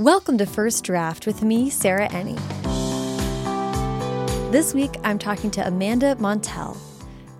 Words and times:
Welcome 0.00 0.38
to 0.38 0.46
First 0.46 0.84
Draft 0.84 1.26
with 1.26 1.42
me, 1.42 1.68
Sarah 1.68 2.08
Enni. 2.08 2.40
This 4.50 4.72
week, 4.72 4.92
I'm 5.04 5.18
talking 5.18 5.50
to 5.50 5.66
Amanda 5.66 6.16
Montell, 6.16 6.74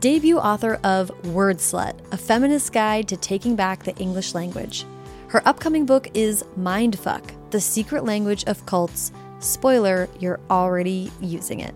debut 0.00 0.36
author 0.36 0.78
of 0.84 1.10
Word 1.28 1.56
Slut, 1.56 1.94
a 2.12 2.18
feminist 2.18 2.74
guide 2.74 3.08
to 3.08 3.16
taking 3.16 3.56
back 3.56 3.84
the 3.84 3.96
English 3.96 4.34
language. 4.34 4.84
Her 5.28 5.40
upcoming 5.48 5.86
book 5.86 6.08
is 6.12 6.44
Mindfuck, 6.58 7.30
the 7.50 7.62
secret 7.62 8.04
language 8.04 8.44
of 8.44 8.66
cults. 8.66 9.10
Spoiler, 9.38 10.06
you're 10.18 10.40
already 10.50 11.10
using 11.22 11.60
it. 11.60 11.74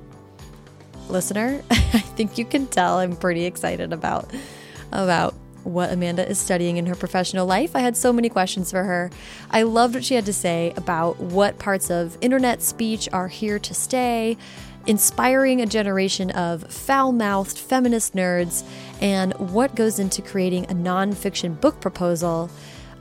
Listener, 1.09 1.63
I 1.71 2.01
think 2.01 2.37
you 2.37 2.45
can 2.45 2.67
tell 2.67 2.99
I'm 2.99 3.17
pretty 3.17 3.47
excited 3.47 3.95
about 3.95 4.31
about 4.93 5.35
what 5.65 5.93
Amanda 5.93 6.29
is 6.29 6.39
studying 6.39 6.77
in 6.77 6.87
her 6.87 6.95
professional 6.95 7.47
life. 7.47 7.75
I 7.75 7.81
had 7.81 7.97
so 7.97 8.13
many 8.13 8.29
questions 8.29 8.71
for 8.71 8.85
her. 8.85 9.11
I 9.51 9.63
loved 9.63 9.95
what 9.95 10.05
she 10.05 10.15
had 10.15 10.27
to 10.27 10.33
say 10.33 10.73
about 10.77 11.19
what 11.19 11.59
parts 11.59 11.91
of 11.91 12.17
internet 12.21 12.63
speech 12.63 13.09
are 13.13 13.29
here 13.29 13.59
to 13.59 13.75
stay, 13.75 14.37
inspiring 14.87 15.61
a 15.61 15.67
generation 15.67 16.31
of 16.31 16.71
foul 16.71 17.13
mouthed 17.13 17.59
feminist 17.59 18.15
nerds, 18.15 18.65
and 19.01 19.33
what 19.35 19.75
goes 19.75 19.99
into 19.99 20.23
creating 20.23 20.65
a 20.67 20.75
nonfiction 20.75 21.61
book 21.61 21.81
proposal. 21.81 22.51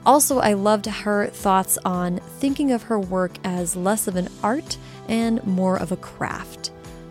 Also, 0.06 0.38
I 0.38 0.52
loved 0.52 0.86
her 0.86 1.28
thoughts 1.28 1.78
on 1.84 2.18
thinking 2.38 2.72
of 2.72 2.84
her 2.84 2.98
work 2.98 3.38
as 3.42 3.76
less 3.76 4.06
of 4.06 4.16
an 4.16 4.28
art 4.42 4.76
and 5.08 5.44
more 5.46 5.78
of 5.78 5.92
a 5.92 5.96
craft. 5.96 6.70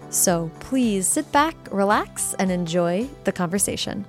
So 0.09 0.51
please 0.59 1.07
sit 1.07 1.31
back, 1.31 1.55
relax, 1.71 2.35
and 2.37 2.51
enjoy 2.51 3.09
the 3.23 3.31
conversation. 3.31 4.05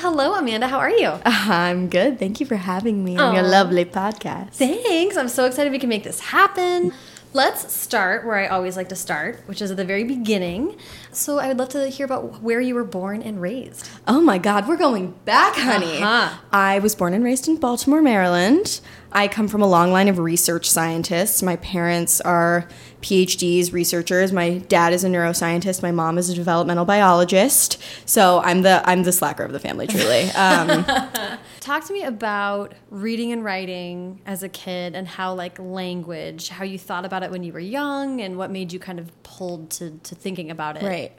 Hello, 0.00 0.34
Amanda. 0.34 0.68
How 0.68 0.78
are 0.78 0.90
you? 0.90 1.12
I'm 1.24 1.88
good. 1.88 2.20
Thank 2.20 2.38
you 2.38 2.46
for 2.46 2.54
having 2.54 3.02
me 3.02 3.16
on 3.16 3.34
your 3.34 3.42
lovely 3.42 3.84
podcast. 3.84 4.50
Thanks. 4.50 5.16
I'm 5.16 5.28
so 5.28 5.44
excited 5.44 5.72
we 5.72 5.80
can 5.80 5.88
make 5.88 6.04
this 6.04 6.20
happen. 6.20 6.92
Let's 7.34 7.72
start 7.72 8.24
where 8.24 8.36
I 8.36 8.46
always 8.46 8.76
like 8.76 8.88
to 8.88 8.96
start, 8.96 9.40
which 9.46 9.60
is 9.60 9.70
at 9.70 9.76
the 9.76 9.84
very 9.84 10.04
beginning. 10.04 10.76
So 11.12 11.38
I 11.38 11.48
would 11.48 11.58
love 11.58 11.68
to 11.70 11.88
hear 11.88 12.06
about 12.06 12.42
where 12.42 12.60
you 12.60 12.74
were 12.74 12.84
born 12.84 13.22
and 13.22 13.40
raised. 13.40 13.88
Oh 14.06 14.20
my 14.20 14.38
God, 14.38 14.66
we're 14.66 14.78
going 14.78 15.12
back, 15.26 15.54
honey. 15.56 16.02
Uh-huh. 16.02 16.38
I 16.50 16.78
was 16.78 16.94
born 16.94 17.12
and 17.12 17.22
raised 17.22 17.46
in 17.46 17.56
Baltimore, 17.56 18.00
Maryland. 18.00 18.80
I 19.12 19.28
come 19.28 19.48
from 19.48 19.62
a 19.62 19.66
long 19.66 19.92
line 19.92 20.08
of 20.08 20.18
research 20.18 20.70
scientists. 20.70 21.42
My 21.42 21.56
parents 21.56 22.20
are 22.22 22.66
PhDs, 23.02 23.72
researchers. 23.72 24.32
My 24.32 24.58
dad 24.58 24.92
is 24.92 25.04
a 25.04 25.08
neuroscientist. 25.08 25.82
My 25.82 25.92
mom 25.92 26.18
is 26.18 26.28
a 26.28 26.34
developmental 26.34 26.84
biologist. 26.84 27.78
So 28.06 28.40
I'm 28.40 28.62
the 28.62 28.82
I'm 28.84 29.04
the 29.04 29.12
slacker 29.12 29.44
of 29.44 29.52
the 29.52 29.60
family, 29.60 29.86
truly. 29.86 30.30
Um, 30.30 30.84
Talk 31.68 31.84
to 31.84 31.92
me 31.92 32.02
about 32.02 32.72
reading 32.88 33.30
and 33.30 33.44
writing 33.44 34.22
as 34.24 34.42
a 34.42 34.48
kid 34.48 34.94
and 34.94 35.06
how 35.06 35.34
like 35.34 35.58
language, 35.58 36.48
how 36.48 36.64
you 36.64 36.78
thought 36.78 37.04
about 37.04 37.22
it 37.22 37.30
when 37.30 37.42
you 37.42 37.52
were 37.52 37.60
young 37.60 38.22
and 38.22 38.38
what 38.38 38.50
made 38.50 38.72
you 38.72 38.78
kind 38.78 38.98
of 38.98 39.22
pulled 39.22 39.68
to, 39.72 39.90
to 39.98 40.14
thinking 40.14 40.50
about 40.50 40.78
it. 40.78 40.82
Right. 40.82 41.12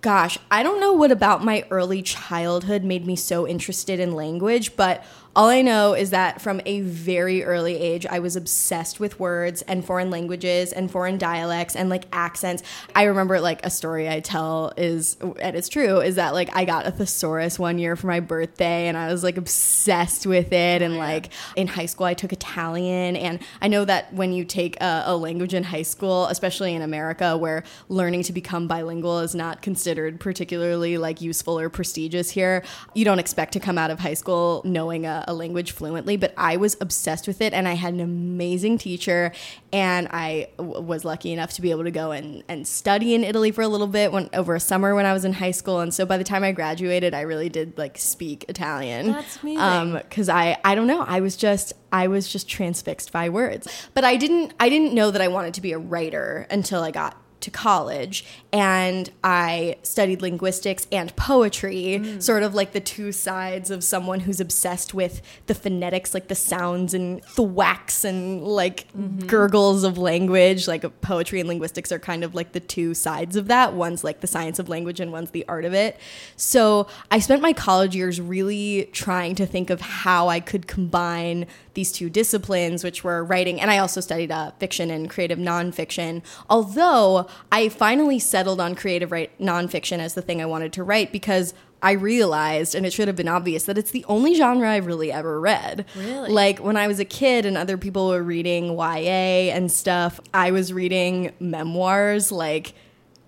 Gosh, 0.00 0.38
I 0.52 0.62
don't 0.62 0.78
know 0.78 0.92
what 0.92 1.10
about 1.10 1.44
my 1.44 1.64
early 1.72 2.02
childhood 2.02 2.84
made 2.84 3.08
me 3.08 3.16
so 3.16 3.44
interested 3.44 3.98
in 3.98 4.12
language, 4.12 4.76
but 4.76 5.02
all 5.38 5.50
I 5.50 5.62
know 5.62 5.94
is 5.94 6.10
that 6.10 6.40
from 6.40 6.60
a 6.66 6.80
very 6.80 7.44
early 7.44 7.76
age, 7.76 8.04
I 8.04 8.18
was 8.18 8.34
obsessed 8.34 8.98
with 8.98 9.20
words 9.20 9.62
and 9.62 9.84
foreign 9.84 10.10
languages 10.10 10.72
and 10.72 10.90
foreign 10.90 11.16
dialects 11.16 11.76
and 11.76 11.88
like 11.88 12.06
accents. 12.12 12.64
I 12.96 13.04
remember 13.04 13.40
like 13.40 13.64
a 13.64 13.70
story 13.70 14.08
I 14.08 14.18
tell 14.18 14.72
is, 14.76 15.16
and 15.20 15.56
it's 15.56 15.68
true, 15.68 16.00
is 16.00 16.16
that 16.16 16.34
like 16.34 16.50
I 16.56 16.64
got 16.64 16.88
a 16.88 16.90
thesaurus 16.90 17.56
one 17.56 17.78
year 17.78 17.94
for 17.94 18.08
my 18.08 18.18
birthday 18.18 18.88
and 18.88 18.96
I 18.96 19.12
was 19.12 19.22
like 19.22 19.36
obsessed 19.36 20.26
with 20.26 20.52
it. 20.52 20.82
And 20.82 20.94
oh, 20.94 20.98
like 20.98 21.28
in 21.54 21.68
high 21.68 21.86
school, 21.86 22.06
I 22.06 22.14
took 22.14 22.32
Italian. 22.32 23.14
And 23.14 23.38
I 23.62 23.68
know 23.68 23.84
that 23.84 24.12
when 24.12 24.32
you 24.32 24.44
take 24.44 24.74
a, 24.80 25.04
a 25.06 25.16
language 25.16 25.54
in 25.54 25.62
high 25.62 25.82
school, 25.82 26.26
especially 26.26 26.74
in 26.74 26.82
America, 26.82 27.36
where 27.36 27.62
learning 27.88 28.24
to 28.24 28.32
become 28.32 28.66
bilingual 28.66 29.20
is 29.20 29.36
not 29.36 29.62
considered 29.62 30.18
particularly 30.18 30.98
like 30.98 31.20
useful 31.20 31.60
or 31.60 31.70
prestigious 31.70 32.28
here, 32.28 32.64
you 32.92 33.04
don't 33.04 33.20
expect 33.20 33.52
to 33.52 33.60
come 33.60 33.78
out 33.78 33.92
of 33.92 34.00
high 34.00 34.14
school 34.14 34.62
knowing 34.64 35.06
a, 35.06 35.26
a 35.28 35.34
language 35.34 35.70
fluently, 35.72 36.16
but 36.16 36.32
I 36.36 36.56
was 36.56 36.76
obsessed 36.80 37.28
with 37.28 37.40
it 37.40 37.52
and 37.52 37.68
I 37.68 37.74
had 37.74 37.94
an 37.94 38.00
amazing 38.00 38.78
teacher 38.78 39.30
and 39.72 40.08
I 40.10 40.48
w- 40.56 40.80
was 40.80 41.04
lucky 41.04 41.32
enough 41.32 41.52
to 41.52 41.62
be 41.62 41.70
able 41.70 41.84
to 41.84 41.90
go 41.90 42.10
and, 42.10 42.42
and 42.48 42.66
study 42.66 43.14
in 43.14 43.22
Italy 43.22 43.52
for 43.52 43.62
a 43.62 43.68
little 43.68 43.86
bit 43.86 44.10
when, 44.10 44.30
over 44.32 44.54
a 44.54 44.60
summer 44.60 44.94
when 44.94 45.04
I 45.06 45.12
was 45.12 45.24
in 45.26 45.34
high 45.34 45.50
school. 45.52 45.80
And 45.80 45.92
so 45.92 46.06
by 46.06 46.16
the 46.16 46.24
time 46.24 46.42
I 46.42 46.52
graduated, 46.52 47.12
I 47.12 47.20
really 47.20 47.50
did 47.50 47.76
like 47.76 47.98
speak 47.98 48.46
Italian. 48.48 49.12
That's 49.12 49.40
amazing. 49.42 49.60
Um, 49.60 50.00
Cause 50.10 50.30
I, 50.30 50.56
I 50.64 50.74
don't 50.74 50.86
know, 50.86 51.02
I 51.02 51.20
was 51.20 51.36
just, 51.36 51.74
I 51.92 52.08
was 52.08 52.26
just 52.26 52.48
transfixed 52.48 53.12
by 53.12 53.28
words, 53.28 53.68
but 53.92 54.04
I 54.04 54.16
didn't, 54.16 54.54
I 54.58 54.70
didn't 54.70 54.94
know 54.94 55.10
that 55.10 55.20
I 55.20 55.28
wanted 55.28 55.54
to 55.54 55.60
be 55.60 55.72
a 55.72 55.78
writer 55.78 56.46
until 56.50 56.82
I 56.82 56.90
got 56.90 57.16
to 57.40 57.50
college 57.50 58.24
and 58.52 59.10
I 59.22 59.76
studied 59.82 60.22
linguistics 60.22 60.86
and 60.90 61.14
poetry, 61.16 62.00
Mm. 62.02 62.22
sort 62.22 62.42
of 62.42 62.54
like 62.54 62.72
the 62.72 62.80
two 62.80 63.12
sides 63.12 63.70
of 63.70 63.84
someone 63.84 64.20
who's 64.20 64.40
obsessed 64.40 64.94
with 64.94 65.20
the 65.46 65.54
phonetics, 65.54 66.14
like 66.14 66.28
the 66.28 66.34
sounds 66.34 66.94
and 66.94 67.22
thwacks 67.24 68.04
and 68.04 68.42
like 68.42 68.86
Mm-hmm. 68.96 69.26
gurgles 69.26 69.84
of 69.84 69.98
language. 69.98 70.66
Like 70.66 70.84
poetry 71.00 71.40
and 71.40 71.48
linguistics 71.48 71.92
are 71.92 71.98
kind 71.98 72.24
of 72.24 72.34
like 72.34 72.52
the 72.52 72.60
two 72.60 72.94
sides 72.94 73.36
of 73.36 73.48
that. 73.48 73.74
One's 73.74 74.02
like 74.02 74.20
the 74.20 74.26
science 74.26 74.58
of 74.58 74.68
language 74.68 74.98
and 75.00 75.12
one's 75.12 75.30
the 75.30 75.44
art 75.48 75.64
of 75.64 75.74
it. 75.74 75.98
So 76.36 76.86
I 77.10 77.18
spent 77.18 77.42
my 77.42 77.52
college 77.52 77.94
years 77.94 78.20
really 78.20 78.88
trying 78.92 79.34
to 79.36 79.46
think 79.46 79.70
of 79.70 79.80
how 79.80 80.28
I 80.28 80.40
could 80.40 80.66
combine 80.66 81.46
these 81.78 81.92
two 81.92 82.10
disciplines, 82.10 82.82
which 82.82 83.04
were 83.04 83.22
writing, 83.22 83.60
and 83.60 83.70
I 83.70 83.78
also 83.78 84.00
studied 84.00 84.32
uh, 84.32 84.50
fiction 84.58 84.90
and 84.90 85.08
creative 85.08 85.38
nonfiction. 85.38 86.24
Although 86.50 87.28
I 87.52 87.68
finally 87.68 88.18
settled 88.18 88.60
on 88.60 88.74
creative 88.74 89.12
write 89.12 89.38
nonfiction 89.38 90.00
as 90.00 90.14
the 90.14 90.20
thing 90.20 90.42
I 90.42 90.46
wanted 90.46 90.72
to 90.72 90.82
write 90.82 91.12
because 91.12 91.54
I 91.80 91.92
realized, 91.92 92.74
and 92.74 92.84
it 92.84 92.92
should 92.92 93.06
have 93.06 93.16
been 93.16 93.28
obvious, 93.28 93.62
that 93.66 93.78
it's 93.78 93.92
the 93.92 94.04
only 94.08 94.34
genre 94.34 94.68
I've 94.68 94.86
really 94.86 95.12
ever 95.12 95.38
read. 95.38 95.86
Really? 95.96 96.30
Like 96.30 96.58
when 96.58 96.76
I 96.76 96.88
was 96.88 96.98
a 96.98 97.04
kid 97.04 97.46
and 97.46 97.56
other 97.56 97.78
people 97.78 98.08
were 98.08 98.24
reading 98.24 98.76
YA 98.76 99.54
and 99.54 99.70
stuff, 99.70 100.18
I 100.34 100.50
was 100.50 100.72
reading 100.72 101.32
memoirs 101.38 102.32
like. 102.32 102.74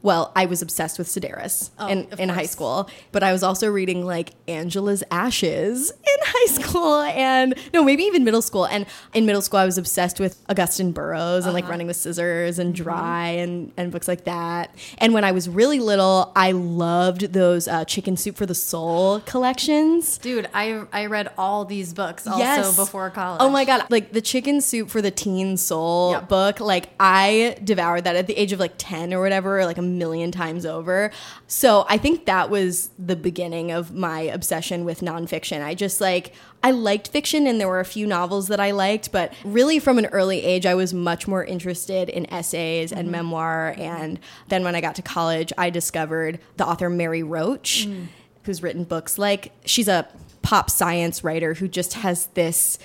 Well, 0.03 0.33
I 0.35 0.47
was 0.47 0.63
obsessed 0.63 0.99
with 0.99 1.09
Sedaris 1.09 1.71
in, 1.91 2.07
in 2.19 2.29
high 2.31 2.47
school, 2.47 2.89
but 3.13 3.23
I 3.23 3.33
was 3.33 3.43
also 3.43 3.69
reading 3.71 4.05
like 4.07 4.31
Angela's 4.49 5.03
Ashes 5.11 5.91
in 5.91 5.97
high 6.23 6.47
school 6.63 7.01
and 7.03 7.55
no, 7.75 7.85
maybe 7.85 8.05
even 8.05 8.25
middle 8.25 8.41
school. 8.43 8.67
And 8.67 8.87
in 9.13 9.27
middle 9.27 9.43
school, 9.43 9.59
I 9.61 9.67
was 9.67 9.77
obsessed 9.77 10.19
with 10.19 10.43
Augusten 10.49 10.95
Burroughs 10.95 11.45
and 11.45 11.53
like 11.53 11.69
Running 11.69 11.87
with 11.87 11.97
Scissors 11.97 12.59
and 12.59 12.75
Dry 12.75 13.29
and, 13.29 13.73
and 13.77 13.93
books 13.93 14.09
like 14.09 14.25
that. 14.25 14.75
And 14.99 15.13
when 15.13 15.25
I 15.25 15.33
was 15.33 15.49
really 15.49 15.81
little, 15.81 16.33
I 16.35 16.53
loved 16.53 17.33
those 17.35 17.69
uh, 17.69 17.85
Chicken 17.85 18.17
Soup 18.17 18.37
for 18.37 18.47
the 18.47 18.55
Soul 18.55 19.21
collections. 19.21 20.17
Dude, 20.19 20.49
I, 20.55 20.83
I 20.93 21.07
read 21.07 21.31
all 21.37 21.65
these 21.65 21.93
books 21.93 22.27
also 22.27 22.39
Yes. 22.39 22.77
before 22.77 23.11
college. 23.11 23.41
Oh 23.43 23.51
my 23.51 23.65
god, 23.65 23.85
like 23.91 24.13
the 24.13 24.21
Chicken 24.23 24.61
Soup 24.61 24.89
for 24.89 25.03
the 25.03 25.11
Teen 25.11 25.57
Soul 25.57 26.13
Yep. 26.13 26.29
book, 26.29 26.61
like 26.61 26.89
I 26.99 27.57
devoured 27.63 28.05
that 28.05 28.17
at 28.17 28.27
the 28.27 28.35
age 28.35 28.53
of 28.53 28.61
like 28.61 28.73
10 28.79 29.13
or 29.13 29.21
whatever, 29.21 29.65
like 29.67 29.77
a 29.79 29.90
million 29.99 30.33
times 30.33 30.65
over. 30.65 31.11
So 31.47 31.85
I 31.89 31.99
think 31.99 32.27
that 32.27 32.51
was 32.51 32.91
the 32.99 33.17
beginning 33.17 33.71
of 33.71 33.93
my 33.93 34.21
obsession 34.21 34.85
with 34.85 35.01
nonfiction. 35.01 35.63
I 35.63 35.75
just 35.75 36.01
like 36.01 36.33
I 36.63 36.73
liked 36.73 37.09
fiction 37.09 37.47
and 37.47 37.61
there 37.61 37.69
were 37.69 37.81
a 37.81 37.85
few 37.85 38.07
novels 38.07 38.49
that 38.49 38.61
I 38.61 38.71
liked, 38.73 39.13
but 39.13 39.33
really 39.45 39.79
from 39.79 39.99
an 39.99 40.07
early 40.07 40.43
age 40.43 40.67
I 40.67 40.75
was 40.75 40.93
much 40.93 41.27
more 41.27 41.45
interested 41.45 42.09
in 42.09 42.31
essays 42.33 42.93
and 42.93 43.03
mm-hmm. 43.03 43.13
memoir 43.13 43.75
and 43.79 44.19
then 44.49 44.65
when 44.65 44.75
I 44.75 44.81
got 44.81 44.95
to 44.97 45.03
college 45.03 45.53
I 45.57 45.71
discovered 45.71 46.39
the 46.57 46.67
author 46.67 46.91
Mary 46.91 47.23
Roach 47.23 47.87
mm. 47.89 48.07
who's 48.45 48.63
written 48.63 48.85
books 48.85 49.19
like 49.19 49.53
she's 49.65 49.89
a 49.89 50.09
pop 50.43 50.71
science 50.71 51.23
writer 51.23 51.55
who 51.55 51.69
just 51.69 51.95
has 51.95 52.27
this 52.29 52.79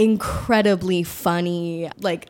incredibly 0.00 1.02
funny, 1.02 1.90
like 1.98 2.26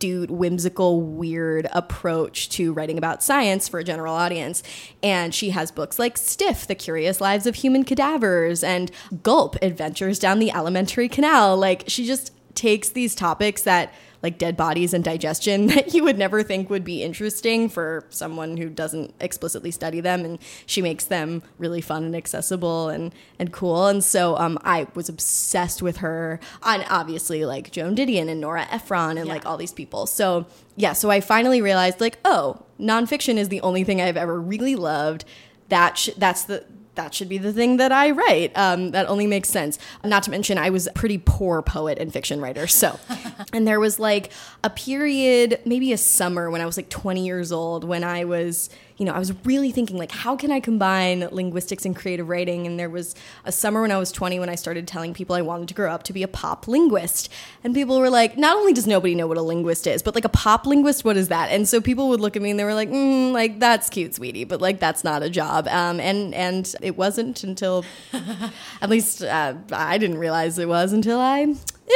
astute, 0.00 0.30
whimsical, 0.30 1.02
weird 1.02 1.68
approach 1.72 2.48
to 2.48 2.72
writing 2.72 2.96
about 2.96 3.22
science 3.22 3.68
for 3.68 3.78
a 3.78 3.84
general 3.84 4.14
audience. 4.14 4.62
And 5.02 5.34
she 5.34 5.50
has 5.50 5.70
books 5.70 5.98
like 5.98 6.16
Stiff, 6.16 6.66
The 6.66 6.74
Curious 6.74 7.20
Lives 7.20 7.46
of 7.46 7.56
Human 7.56 7.84
Cadavers, 7.84 8.64
and 8.64 8.90
Gulp, 9.22 9.56
Adventures 9.60 10.18
Down 10.18 10.38
the 10.38 10.50
Alimentary 10.52 11.08
Canal. 11.08 11.54
Like, 11.58 11.84
she 11.86 12.06
just 12.06 12.32
takes 12.54 12.88
these 12.88 13.14
topics 13.14 13.60
that 13.62 13.92
like 14.22 14.38
dead 14.38 14.56
bodies 14.56 14.92
and 14.92 15.02
digestion 15.02 15.66
that 15.68 15.94
you 15.94 16.04
would 16.04 16.18
never 16.18 16.42
think 16.42 16.70
would 16.70 16.84
be 16.84 17.02
interesting 17.02 17.68
for 17.68 18.04
someone 18.10 18.56
who 18.56 18.68
doesn't 18.68 19.14
explicitly 19.20 19.70
study 19.70 20.00
them 20.00 20.24
and 20.24 20.38
she 20.66 20.82
makes 20.82 21.04
them 21.04 21.42
really 21.58 21.80
fun 21.80 22.04
and 22.04 22.16
accessible 22.16 22.88
and 22.88 23.14
and 23.38 23.52
cool. 23.52 23.86
And 23.86 24.02
so 24.02 24.36
um 24.36 24.58
I 24.64 24.86
was 24.94 25.08
obsessed 25.08 25.82
with 25.82 25.98
her 25.98 26.40
and 26.62 26.84
obviously 26.88 27.44
like 27.44 27.70
Joan 27.70 27.96
Didion 27.96 28.28
and 28.28 28.40
Nora 28.40 28.66
Ephron 28.70 29.18
and 29.18 29.28
like 29.28 29.46
all 29.46 29.56
these 29.56 29.72
people. 29.72 30.06
So 30.06 30.46
yeah 30.76 30.92
so 30.92 31.10
I 31.10 31.20
finally 31.20 31.62
realized 31.62 32.00
like 32.00 32.18
oh 32.24 32.64
nonfiction 32.78 33.36
is 33.36 33.48
the 33.48 33.60
only 33.60 33.84
thing 33.84 34.00
I've 34.00 34.16
ever 34.16 34.40
really 34.40 34.76
loved. 34.76 35.24
That 35.68 35.98
sh- 35.98 36.10
that's 36.16 36.44
the 36.44 36.64
that 37.00 37.14
should 37.14 37.30
be 37.30 37.38
the 37.38 37.52
thing 37.52 37.78
that 37.78 37.92
I 37.92 38.10
write. 38.10 38.52
Um, 38.54 38.90
that 38.90 39.08
only 39.08 39.26
makes 39.26 39.48
sense. 39.48 39.78
Not 40.04 40.22
to 40.24 40.30
mention, 40.30 40.58
I 40.58 40.68
was 40.68 40.86
a 40.86 40.92
pretty 40.92 41.16
poor 41.16 41.62
poet 41.62 41.98
and 41.98 42.12
fiction 42.12 42.42
writer. 42.42 42.66
So, 42.66 43.00
and 43.54 43.66
there 43.66 43.80
was 43.80 43.98
like 43.98 44.30
a 44.62 44.68
period, 44.68 45.60
maybe 45.64 45.94
a 45.94 45.98
summer 45.98 46.50
when 46.50 46.60
I 46.60 46.66
was 46.66 46.76
like 46.76 46.90
20 46.90 47.24
years 47.24 47.52
old, 47.52 47.84
when 47.84 48.04
I 48.04 48.24
was 48.24 48.68
you 49.00 49.06
know, 49.06 49.12
I 49.12 49.18
was 49.18 49.32
really 49.46 49.72
thinking 49.72 49.96
like, 49.96 50.12
how 50.12 50.36
can 50.36 50.52
I 50.52 50.60
combine 50.60 51.26
linguistics 51.32 51.86
and 51.86 51.96
creative 51.96 52.28
writing? 52.28 52.66
And 52.66 52.78
there 52.78 52.90
was 52.90 53.14
a 53.46 53.50
summer 53.50 53.80
when 53.80 53.90
I 53.90 53.96
was 53.96 54.12
20 54.12 54.38
when 54.38 54.50
I 54.50 54.56
started 54.56 54.86
telling 54.86 55.14
people 55.14 55.34
I 55.34 55.40
wanted 55.40 55.68
to 55.68 55.74
grow 55.74 55.90
up 55.90 56.02
to 56.02 56.12
be 56.12 56.22
a 56.22 56.28
pop 56.28 56.68
linguist. 56.68 57.30
And 57.64 57.72
people 57.72 57.98
were 57.98 58.10
like, 58.10 58.36
not 58.36 58.58
only 58.58 58.74
does 58.74 58.86
nobody 58.86 59.14
know 59.14 59.26
what 59.26 59.38
a 59.38 59.42
linguist 59.42 59.86
is, 59.86 60.02
but 60.02 60.14
like 60.14 60.26
a 60.26 60.28
pop 60.28 60.66
linguist, 60.66 61.02
what 61.02 61.16
is 61.16 61.28
that? 61.28 61.50
And 61.50 61.66
so 61.66 61.80
people 61.80 62.10
would 62.10 62.20
look 62.20 62.36
at 62.36 62.42
me 62.42 62.50
and 62.50 62.60
they 62.60 62.64
were 62.64 62.74
like, 62.74 62.90
mm, 62.90 63.32
like 63.32 63.58
that's 63.58 63.88
cute, 63.88 64.14
sweetie, 64.14 64.44
but 64.44 64.60
like 64.60 64.80
that's 64.80 65.02
not 65.02 65.22
a 65.22 65.30
job. 65.30 65.66
Um, 65.68 65.98
and 65.98 66.34
and 66.34 66.74
it 66.82 66.98
wasn't 66.98 67.42
until, 67.42 67.86
at 68.82 68.90
least 68.90 69.22
uh, 69.22 69.54
I 69.72 69.96
didn't 69.96 70.18
realize 70.18 70.58
it 70.58 70.68
was 70.68 70.92
until 70.92 71.18
I 71.18 71.54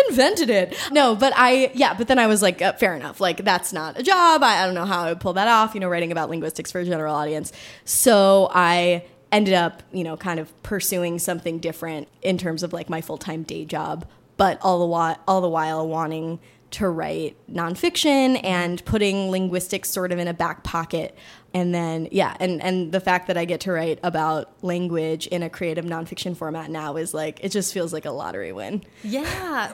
invented 0.08 0.50
it. 0.50 0.76
No, 0.90 1.14
but 1.14 1.32
I, 1.36 1.70
yeah, 1.74 1.94
but 1.94 2.08
then 2.08 2.18
I 2.18 2.26
was 2.26 2.42
like, 2.42 2.62
uh, 2.62 2.72
fair 2.74 2.94
enough. 2.94 3.20
Like, 3.20 3.44
that's 3.44 3.72
not 3.72 3.98
a 3.98 4.02
job. 4.02 4.42
I, 4.42 4.62
I 4.62 4.66
don't 4.66 4.74
know 4.74 4.84
how 4.84 5.02
I 5.04 5.08
would 5.10 5.20
pull 5.20 5.34
that 5.34 5.48
off, 5.48 5.74
you 5.74 5.80
know, 5.80 5.88
writing 5.88 6.12
about 6.12 6.30
linguistics 6.30 6.72
for 6.72 6.80
a 6.80 6.84
general 6.84 7.14
audience. 7.14 7.52
So 7.84 8.48
I 8.52 9.04
ended 9.32 9.54
up, 9.54 9.82
you 9.92 10.04
know, 10.04 10.16
kind 10.16 10.38
of 10.38 10.62
pursuing 10.62 11.18
something 11.18 11.58
different 11.58 12.08
in 12.22 12.38
terms 12.38 12.62
of 12.62 12.72
like 12.72 12.88
my 12.88 13.00
full 13.00 13.18
time 13.18 13.42
day 13.42 13.64
job, 13.64 14.06
but 14.36 14.58
all 14.62 14.78
the 14.78 14.86
while, 14.86 15.16
all 15.26 15.40
the 15.40 15.48
while 15.48 15.86
wanting 15.88 16.38
to 16.70 16.88
write 16.88 17.36
nonfiction 17.48 18.40
and 18.42 18.84
putting 18.84 19.30
linguistics 19.30 19.90
sort 19.90 20.10
of 20.10 20.18
in 20.18 20.26
a 20.26 20.34
back 20.34 20.64
pocket. 20.64 21.16
And 21.52 21.72
then, 21.72 22.08
yeah, 22.10 22.36
and, 22.40 22.60
and 22.60 22.90
the 22.90 22.98
fact 22.98 23.28
that 23.28 23.36
I 23.36 23.44
get 23.44 23.60
to 23.60 23.72
write 23.72 24.00
about 24.02 24.52
language 24.62 25.28
in 25.28 25.44
a 25.44 25.50
creative 25.50 25.84
nonfiction 25.84 26.36
format 26.36 26.70
now 26.70 26.96
is 26.96 27.14
like, 27.14 27.38
it 27.44 27.50
just 27.50 27.72
feels 27.72 27.92
like 27.92 28.06
a 28.06 28.10
lottery 28.10 28.50
win. 28.50 28.82
Yeah. 29.04 29.72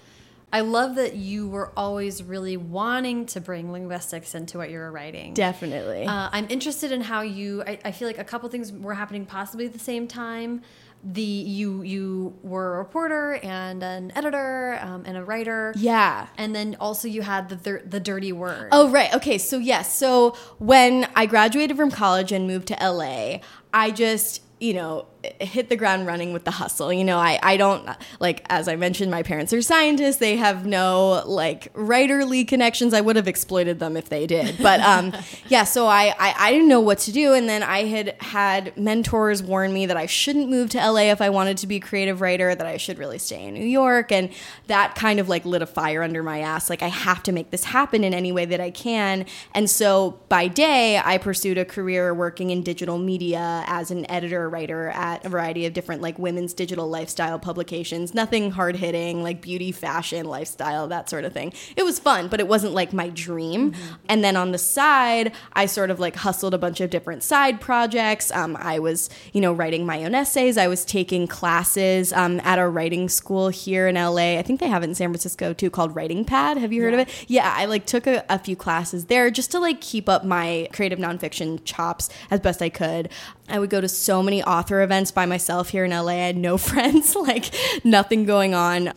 I 0.52 0.60
love 0.60 0.96
that 0.96 1.14
you 1.14 1.48
were 1.48 1.72
always 1.76 2.22
really 2.22 2.56
wanting 2.56 3.26
to 3.26 3.40
bring 3.40 3.70
linguistics 3.70 4.34
into 4.34 4.58
what 4.58 4.70
you 4.70 4.78
were 4.78 4.90
writing. 4.90 5.34
Definitely. 5.34 6.06
Uh, 6.06 6.28
I'm 6.32 6.46
interested 6.50 6.90
in 6.90 7.02
how 7.02 7.20
you, 7.22 7.62
I, 7.64 7.78
I 7.84 7.92
feel 7.92 8.08
like 8.08 8.18
a 8.18 8.24
couple 8.24 8.48
things 8.48 8.72
were 8.72 8.94
happening 8.94 9.26
possibly 9.26 9.66
at 9.66 9.72
the 9.72 9.78
same 9.78 10.08
time 10.08 10.62
the 11.02 11.22
you 11.22 11.82
you 11.82 12.38
were 12.42 12.74
a 12.74 12.78
reporter 12.78 13.34
and 13.42 13.82
an 13.82 14.12
editor 14.14 14.78
um, 14.82 15.04
and 15.06 15.16
a 15.16 15.24
writer. 15.24 15.72
Yeah, 15.76 16.26
and 16.36 16.54
then 16.54 16.76
also 16.78 17.08
you 17.08 17.22
had 17.22 17.48
the 17.48 17.82
the 17.84 18.00
dirty 18.00 18.32
word. 18.32 18.68
Oh 18.72 18.90
right, 18.90 19.12
okay. 19.14 19.38
So 19.38 19.58
yes, 19.58 19.96
so 19.96 20.36
when 20.58 21.08
I 21.16 21.26
graduated 21.26 21.76
from 21.76 21.90
college 21.90 22.32
and 22.32 22.46
moved 22.46 22.68
to 22.68 22.76
LA, 22.80 23.38
I 23.72 23.90
just 23.90 24.42
you 24.60 24.74
know 24.74 25.06
hit 25.40 25.68
the 25.68 25.76
ground 25.76 26.06
running 26.06 26.32
with 26.32 26.44
the 26.44 26.50
hustle. 26.50 26.92
You 26.92 27.04
know, 27.04 27.18
I, 27.18 27.38
I 27.42 27.56
don't 27.56 27.88
like 28.20 28.44
as 28.48 28.68
I 28.68 28.76
mentioned, 28.76 29.10
my 29.10 29.22
parents 29.22 29.52
are 29.52 29.62
scientists. 29.62 30.16
They 30.16 30.36
have 30.36 30.66
no 30.66 31.22
like 31.26 31.72
writerly 31.74 32.46
connections. 32.46 32.94
I 32.94 33.00
would 33.00 33.16
have 33.16 33.28
exploited 33.28 33.78
them 33.78 33.96
if 33.96 34.08
they 34.08 34.26
did. 34.26 34.56
But 34.62 34.80
um, 34.80 35.12
yeah, 35.48 35.64
so 35.64 35.86
I, 35.86 36.14
I 36.18 36.34
I 36.38 36.52
didn't 36.52 36.68
know 36.68 36.80
what 36.80 36.98
to 37.00 37.12
do, 37.12 37.34
and 37.34 37.48
then 37.48 37.62
I 37.62 37.84
had 37.84 38.16
had 38.20 38.76
mentors 38.76 39.42
warn 39.42 39.72
me 39.72 39.86
that 39.86 39.96
I 39.96 40.06
shouldn't 40.06 40.48
move 40.48 40.70
to 40.70 40.78
LA 40.78 41.10
if 41.10 41.20
I 41.20 41.30
wanted 41.30 41.58
to 41.58 41.66
be 41.66 41.76
a 41.76 41.80
creative 41.80 42.20
writer. 42.20 42.54
That 42.54 42.66
I 42.66 42.76
should 42.76 42.98
really 42.98 43.18
stay 43.18 43.44
in 43.44 43.54
New 43.54 43.66
York, 43.66 44.12
and 44.12 44.30
that 44.68 44.94
kind 44.94 45.20
of 45.20 45.28
like 45.28 45.44
lit 45.44 45.62
a 45.62 45.66
fire 45.66 46.02
under 46.02 46.22
my 46.22 46.40
ass. 46.40 46.70
Like 46.70 46.82
I 46.82 46.88
have 46.88 47.22
to 47.24 47.32
make 47.32 47.50
this 47.50 47.64
happen 47.64 48.04
in 48.04 48.14
any 48.14 48.32
way 48.32 48.44
that 48.46 48.60
I 48.60 48.70
can. 48.70 49.26
And 49.54 49.68
so 49.68 50.20
by 50.28 50.48
day, 50.48 50.98
I 50.98 51.18
pursued 51.18 51.58
a 51.58 51.64
career 51.64 52.14
working 52.14 52.50
in 52.50 52.62
digital 52.62 52.98
media 52.98 53.64
as 53.66 53.90
an 53.90 54.10
editor 54.10 54.48
writer 54.48 54.90
at 55.10 55.24
a 55.24 55.28
variety 55.28 55.66
of 55.66 55.72
different 55.72 56.02
like 56.02 56.18
women's 56.18 56.54
digital 56.54 56.88
lifestyle 56.88 57.38
publications. 57.38 58.14
Nothing 58.14 58.50
hard 58.50 58.76
hitting, 58.76 59.22
like 59.22 59.40
beauty, 59.40 59.72
fashion, 59.72 60.26
lifestyle, 60.26 60.88
that 60.88 61.10
sort 61.10 61.24
of 61.24 61.32
thing. 61.32 61.52
It 61.76 61.84
was 61.84 61.98
fun, 61.98 62.28
but 62.28 62.40
it 62.40 62.48
wasn't 62.48 62.74
like 62.74 62.92
my 62.92 63.08
dream. 63.10 63.72
Mm-hmm. 63.72 63.94
And 64.08 64.24
then 64.24 64.36
on 64.36 64.52
the 64.52 64.58
side, 64.58 65.32
I 65.52 65.66
sort 65.66 65.90
of 65.90 66.00
like 66.00 66.16
hustled 66.16 66.54
a 66.54 66.58
bunch 66.58 66.80
of 66.80 66.90
different 66.90 67.22
side 67.22 67.60
projects. 67.60 68.30
Um, 68.32 68.56
I 68.58 68.78
was, 68.78 69.10
you 69.32 69.40
know, 69.40 69.52
writing 69.52 69.84
my 69.84 70.04
own 70.04 70.14
essays. 70.14 70.56
I 70.56 70.68
was 70.68 70.84
taking 70.84 71.26
classes 71.26 72.12
um, 72.12 72.40
at 72.40 72.58
a 72.58 72.68
writing 72.68 73.08
school 73.08 73.48
here 73.48 73.88
in 73.88 73.96
LA. 73.96 74.38
I 74.38 74.42
think 74.42 74.60
they 74.60 74.68
have 74.68 74.82
it 74.82 74.88
in 74.88 74.94
San 74.94 75.10
Francisco 75.10 75.52
too, 75.52 75.70
called 75.70 75.94
Writing 75.94 76.24
Pad. 76.24 76.56
Have 76.56 76.72
you 76.72 76.82
heard 76.82 76.94
yeah. 76.94 77.00
of 77.00 77.08
it? 77.08 77.24
Yeah, 77.28 77.54
I 77.56 77.64
like 77.64 77.86
took 77.86 78.06
a, 78.06 78.24
a 78.28 78.38
few 78.38 78.56
classes 78.56 79.06
there 79.06 79.30
just 79.30 79.50
to 79.52 79.58
like 79.58 79.80
keep 79.80 80.08
up 80.08 80.24
my 80.24 80.68
creative 80.72 80.98
nonfiction 80.98 81.60
chops 81.64 82.08
as 82.30 82.40
best 82.40 82.62
I 82.62 82.68
could. 82.68 83.10
I 83.50 83.58
would 83.58 83.70
go 83.70 83.80
to 83.80 83.88
so 83.88 84.22
many 84.22 84.42
author 84.42 84.82
events 84.82 85.10
by 85.10 85.26
myself 85.26 85.68
here 85.70 85.84
in 85.84 85.90
LA. 85.90 86.08
I 86.08 86.14
had 86.14 86.36
no 86.36 86.56
friends, 86.70 87.14
like 87.16 87.52
nothing 87.84 88.24
going 88.24 88.54
on. 88.54 88.92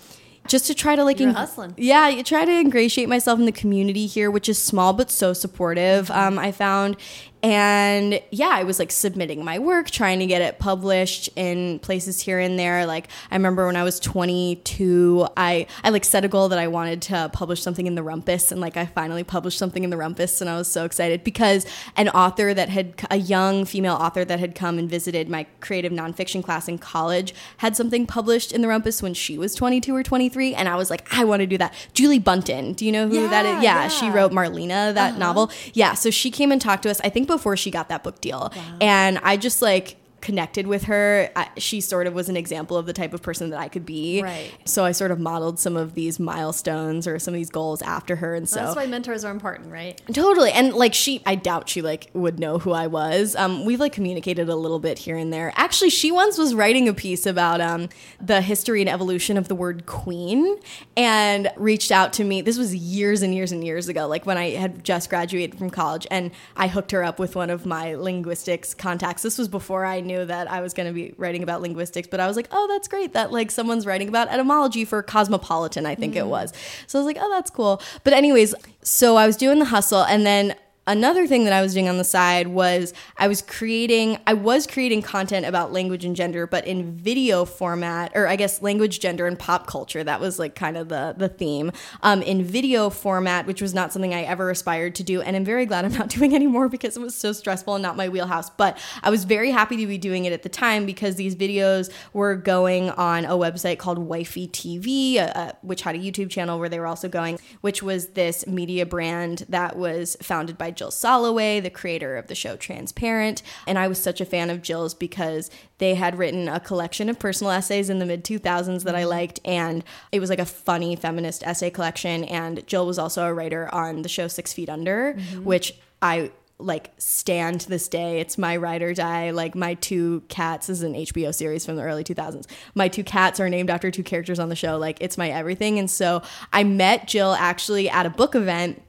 Just 0.48 0.68
to 0.68 0.74
try 0.76 0.96
to 0.98 1.04
like, 1.06 1.22
ing- 1.22 1.30
hustling. 1.34 1.74
yeah, 1.78 2.10
you 2.10 2.22
try 2.22 2.44
to 2.44 2.52
ingratiate 2.52 3.08
myself 3.08 3.40
in 3.40 3.46
the 3.46 3.52
community 3.54 4.06
here, 4.08 4.30
which 4.30 4.50
is 4.50 4.62
small 4.62 4.92
but 4.92 5.10
so 5.10 5.32
supportive. 5.32 6.12
Um, 6.12 6.38
I 6.38 6.52
found, 6.52 6.98
and 7.44 8.22
yeah, 8.32 8.48
I 8.48 8.64
was 8.64 8.80
like 8.80 8.90
submitting 8.90 9.44
my 9.44 9.60
work, 9.60 9.92
trying 9.92 10.20
to 10.20 10.26
get 10.26 10.42
it 10.42 10.60
published 10.60 11.30
in 11.36 11.80
places 11.80 12.22
here 12.22 12.40
and 12.40 12.58
there. 12.58 12.86
Like 12.86 13.10
I 13.30 13.36
remember 13.36 13.66
when 13.66 13.76
I 13.76 13.84
was 13.84 14.00
22, 14.00 15.28
I 15.36 15.68
I 15.84 15.90
like 15.90 16.06
set 16.06 16.24
a 16.24 16.30
goal 16.30 16.48
that 16.50 16.58
I 16.58 16.68
wanted 16.70 17.02
to 17.04 17.30
publish 17.34 17.62
something 17.62 17.86
in 17.86 17.96
the 17.96 18.02
Rumpus, 18.02 18.54
and 18.54 18.62
like 18.62 18.78
I 18.78 18.86
finally 18.86 19.26
published 19.26 19.58
something 19.58 19.84
in 19.84 19.90
the 19.90 19.98
Rumpus, 19.98 20.40
and 20.40 20.50
I 20.50 20.58
was 20.58 20.70
so 20.70 20.86
excited 20.86 21.26
because 21.26 21.66
an 21.98 22.08
author 22.10 22.54
that 22.54 22.70
had 22.70 22.94
a 23.12 23.18
young 23.18 23.66
female 23.66 23.96
author 23.96 24.24
that 24.24 24.40
had 24.40 24.56
come 24.56 24.80
and 24.80 24.90
visited 24.90 25.28
my 25.28 25.46
creative 25.60 25.92
nonfiction 25.92 26.42
class 26.42 26.70
in 26.70 26.78
college 26.78 27.36
had 27.58 27.76
something 27.76 28.08
published 28.08 28.54
in 28.54 28.62
the 28.62 28.70
Rumpus 28.70 29.04
when 29.04 29.14
she 29.14 29.38
was 29.38 29.54
22 29.54 29.94
or 29.94 30.02
23, 30.02 30.56
and 30.56 30.70
I 30.70 30.78
was 30.78 30.90
like, 30.90 31.14
I 31.14 31.26
want 31.26 31.42
to 31.42 31.48
do 31.48 31.58
that. 31.58 31.74
Julie 31.92 32.22
Buntin, 32.22 32.74
do 32.74 32.86
you 32.86 32.92
know 32.94 33.10
who 33.10 33.24
yeah, 33.24 33.28
that 33.28 33.46
is? 33.46 33.64
Yeah, 33.64 33.82
yeah, 33.82 33.88
she 33.90 34.10
wrote 34.10 34.32
Marlena, 34.32 34.94
that 34.94 35.10
uh-huh. 35.12 35.20
novel. 35.20 35.52
Yeah, 35.74 35.94
so 35.94 36.10
she 36.10 36.32
came 36.32 36.50
and 36.50 36.62
talked 36.62 36.84
to 36.84 36.90
us. 36.90 37.02
I 37.04 37.10
think 37.10 37.28
before 37.36 37.58
she 37.58 37.72
got 37.72 37.90
that 37.90 38.04
book 38.04 38.22
deal. 38.22 38.52
Wow. 38.56 38.78
And 38.82 39.20
I 39.20 39.38
just 39.38 39.62
like 39.62 39.98
connected 40.24 40.66
with 40.68 40.84
her. 40.86 41.30
I, 41.36 41.50
she 41.58 41.82
sort 41.82 42.08
of 42.08 42.14
was 42.14 42.30
an 42.30 42.38
example 42.38 42.78
of 42.78 42.86
the 42.86 42.94
type 42.94 43.14
of 43.14 43.22
person 43.22 43.50
that 43.50 43.60
I 43.60 43.68
could 43.68 43.86
be. 43.86 44.24
Right. 44.24 44.52
So 44.64 44.86
I 44.86 44.94
sort 44.94 45.12
of 45.12 45.20
modeled 45.20 45.60
some 45.60 45.76
of 45.76 45.96
these 45.96 46.18
milestones 46.18 47.06
or 47.06 47.20
some 47.20 47.34
of 47.34 47.38
these 47.38 47.50
goals 47.50 47.82
after 47.82 48.16
her, 48.16 48.34
and 48.34 48.48
so 48.48 48.62
that's 48.62 48.76
why 48.76 48.88
mentors 48.88 49.26
are 49.26 49.32
important, 49.32 49.70
right? 49.70 50.02
Totally. 50.14 50.52
And 50.52 50.74
like 50.74 50.94
she, 50.94 51.22
I 51.26 51.36
doubt 51.36 51.68
she 51.68 51.82
like 51.82 52.10
would 52.14 52.40
know 52.40 52.58
who 52.58 52.72
I 52.72 52.88
was. 52.88 53.36
Um, 53.36 53.66
we've 53.66 53.82
like 53.82 53.92
communicated 53.92 54.48
a 54.48 54.56
little 54.56 54.80
bit 54.80 54.98
here 54.98 55.18
and 55.18 55.34
there. 55.34 55.52
Actually, 55.58 55.90
she 55.90 56.10
once 56.10 56.38
was 56.38 56.56
writing 56.56 56.88
a 56.88 56.94
piece 56.94 57.26
about 57.26 57.60
um 57.60 57.90
the 58.22 58.42
history 58.42 58.80
and 58.80 58.90
evolution 58.90 59.38
of 59.38 59.50
the 59.50 59.56
word 59.56 59.86
queen, 59.86 60.58
and 60.96 61.52
reached 61.58 61.92
out 61.92 62.14
to 62.14 62.24
me. 62.24 62.42
This 62.42 62.58
was 62.58 62.74
years 62.74 63.22
and 63.22 63.36
years 63.36 63.52
and 63.52 63.62
years 63.62 63.90
ago, 63.90 64.08
like 64.08 64.26
when 64.26 64.38
I 64.38 64.52
had 64.52 64.86
just 64.86 65.10
graduated 65.10 65.60
from 65.60 65.70
college, 65.70 66.08
and 66.10 66.32
I 66.56 66.70
hooked 66.70 66.92
her 66.92 67.04
up 67.04 67.20
with 67.20 67.36
one 67.36 67.50
of 67.50 67.66
my 67.66 67.96
linguistics 67.96 68.74
contacts. 68.74 69.22
This 69.22 69.38
was 69.38 69.50
before 69.50 69.84
I 69.84 70.00
knew 70.00 70.13
knew 70.14 70.26
that 70.26 70.50
I 70.52 70.62
was 70.62 70.74
going 70.74 70.88
to 70.88 70.94
be 70.94 71.14
writing 71.18 71.44
about 71.44 71.62
linguistics, 71.62 72.08
but 72.08 72.20
I 72.20 72.28
was 72.28 72.36
like, 72.36 72.48
oh, 72.52 72.68
that's 72.68 72.88
great 72.88 73.14
that 73.14 73.32
like 73.32 73.52
someone's 73.52 73.86
writing 73.86 74.10
about 74.10 74.28
etymology 74.30 74.86
for 74.86 75.02
Cosmopolitan, 75.02 75.86
I 75.86 75.96
think 75.96 76.14
mm. 76.14 76.18
it 76.18 76.28
was. 76.28 76.54
So 76.88 77.00
I 77.00 77.02
was 77.02 77.06
like, 77.06 77.18
oh, 77.20 77.30
that's 77.30 77.50
cool. 77.50 77.82
But 78.04 78.14
anyways, 78.14 78.56
so 78.82 79.16
I 79.16 79.26
was 79.26 79.38
doing 79.38 79.60
the 79.60 79.66
hustle 79.66 80.04
and 80.04 80.26
then 80.26 80.56
another 80.86 81.26
thing 81.28 81.46
that 81.46 81.54
I 81.54 81.62
was 81.62 81.74
doing 81.74 81.88
on 81.88 81.98
the 81.98 82.04
side 82.04 82.48
was 82.48 82.94
I 83.18 83.28
was 83.28 83.42
creating 83.42 84.18
I 84.28 84.34
was 84.34 84.68
creating 84.68 85.02
content 85.02 85.46
about 85.46 85.72
language 85.72 86.04
and 86.04 86.16
gender 86.16 86.46
but 86.46 86.68
in 86.68 86.96
video 86.98 87.46
format 87.46 88.12
or 88.16 88.28
I 88.28 88.36
guess 88.36 88.62
language 88.62 89.00
gender 89.00 89.26
and 89.26 89.40
pop 89.40 89.66
culture. 89.68 90.04
That 90.04 90.20
was 90.20 90.40
like 90.40 90.56
kind 90.56 90.76
of 90.76 90.90
the 90.90 91.16
the 91.18 91.30
theme. 91.30 91.72
Um, 92.02 92.22
in 92.22 92.44
video 92.44 92.90
format 92.90 93.48
which 93.48 93.62
was 93.62 93.74
not 93.74 93.94
something 93.94 94.14
I 94.14 94.24
ever 94.24 94.50
aspired 94.50 94.96
to 94.96 95.04
do 95.04 95.22
and 95.22 95.36
I'm 95.36 95.46
very 95.46 95.66
glad 95.66 95.86
I'm 95.86 95.94
not 95.94 96.10
doing 96.18 96.36
anymore 96.36 96.68
because 96.68 96.98
it 96.98 97.02
was 97.02 97.16
so 97.16 97.32
stressful 97.32 97.76
and 97.76 97.82
not 97.82 97.96
my 97.96 98.10
wheelhouse 98.10 98.50
but 98.50 98.78
I 99.02 99.10
was 99.10 99.24
very 99.24 99.52
happy 99.52 99.78
to 99.78 99.88
be 99.88 99.98
doing 99.98 100.26
it 100.26 100.34
at 100.34 100.44
the 100.44 100.50
time 100.50 100.86
because 100.86 101.16
these 101.16 101.36
videos 101.36 101.92
were 102.12 102.36
going 102.36 102.90
on 102.92 103.26
a 103.26 103.32
website 103.32 103.78
called 103.78 104.00
Wifey 104.00 104.48
TV 104.48 105.18
uh, 105.18 105.32
uh, 105.34 105.52
which 105.62 105.84
had 105.84 105.96
a 105.96 106.00
YouTube 106.00 106.30
channel 106.30 106.60
where 106.60 106.70
they 106.70 106.80
were 106.80 106.88
also 106.88 107.08
going 107.08 107.40
which 107.62 107.82
was 107.82 108.08
this 108.10 108.46
media 108.48 108.86
brand 108.86 109.46
that 109.48 109.78
was 109.78 110.18
founded 110.22 110.58
by 110.58 110.73
Jill 110.76 110.92
Soloway, 110.92 111.62
the 111.62 111.70
creator 111.70 112.18
of 112.18 112.28
the 112.28 112.36
show 112.36 112.56
Transparent. 112.56 113.42
And 113.68 113.78
I 113.78 113.88
was 113.88 114.02
such 114.02 114.22
a 114.22 114.26
fan 114.26 114.50
of 114.50 114.62
Jill's 114.62 114.94
because 114.94 115.50
they 115.78 115.96
had 115.96 116.18
written 116.18 116.48
a 116.48 116.60
collection 116.60 117.10
of 117.10 117.20
personal 117.20 117.52
essays 117.52 117.90
in 117.90 118.00
the 118.00 118.06
mid 118.06 118.24
2000s 118.24 118.84
that 118.84 118.96
I 118.96 119.06
liked. 119.06 119.40
And 119.46 119.84
it 120.12 120.20
was 120.20 120.30
like 120.30 120.40
a 120.40 120.46
funny 120.46 120.96
feminist 120.96 121.44
essay 121.44 121.70
collection. 121.70 122.24
And 122.26 122.66
Jill 122.68 122.86
was 122.86 123.00
also 123.00 123.26
a 123.26 123.34
writer 123.34 123.74
on 123.74 124.02
the 124.02 124.10
show 124.10 124.28
Six 124.28 124.54
Feet 124.54 124.70
Under, 124.70 125.14
mm-hmm. 125.14 125.44
which 125.44 125.76
I 126.02 126.32
like 126.60 126.92
stand 126.98 127.62
to 127.62 127.70
this 127.70 127.88
day. 127.88 128.20
It's 128.20 128.38
my 128.38 128.58
ride 128.58 128.82
or 128.82 128.94
die. 128.94 129.32
Like 129.32 129.56
my 129.56 129.74
two 129.76 130.24
cats 130.30 130.68
this 130.68 130.78
is 130.78 130.84
an 130.84 130.94
HBO 130.94 131.34
series 131.34 131.66
from 131.66 131.76
the 131.76 131.84
early 131.84 132.04
2000s. 132.04 132.46
My 132.76 132.88
two 132.88 133.04
cats 133.04 133.40
are 133.40 133.50
named 133.50 133.70
after 133.70 133.92
two 133.92 134.04
characters 134.04 134.40
on 134.40 134.50
the 134.50 134.56
show. 134.56 134.78
Like 134.78 134.98
it's 135.02 135.18
my 135.18 135.30
everything. 135.30 135.80
And 135.80 135.90
so 135.90 136.22
I 136.52 136.64
met 136.64 137.08
Jill 137.08 137.34
actually 137.34 137.90
at 137.90 138.06
a 138.06 138.10
book 138.10 138.36
event 138.36 138.82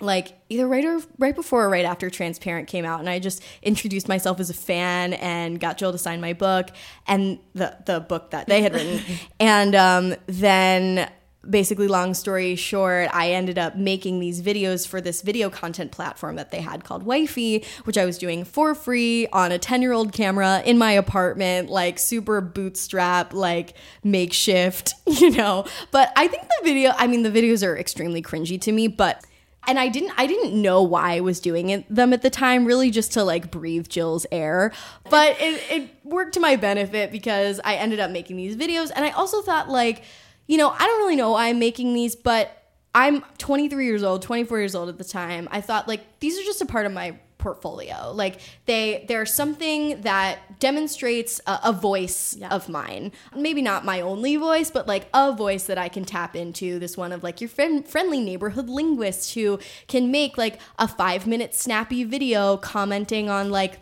like 0.00 0.38
either 0.48 0.66
right 0.66 0.84
or 0.84 1.00
right 1.18 1.34
before 1.34 1.64
or 1.64 1.70
right 1.70 1.84
after 1.84 2.10
Transparent 2.10 2.68
came 2.68 2.84
out, 2.84 3.00
and 3.00 3.08
I 3.08 3.18
just 3.18 3.42
introduced 3.62 4.08
myself 4.08 4.40
as 4.40 4.50
a 4.50 4.54
fan 4.54 5.14
and 5.14 5.58
got 5.58 5.78
Jill 5.78 5.92
to 5.92 5.98
sign 5.98 6.20
my 6.20 6.32
book 6.32 6.68
and 7.06 7.38
the 7.54 7.76
the 7.86 8.00
book 8.00 8.30
that 8.30 8.46
they 8.46 8.62
had 8.62 8.74
written, 8.74 9.00
and 9.40 9.74
um, 9.74 10.14
then 10.26 11.10
basically 11.48 11.86
long 11.86 12.14
story 12.14 12.56
short 12.56 13.08
i 13.12 13.30
ended 13.30 13.58
up 13.58 13.76
making 13.76 14.18
these 14.18 14.42
videos 14.42 14.86
for 14.86 15.00
this 15.00 15.22
video 15.22 15.48
content 15.48 15.92
platform 15.92 16.36
that 16.36 16.50
they 16.50 16.60
had 16.60 16.82
called 16.84 17.04
wifey 17.04 17.64
which 17.84 17.96
i 17.96 18.04
was 18.04 18.18
doing 18.18 18.44
for 18.44 18.74
free 18.74 19.26
on 19.28 19.52
a 19.52 19.58
10 19.58 19.80
year 19.80 19.92
old 19.92 20.12
camera 20.12 20.60
in 20.66 20.76
my 20.76 20.90
apartment 20.90 21.70
like 21.70 21.98
super 21.98 22.40
bootstrap 22.40 23.32
like 23.32 23.74
makeshift 24.02 24.94
you 25.06 25.30
know? 25.30 25.64
But 25.90 26.12
i 26.16 26.26
think 26.26 26.42
the 26.42 26.64
video 26.64 26.92
i 26.96 27.06
mean 27.06 27.22
the 27.22 27.30
videos 27.30 27.66
are 27.66 27.78
extremely 27.78 28.20
cringy 28.20 28.60
to 28.60 28.72
me 28.72 28.88
but 28.88 29.24
and 29.68 29.78
I 29.78 29.88
didn't 29.88 30.12
I 30.16 30.26
didn't 30.26 30.60
know 30.60 30.82
why 30.82 31.16
I 31.16 31.20
was 31.20 31.38
doing 31.38 31.68
it, 31.68 31.94
them 31.94 32.12
at 32.12 32.22
the 32.22 32.30
time, 32.30 32.64
really 32.64 32.90
just 32.90 33.12
to 33.12 33.22
like 33.22 33.50
breathe 33.50 33.86
Jill's 33.88 34.26
air. 34.32 34.72
But 35.10 35.36
it, 35.38 35.62
it 35.70 35.90
worked 36.04 36.34
to 36.34 36.40
my 36.40 36.56
benefit 36.56 37.12
because 37.12 37.60
I 37.62 37.74
ended 37.74 38.00
up 38.00 38.10
making 38.10 38.38
these 38.38 38.56
videos, 38.56 38.90
and 38.96 39.04
I 39.04 39.10
also 39.10 39.42
thought 39.42 39.68
like 39.68 40.02
you 40.48 40.56
know, 40.56 40.70
I 40.70 40.78
don't 40.78 40.98
really 41.00 41.16
know 41.16 41.32
why 41.32 41.48
I'm 41.48 41.58
making 41.58 41.92
these, 41.92 42.16
but 42.16 42.50
I'm 42.94 43.22
23 43.36 43.84
years 43.84 44.02
old, 44.02 44.22
24 44.22 44.58
years 44.58 44.74
old 44.74 44.88
at 44.88 44.96
the 44.96 45.04
time. 45.04 45.46
I 45.50 45.60
thought 45.60 45.86
like 45.86 46.18
these 46.20 46.38
are 46.38 46.42
just 46.42 46.62
a 46.62 46.66
part 46.66 46.86
of 46.86 46.92
my 46.92 47.18
portfolio. 47.38 48.12
Like 48.12 48.40
they 48.66 49.04
they're 49.08 49.26
something 49.26 50.00
that 50.02 50.60
demonstrates 50.60 51.40
a, 51.46 51.60
a 51.64 51.72
voice 51.72 52.36
yeah. 52.38 52.48
of 52.48 52.68
mine. 52.68 53.12
Maybe 53.34 53.62
not 53.62 53.84
my 53.84 54.00
only 54.00 54.36
voice, 54.36 54.70
but 54.70 54.86
like 54.86 55.08
a 55.14 55.32
voice 55.32 55.64
that 55.64 55.78
I 55.78 55.88
can 55.88 56.04
tap 56.04 56.36
into. 56.36 56.78
This 56.78 56.96
one 56.96 57.12
of 57.12 57.22
like 57.22 57.40
your 57.40 57.48
friend, 57.48 57.86
friendly 57.86 58.20
neighborhood 58.20 58.68
linguist 58.68 59.34
who 59.34 59.58
can 59.86 60.10
make 60.10 60.36
like 60.36 60.60
a 60.78 60.86
5-minute 60.86 61.54
snappy 61.54 62.04
video 62.04 62.56
commenting 62.56 63.30
on 63.30 63.50
like 63.50 63.80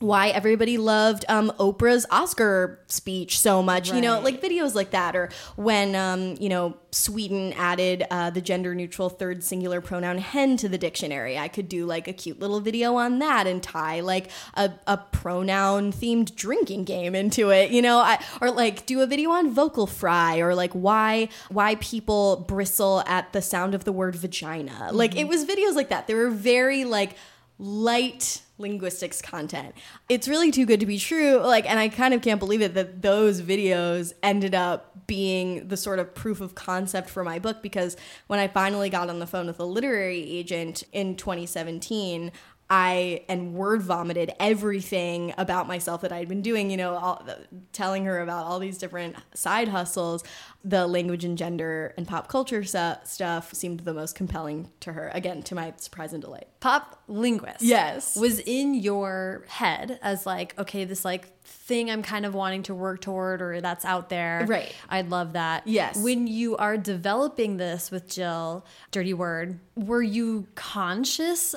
why 0.00 0.28
everybody 0.28 0.78
loved 0.78 1.24
um, 1.28 1.52
Oprah's 1.58 2.06
Oscar 2.10 2.78
speech 2.86 3.38
so 3.38 3.62
much, 3.62 3.90
right. 3.90 3.96
you 3.96 4.02
know, 4.02 4.20
like 4.20 4.40
videos 4.40 4.74
like 4.74 4.90
that, 4.92 5.16
or 5.16 5.30
when 5.56 5.96
um, 5.96 6.36
you 6.38 6.48
know 6.48 6.76
Sweden 6.92 7.52
added 7.54 8.04
uh, 8.10 8.30
the 8.30 8.40
gender 8.40 8.74
neutral 8.74 9.08
third 9.08 9.42
singular 9.42 9.80
pronoun 9.80 10.18
hen 10.18 10.56
to 10.58 10.68
the 10.68 10.78
dictionary. 10.78 11.36
I 11.36 11.48
could 11.48 11.68
do 11.68 11.84
like 11.84 12.06
a 12.06 12.12
cute 12.12 12.38
little 12.38 12.60
video 12.60 12.94
on 12.94 13.18
that 13.18 13.46
and 13.46 13.60
tie 13.62 14.00
like 14.00 14.30
a, 14.54 14.70
a 14.86 14.96
pronoun 14.96 15.92
themed 15.92 16.34
drinking 16.36 16.84
game 16.84 17.14
into 17.14 17.50
it, 17.50 17.72
you 17.72 17.82
know, 17.82 17.98
I, 17.98 18.24
or 18.40 18.50
like 18.50 18.86
do 18.86 19.00
a 19.00 19.06
video 19.06 19.30
on 19.30 19.52
vocal 19.52 19.86
fry 19.86 20.38
or 20.38 20.54
like 20.54 20.72
why 20.72 21.28
why 21.50 21.74
people 21.76 22.44
bristle 22.48 23.02
at 23.06 23.32
the 23.32 23.42
sound 23.42 23.74
of 23.74 23.84
the 23.84 23.92
word 23.92 24.14
vagina. 24.14 24.70
Mm-hmm. 24.70 24.96
Like 24.96 25.16
it 25.16 25.26
was 25.26 25.44
videos 25.44 25.74
like 25.74 25.88
that. 25.88 26.06
They 26.06 26.14
were 26.14 26.30
very 26.30 26.84
like 26.84 27.16
light 27.58 28.42
linguistics 28.58 29.22
content. 29.22 29.74
It's 30.08 30.28
really 30.28 30.50
too 30.50 30.66
good 30.66 30.80
to 30.80 30.86
be 30.86 30.98
true. 30.98 31.38
Like, 31.38 31.68
and 31.68 31.78
I 31.78 31.88
kind 31.88 32.12
of 32.12 32.22
can't 32.22 32.40
believe 32.40 32.60
it 32.60 32.74
that 32.74 33.02
those 33.02 33.40
videos 33.40 34.12
ended 34.22 34.54
up 34.54 35.06
being 35.06 35.66
the 35.68 35.76
sort 35.76 35.98
of 35.98 36.14
proof 36.14 36.40
of 36.40 36.54
concept 36.54 37.08
for 37.08 37.24
my 37.24 37.38
book 37.38 37.62
because 37.62 37.96
when 38.26 38.38
I 38.38 38.46
finally 38.46 38.90
got 38.90 39.08
on 39.08 39.20
the 39.20 39.26
phone 39.26 39.46
with 39.46 39.58
a 39.58 39.64
literary 39.64 40.22
agent 40.22 40.82
in 40.92 41.16
2017, 41.16 42.30
I 42.70 43.24
and 43.28 43.54
word 43.54 43.80
vomited 43.80 44.30
everything 44.38 45.32
about 45.38 45.66
myself 45.66 46.02
that 46.02 46.12
I'd 46.12 46.28
been 46.28 46.42
doing, 46.42 46.70
you 46.70 46.76
know, 46.76 46.96
all, 46.96 47.26
telling 47.72 48.04
her 48.04 48.20
about 48.20 48.44
all 48.44 48.58
these 48.58 48.76
different 48.76 49.16
side 49.34 49.68
hustles. 49.68 50.22
The 50.64 50.86
language 50.86 51.24
and 51.24 51.38
gender 51.38 51.94
and 51.96 52.06
pop 52.06 52.28
culture 52.28 52.62
stuff 52.64 53.54
seemed 53.54 53.80
the 53.80 53.94
most 53.94 54.14
compelling 54.14 54.70
to 54.80 54.92
her, 54.92 55.10
again, 55.14 55.42
to 55.44 55.54
my 55.54 55.72
surprise 55.78 56.12
and 56.12 56.22
delight. 56.22 56.48
Pop 56.60 57.02
linguist. 57.08 57.62
Yes. 57.62 58.16
Was 58.16 58.40
in 58.40 58.74
your 58.74 59.44
head 59.48 59.98
as 60.02 60.26
like, 60.26 60.58
okay, 60.58 60.84
this 60.84 61.06
like 61.06 61.42
thing 61.44 61.90
I'm 61.90 62.02
kind 62.02 62.26
of 62.26 62.34
wanting 62.34 62.64
to 62.64 62.74
work 62.74 63.00
toward 63.00 63.40
or 63.40 63.62
that's 63.62 63.86
out 63.86 64.10
there. 64.10 64.44
Right. 64.46 64.74
I'd 64.90 65.08
love 65.08 65.32
that. 65.32 65.66
Yes. 65.66 65.96
When 65.96 66.26
you 66.26 66.56
are 66.58 66.76
developing 66.76 67.56
this 67.56 67.90
with 67.90 68.10
Jill, 68.10 68.66
Dirty 68.90 69.14
Word, 69.14 69.58
were 69.74 70.02
you 70.02 70.48
conscious 70.54 71.54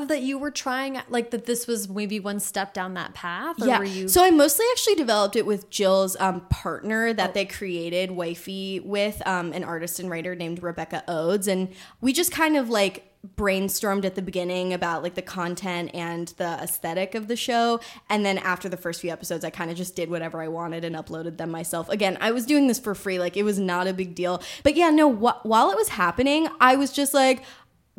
of 0.00 0.08
that 0.08 0.22
you 0.22 0.38
were 0.38 0.50
trying 0.50 1.00
like 1.08 1.30
that 1.30 1.44
this 1.44 1.66
was 1.66 1.88
maybe 1.88 2.18
one 2.18 2.40
step 2.40 2.72
down 2.72 2.94
that 2.94 3.12
path 3.12 3.56
yeah. 3.58 3.82
you- 3.82 4.08
so 4.08 4.24
i 4.24 4.30
mostly 4.30 4.64
actually 4.72 4.94
developed 4.94 5.36
it 5.36 5.44
with 5.44 5.68
jill's 5.68 6.16
um, 6.20 6.40
partner 6.48 7.12
that 7.12 7.30
oh. 7.30 7.32
they 7.32 7.44
created 7.44 8.10
wifey 8.10 8.80
with 8.80 9.20
um, 9.26 9.52
an 9.52 9.64
artist 9.64 9.98
and 9.98 10.10
writer 10.10 10.34
named 10.34 10.62
rebecca 10.62 11.02
odes. 11.08 11.48
And 11.48 11.68
we 12.00 12.12
just 12.12 12.32
kind 12.32 12.56
of 12.56 12.68
like 12.68 13.08
brainstormed 13.36 14.04
at 14.04 14.16
the 14.16 14.22
beginning 14.22 14.72
about 14.72 15.04
like 15.04 15.14
the 15.14 15.22
content 15.22 15.92
and 15.94 16.28
the 16.38 16.58
aesthetic 16.60 17.14
of 17.14 17.28
the 17.28 17.36
show. 17.36 17.78
And 18.08 18.26
then 18.26 18.38
after 18.38 18.68
the 18.68 18.76
first 18.76 19.00
few 19.00 19.10
episodes 19.10 19.44
i 19.44 19.50
kind 19.50 19.70
of 19.70 19.76
just 19.76 19.94
did 19.94 20.10
whatever 20.10 20.42
i 20.42 20.48
wanted 20.48 20.84
and 20.84 20.96
uploaded 20.96 21.36
them 21.36 21.50
myself. 21.50 21.88
Again 21.88 22.18
i 22.20 22.32
was 22.32 22.46
doing 22.46 22.66
this 22.66 22.80
for 22.80 22.94
free. 22.94 23.18
Like 23.18 23.36
it 23.36 23.44
was 23.44 23.60
not 23.60 23.86
a 23.86 23.92
big 23.92 24.14
deal. 24.14 24.42
But 24.64 24.76
yeah 24.76 24.90
no 24.90 25.12
wh- 25.12 25.44
while 25.46 25.70
it 25.70 25.76
was 25.76 25.90
happening 25.90 26.48
i 26.60 26.74
was 26.74 26.92
just 26.92 27.14
like 27.14 27.44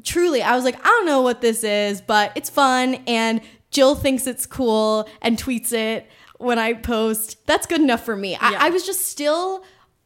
truly, 0.03 0.41
I 0.41 0.55
was 0.55 0.63
like, 0.63 0.79
I 0.79 0.87
don't 0.87 1.05
know 1.05 1.21
what 1.21 1.41
this 1.41 1.63
is, 1.63 2.01
but 2.01 2.31
it's 2.35 2.49
fun. 2.49 2.95
And 3.07 3.41
Jill 3.71 3.95
thinks 3.95 4.27
it's 4.27 4.45
cool 4.45 5.07
and 5.21 5.37
tweets 5.37 5.73
it 5.73 6.09
when 6.37 6.59
I 6.59 6.73
post. 6.73 7.45
That's 7.45 7.65
good 7.65 7.81
enough 7.81 8.03
for 8.03 8.15
me. 8.15 8.31
Yeah. 8.31 8.39
I, 8.41 8.67
I 8.67 8.69
was 8.69 8.85
just 8.85 9.07
still. 9.07 9.63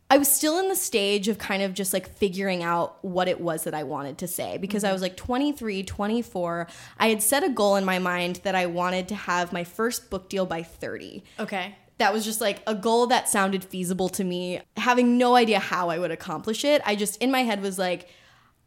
I 0.09 0.17
was 0.17 0.29
still 0.29 0.57
in 0.59 0.69
the 0.69 0.75
stage 0.77 1.27
of 1.27 1.37
kind 1.37 1.61
of 1.61 1.73
just 1.73 1.91
like 1.91 2.07
figuring 2.07 2.63
out 2.63 3.03
what 3.03 3.27
it 3.27 3.41
was 3.41 3.65
that 3.65 3.73
I 3.73 3.83
wanted 3.83 4.19
to 4.19 4.27
say 4.27 4.57
because 4.57 4.83
mm-hmm. 4.83 4.91
I 4.91 4.93
was 4.93 5.01
like 5.01 5.17
23, 5.17 5.83
24. 5.83 6.67
I 6.97 7.09
had 7.09 7.21
set 7.21 7.43
a 7.43 7.49
goal 7.49 7.75
in 7.75 7.83
my 7.83 7.99
mind 7.99 8.39
that 8.43 8.55
I 8.55 8.67
wanted 8.67 9.09
to 9.09 9.15
have 9.15 9.51
my 9.51 9.65
first 9.65 10.09
book 10.09 10.29
deal 10.29 10.45
by 10.45 10.63
30. 10.63 11.25
Okay. 11.41 11.75
That 11.97 12.13
was 12.13 12.23
just 12.23 12.39
like 12.39 12.61
a 12.65 12.73
goal 12.73 13.07
that 13.07 13.27
sounded 13.27 13.65
feasible 13.65 14.07
to 14.09 14.23
me, 14.23 14.61
having 14.77 15.17
no 15.17 15.35
idea 15.35 15.59
how 15.59 15.89
I 15.89 15.99
would 15.99 16.11
accomplish 16.11 16.63
it. 16.63 16.81
I 16.85 16.95
just, 16.95 17.21
in 17.21 17.29
my 17.29 17.43
head, 17.43 17.61
was 17.61 17.77
like, 17.77 18.07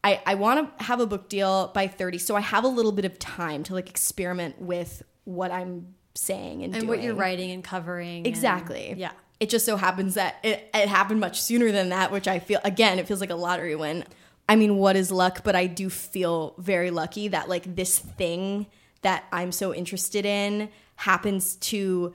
I, 0.03 0.23
I 0.25 0.35
want 0.35 0.79
to 0.79 0.85
have 0.85 1.01
a 1.01 1.07
book 1.07 1.29
deal 1.29 1.71
by 1.75 1.87
30 1.87 2.19
so 2.19 2.37
i 2.37 2.41
have 2.41 2.65
a 2.65 2.69
little 2.69 2.93
bit 2.93 3.05
of 3.05 3.19
time 3.19 3.63
to 3.65 3.75
like 3.75 3.89
experiment 3.89 4.61
with 4.61 5.03
what 5.25 5.51
i'm 5.51 5.95
saying 6.15 6.63
and, 6.63 6.75
and 6.75 6.83
doing. 6.83 6.89
what 6.89 7.03
you're 7.03 7.15
writing 7.15 7.51
and 7.51 7.63
covering 7.65 8.27
exactly. 8.27 8.91
And, 8.91 9.01
yeah. 9.01 9.13
It 9.39 9.49
just 9.49 9.65
so 9.65 9.77
happens 9.77 10.15
that 10.15 10.37
it, 10.43 10.69
it 10.75 10.89
happened 10.89 11.21
much 11.21 11.41
sooner 11.41 11.73
than 11.73 11.91
that 11.91 12.13
which 12.13 12.29
i 12.29 12.39
feel 12.39 12.61
again 12.65 12.99
it 12.99 13.07
feels 13.07 13.21
like 13.21 13.31
a 13.31 13.37
lottery 13.37 13.75
win. 13.75 14.05
I 14.49 14.57
mean 14.57 14.77
what 14.77 14.97
is 14.97 15.11
luck? 15.11 15.43
But 15.45 15.57
i 15.57 15.67
do 15.67 15.89
feel 15.89 16.55
very 16.59 16.91
lucky 16.91 17.29
that 17.29 17.49
like 17.49 17.75
this 17.75 17.99
thing 17.99 18.67
that 19.03 19.25
i'm 19.33 19.53
so 19.53 19.75
interested 19.75 20.27
in 20.27 20.69
happens 20.97 21.57
to 21.57 22.15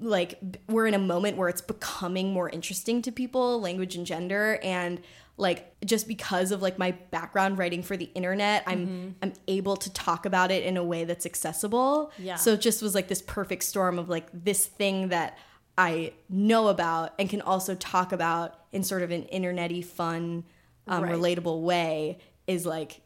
like 0.00 0.38
we're 0.68 0.86
in 0.86 0.94
a 0.94 0.98
moment 0.98 1.36
where 1.36 1.48
it's 1.48 1.60
becoming 1.60 2.32
more 2.32 2.48
interesting 2.48 3.02
to 3.02 3.12
people 3.12 3.60
language 3.60 3.96
and 3.96 4.06
gender 4.06 4.58
and 4.62 5.00
like 5.36 5.74
just 5.84 6.06
because 6.06 6.52
of 6.52 6.62
like 6.62 6.78
my 6.78 6.92
background 7.10 7.58
writing 7.58 7.82
for 7.82 7.96
the 7.96 8.10
internet 8.14 8.62
i'm 8.66 8.86
mm-hmm. 8.86 9.08
i'm 9.22 9.32
able 9.48 9.76
to 9.76 9.92
talk 9.92 10.26
about 10.26 10.50
it 10.50 10.62
in 10.62 10.76
a 10.76 10.84
way 10.84 11.04
that's 11.04 11.26
accessible 11.26 12.12
yeah 12.18 12.36
so 12.36 12.52
it 12.52 12.60
just 12.60 12.82
was 12.82 12.94
like 12.94 13.08
this 13.08 13.22
perfect 13.22 13.64
storm 13.64 13.98
of 13.98 14.08
like 14.08 14.28
this 14.32 14.66
thing 14.66 15.08
that 15.08 15.38
i 15.78 16.12
know 16.28 16.68
about 16.68 17.12
and 17.18 17.30
can 17.30 17.40
also 17.40 17.74
talk 17.74 18.12
about 18.12 18.60
in 18.72 18.82
sort 18.82 19.02
of 19.02 19.10
an 19.10 19.24
internety 19.32 19.84
fun 19.84 20.44
um, 20.86 21.02
right. 21.04 21.12
relatable 21.12 21.62
way 21.62 22.18
is 22.46 22.66
like 22.66 23.00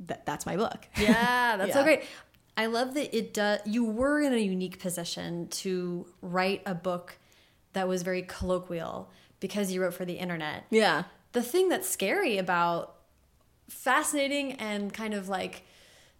that 0.00 0.26
that's 0.26 0.46
my 0.46 0.56
book 0.56 0.88
yeah 0.98 1.56
that's 1.56 1.68
yeah. 1.68 1.74
so 1.74 1.82
great 1.84 2.02
i 2.56 2.66
love 2.66 2.94
that 2.94 3.16
it 3.16 3.32
does 3.32 3.60
you 3.64 3.84
were 3.84 4.20
in 4.20 4.32
a 4.32 4.38
unique 4.38 4.80
position 4.80 5.46
to 5.48 6.06
write 6.20 6.62
a 6.66 6.74
book 6.74 7.18
that 7.74 7.86
was 7.86 8.02
very 8.02 8.22
colloquial 8.22 9.10
because 9.40 9.70
you 9.70 9.80
wrote 9.80 9.94
for 9.94 10.04
the 10.04 10.14
internet 10.14 10.64
yeah 10.70 11.04
the 11.34 11.42
thing 11.42 11.68
that's 11.68 11.88
scary 11.88 12.38
about 12.38 12.94
fascinating 13.68 14.52
and 14.52 14.92
kind 14.92 15.12
of 15.12 15.28
like 15.28 15.62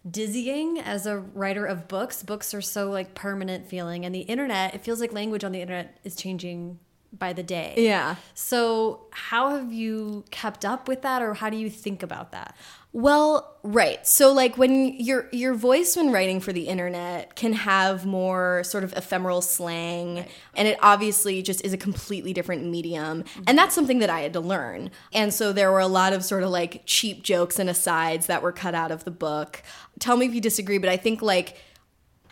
dizzying 0.09 0.77
as 0.79 1.07
a 1.07 1.17
writer 1.17 1.65
of 1.65 1.87
books 1.87 2.21
books 2.21 2.53
are 2.53 2.61
so 2.61 2.91
like 2.91 3.15
permanent 3.15 3.67
feeling 3.67 4.05
and 4.05 4.13
the 4.13 4.19
internet 4.21 4.75
it 4.75 4.81
feels 4.81 4.99
like 4.99 5.11
language 5.11 5.43
on 5.43 5.51
the 5.51 5.61
internet 5.61 5.97
is 6.03 6.15
changing 6.15 6.77
by 7.17 7.33
the 7.33 7.43
day 7.43 7.73
yeah 7.77 8.15
so 8.33 9.07
how 9.11 9.49
have 9.49 9.71
you 9.71 10.23
kept 10.31 10.65
up 10.65 10.87
with 10.87 11.01
that 11.01 11.21
or 11.21 11.33
how 11.33 11.49
do 11.49 11.57
you 11.57 11.69
think 11.69 12.03
about 12.03 12.31
that 12.31 12.55
well, 12.95 13.57
right. 13.61 14.07
So 14.07 14.31
like 14.31 14.57
when 14.57 14.97
your 14.97 15.27
your 15.33 15.53
voice 15.53 15.97
when 15.97 16.13
writing 16.13 16.39
for 16.39 16.53
the 16.53 16.69
internet 16.69 17.35
can 17.35 17.51
have 17.51 18.05
more 18.05 18.63
sort 18.63 18.85
of 18.85 18.93
ephemeral 18.93 19.41
slang 19.41 20.15
right. 20.15 20.31
and 20.55 20.65
it 20.69 20.79
obviously 20.81 21.41
just 21.41 21.65
is 21.65 21.73
a 21.73 21.77
completely 21.77 22.31
different 22.31 22.63
medium. 22.63 23.23
Mm-hmm. 23.23 23.43
And 23.47 23.57
that's 23.57 23.75
something 23.75 23.99
that 23.99 24.09
I 24.09 24.21
had 24.21 24.31
to 24.31 24.39
learn. 24.39 24.91
And 25.11 25.33
so 25.33 25.51
there 25.51 25.73
were 25.73 25.81
a 25.81 25.87
lot 25.87 26.13
of 26.13 26.23
sort 26.23 26.43
of 26.43 26.51
like 26.51 26.83
cheap 26.85 27.21
jokes 27.21 27.59
and 27.59 27.69
asides 27.69 28.27
that 28.27 28.41
were 28.41 28.53
cut 28.53 28.73
out 28.73 28.91
of 28.91 29.03
the 29.03 29.11
book. 29.11 29.61
Tell 29.99 30.15
me 30.15 30.25
if 30.25 30.33
you 30.33 30.39
disagree, 30.39 30.77
but 30.77 30.87
I 30.87 30.95
think 30.95 31.21
like 31.21 31.57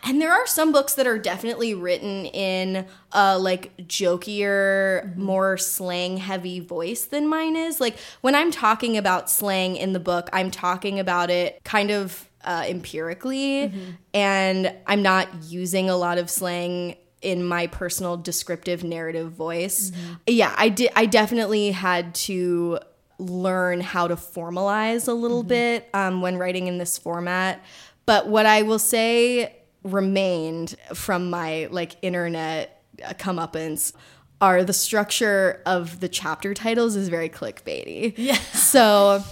And 0.05 0.21
there 0.21 0.31
are 0.31 0.45
some 0.45 0.71
books 0.71 0.95
that 0.95 1.07
are 1.07 1.17
definitely 1.17 1.73
written 1.73 2.25
in 2.25 2.85
a 3.13 3.39
like 3.39 3.75
jokier, 3.77 5.15
more 5.15 5.57
slang 5.57 6.17
heavy 6.17 6.59
voice 6.59 7.05
than 7.05 7.27
mine 7.27 7.55
is. 7.55 7.79
Like 7.79 7.97
when 8.21 8.35
I'm 8.35 8.51
talking 8.51 8.97
about 8.97 9.29
slang 9.29 9.77
in 9.77 9.93
the 9.93 9.99
book, 9.99 10.29
I'm 10.33 10.51
talking 10.51 10.99
about 10.99 11.29
it 11.29 11.63
kind 11.63 11.89
of 11.89 12.29
uh, 12.43 12.65
empirically, 12.67 13.71
and 14.13 14.73
I'm 14.85 15.01
not 15.01 15.29
using 15.43 15.89
a 15.89 15.95
lot 15.95 16.17
of 16.17 16.29
slang 16.29 16.97
in 17.21 17.41
my 17.41 17.67
personal 17.67 18.17
descriptive 18.17 18.83
narrative 18.83 19.31
voice. 19.31 19.93
Yeah, 20.27 20.53
I 20.57 20.67
did. 20.67 20.91
I 20.95 21.05
definitely 21.05 21.71
had 21.71 22.13
to 22.15 22.79
learn 23.17 23.79
how 23.79 24.07
to 24.07 24.17
formalize 24.17 25.07
a 25.07 25.13
little 25.13 25.43
bit 25.43 25.87
um, 25.93 26.21
when 26.21 26.37
writing 26.37 26.67
in 26.67 26.77
this 26.79 26.97
format. 26.97 27.63
But 28.05 28.27
what 28.27 28.45
I 28.45 28.63
will 28.63 28.79
say 28.79 29.62
remained 29.83 30.75
from 30.93 31.29
my 31.29 31.67
like 31.71 31.95
internet 32.01 32.83
comeuppance 33.19 33.93
are 34.39 34.63
the 34.63 34.73
structure 34.73 35.61
of 35.65 35.99
the 35.99 36.09
chapter 36.09 36.53
titles 36.53 36.95
is 36.95 37.09
very 37.09 37.29
clickbaity. 37.29 38.13
Yeah. 38.17 38.35
So 38.35 39.23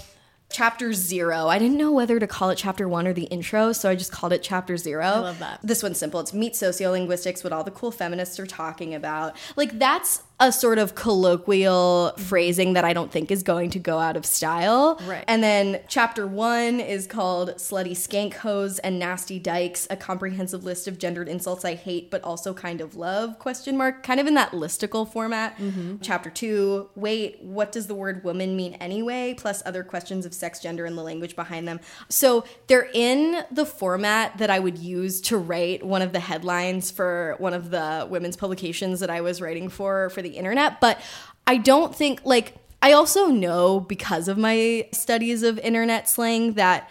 chapter 0.50 0.94
zero. 0.94 1.48
I 1.48 1.60
didn't 1.60 1.78
know 1.78 1.92
whether 1.92 2.20
to 2.20 2.28
call 2.28 2.50
it 2.50 2.58
chapter 2.58 2.88
one 2.88 3.08
or 3.08 3.14
the 3.14 3.24
intro, 3.24 3.72
so 3.72 3.90
I 3.90 3.96
just 3.96 4.12
called 4.12 4.34
it 4.34 4.44
chapter 4.44 4.78
zero. 4.78 5.06
I 5.06 5.20
love 5.20 5.40
that. 5.40 5.60
This 5.64 5.82
one's 5.82 5.98
simple. 5.98 6.20
It's 6.20 6.34
meet 6.34 6.54
sociolinguistics, 6.54 7.44
what 7.44 7.54
all 7.54 7.64
the 7.64 7.72
cool 7.72 7.92
feminists 7.92 8.40
are 8.40 8.46
talking 8.46 8.94
about. 8.94 9.36
Like 9.56 9.80
that's 9.80 10.24
a 10.42 10.52
sort 10.52 10.80
of 10.80 10.96
colloquial 10.96 12.14
phrasing 12.18 12.74
that 12.74 12.84
I 12.84 12.94
don't 12.94 13.12
think 13.12 13.30
is 13.30 13.44
going 13.44 13.70
to 13.70 13.80
go 13.80 14.00
out 14.00 14.18
of 14.18 14.26
style. 14.26 15.00
Right. 15.06 15.24
And 15.28 15.44
then 15.44 15.82
chapter 15.88 16.26
one 16.26 16.80
is 16.80 17.06
called 17.06 17.50
Slutty 17.58 17.92
Skank 17.92 18.34
Hose 18.34 18.80
and 18.80 18.98
Nasty 18.98 19.38
Dykes, 19.38 19.86
a 19.92 19.96
comprehensive 19.96 20.64
list 20.64 20.88
of 20.88 20.98
gendered 20.98 21.30
insults 21.30 21.64
I 21.64 21.76
hate 21.76 22.10
but 22.10 22.24
also 22.24 22.56
kind 22.56 22.82
of 22.82 22.96
love, 22.96 23.38
question 23.38 23.78
mark, 23.78 24.02
kind 24.02 24.20
of 24.20 24.26
in 24.26 24.34
that 24.34 24.52
listicle 24.52 25.08
format. 25.08 25.56
Mm-hmm. 25.58 25.98
Chapter 26.02 26.32
two, 26.32 26.90
wait, 26.96 27.40
what 27.44 27.72
does 27.72 27.86
the 27.86 27.94
word 27.94 28.24
woman 28.24 28.56
mean 28.56 28.74
anyway? 28.76 29.36
Plus 29.38 29.62
other 29.64 29.84
questions 29.84 30.26
of 30.26 30.34
sex, 30.34 30.60
gender, 30.60 30.86
and 30.86 30.98
the 30.98 31.04
language 31.04 31.36
behind 31.36 31.68
them. 31.68 31.80
So 32.10 32.46
they're 32.66 32.90
in 32.96 33.44
the 33.52 33.66
format 33.68 34.40
that 34.40 34.50
I 34.50 34.58
would 34.58 34.80
use 34.80 35.22
to 35.22 35.38
write 35.38 35.86
one 35.86 36.02
of 36.02 36.14
the 36.14 36.20
headlines 36.20 36.90
for 36.90 37.36
one 37.38 37.54
of 37.54 37.70
the 37.70 38.08
women's 38.10 38.36
publications 38.36 39.02
that 39.02 39.12
I 39.12 39.22
was 39.22 39.40
writing 39.40 39.70
for 39.70 40.10
for 40.10 40.24
the 40.24 40.31
internet. 40.32 40.80
But 40.82 41.00
I 41.48 41.58
don't 41.58 41.96
think 41.96 42.22
like 42.24 42.56
I 42.82 42.94
also 42.94 43.28
know 43.28 43.80
because 43.80 44.28
of 44.28 44.38
my 44.38 44.88
studies 44.92 45.44
of 45.44 45.60
internet 45.60 46.10
slang 46.10 46.54
that 46.54 46.90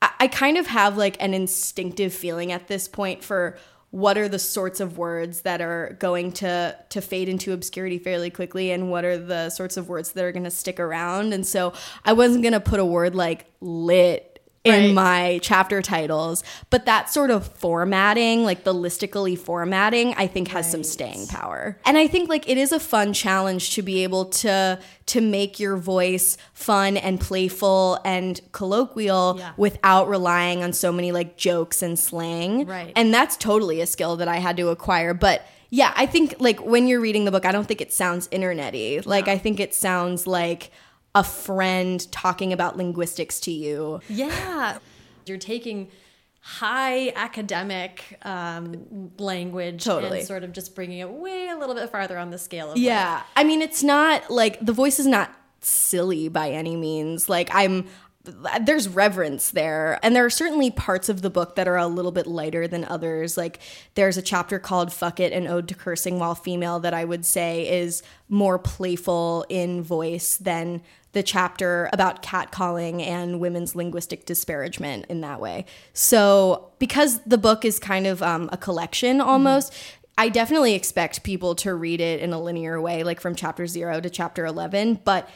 I, 0.00 0.10
I 0.20 0.28
kind 0.28 0.58
of 0.58 0.66
have 0.66 0.96
like 0.96 1.22
an 1.22 1.34
instinctive 1.34 2.12
feeling 2.12 2.52
at 2.52 2.68
this 2.68 2.88
point 2.88 3.22
for 3.22 3.58
what 3.92 4.16
are 4.16 4.28
the 4.28 4.38
sorts 4.38 4.80
of 4.80 4.96
words 4.96 5.42
that 5.42 5.60
are 5.60 5.96
going 6.00 6.32
to 6.32 6.76
to 6.88 7.00
fade 7.00 7.28
into 7.28 7.52
obscurity 7.52 7.98
fairly 7.98 8.30
quickly 8.30 8.70
and 8.70 8.90
what 8.90 9.04
are 9.04 9.18
the 9.18 9.50
sorts 9.50 9.76
of 9.76 9.88
words 9.88 10.12
that 10.12 10.24
are 10.24 10.32
going 10.32 10.44
to 10.44 10.50
stick 10.50 10.80
around 10.80 11.34
and 11.34 11.46
so 11.46 11.74
i 12.06 12.12
wasn't 12.12 12.42
going 12.42 12.54
to 12.54 12.60
put 12.60 12.80
a 12.80 12.84
word 12.84 13.14
like 13.14 13.44
lit 13.60 14.31
in 14.64 14.72
Right. 14.72 14.94
my 14.94 15.40
chapter 15.42 15.82
titles 15.82 16.44
but 16.70 16.86
that 16.86 17.10
sort 17.10 17.30
of 17.30 17.48
formatting 17.48 18.44
like 18.44 18.62
the 18.62 18.72
listically 18.72 19.36
formatting 19.36 20.14
i 20.14 20.28
think 20.28 20.46
has 20.48 20.70
some 20.70 20.84
staying 20.84 21.26
power 21.26 21.76
and 21.84 21.98
i 21.98 22.06
think 22.06 22.28
like 22.28 22.48
it 22.48 22.56
is 22.56 22.70
a 22.70 22.78
fun 22.78 23.12
challenge 23.12 23.74
to 23.74 23.82
be 23.82 24.04
able 24.04 24.26
to 24.26 24.78
to 25.06 25.20
make 25.20 25.58
your 25.58 25.76
voice 25.76 26.36
fun 26.54 26.96
and 26.96 27.20
playful 27.20 27.98
and 28.04 28.40
colloquial 28.52 29.34
Yeah. 29.38 29.50
without 29.56 30.08
relying 30.08 30.62
on 30.62 30.72
so 30.72 30.92
many 30.92 31.10
like 31.10 31.36
jokes 31.36 31.82
and 31.82 31.98
slang 31.98 32.64
Right. 32.66 32.92
and 32.94 33.12
that's 33.12 33.36
totally 33.36 33.80
a 33.80 33.86
skill 33.86 34.14
that 34.16 34.28
i 34.28 34.36
had 34.36 34.56
to 34.58 34.68
acquire 34.68 35.12
but 35.12 35.42
yeah 35.70 35.92
i 35.96 36.06
think 36.06 36.36
like 36.38 36.64
when 36.64 36.86
you're 36.86 37.00
reading 37.00 37.24
the 37.24 37.32
book 37.32 37.44
i 37.44 37.50
don't 37.50 37.66
think 37.66 37.80
it 37.80 37.92
sounds 37.92 38.28
internety 38.28 39.04
like 39.04 39.26
i 39.26 39.36
think 39.38 39.58
it 39.58 39.74
sounds 39.74 40.26
like 40.28 40.70
a 41.14 41.22
friend 41.24 42.10
talking 42.10 42.52
about 42.52 42.76
linguistics 42.76 43.40
to 43.40 43.50
you 43.50 44.00
Yeah. 44.08 44.78
You're 45.26 45.38
taking 45.38 45.90
high 46.40 47.10
academic 47.14 48.18
um, 48.22 49.12
language 49.18 49.84
Totally. 49.84 50.18
and 50.18 50.26
sort 50.26 50.42
of 50.42 50.52
just 50.52 50.74
bringing 50.74 50.98
it 50.98 51.08
way 51.08 51.48
a 51.48 51.56
little 51.56 51.74
bit 51.76 51.88
farther 51.90 52.18
on 52.18 52.30
the 52.30 52.38
scale 52.38 52.72
of 52.72 52.78
Yeah. 52.78 53.22
I 53.36 53.44
mean, 53.44 53.62
it's 53.62 53.82
not 53.84 54.30
like 54.30 54.58
the 54.64 54.72
voice 54.72 54.98
is 54.98 55.06
not 55.06 55.32
silly 55.60 56.28
by 56.28 56.50
any 56.50 56.76
means. 56.76 57.28
Like, 57.28 57.48
I'm. 57.52 57.86
There's 58.60 58.88
reverence 58.88 59.50
there. 59.50 59.98
And 60.04 60.14
there 60.14 60.24
are 60.24 60.30
certainly 60.30 60.70
parts 60.70 61.08
of 61.08 61.22
the 61.22 61.30
book 61.30 61.56
that 61.56 61.66
are 61.66 61.76
a 61.76 61.88
little 61.88 62.12
bit 62.12 62.28
lighter 62.28 62.68
than 62.68 62.84
others. 62.84 63.36
Like, 63.36 63.58
there's 63.94 64.16
a 64.16 64.22
chapter 64.22 64.60
called 64.60 64.92
Fuck 64.92 65.18
It, 65.18 65.32
an 65.32 65.48
ode 65.48 65.66
to 65.68 65.74
cursing 65.74 66.20
while 66.20 66.36
female, 66.36 66.78
that 66.80 66.94
I 66.94 67.04
would 67.04 67.26
say 67.26 67.68
is 67.68 68.00
more 68.28 68.60
playful 68.60 69.44
in 69.48 69.82
voice 69.82 70.36
than 70.36 70.82
the 71.12 71.22
chapter 71.22 71.88
about 71.92 72.22
catcalling 72.22 73.02
and 73.02 73.38
women's 73.38 73.74
linguistic 73.74 74.24
disparagement 74.24 75.06
in 75.08 75.20
that 75.20 75.40
way. 75.40 75.66
So, 75.92 76.70
because 76.78 77.20
the 77.20 77.38
book 77.38 77.64
is 77.64 77.78
kind 77.78 78.06
of 78.06 78.22
um, 78.22 78.48
a 78.52 78.56
collection 78.56 79.20
almost, 79.20 79.74
I 80.18 80.28
definitely 80.28 80.74
expect 80.74 81.22
people 81.22 81.54
to 81.56 81.74
read 81.74 82.00
it 82.00 82.20
in 82.20 82.32
a 82.32 82.40
linear 82.40 82.80
way, 82.80 83.02
like 83.02 83.20
from 83.20 83.34
chapter 83.34 83.66
zero 83.66 84.00
to 84.00 84.10
chapter 84.10 84.44
11. 84.44 85.00
But 85.04 85.28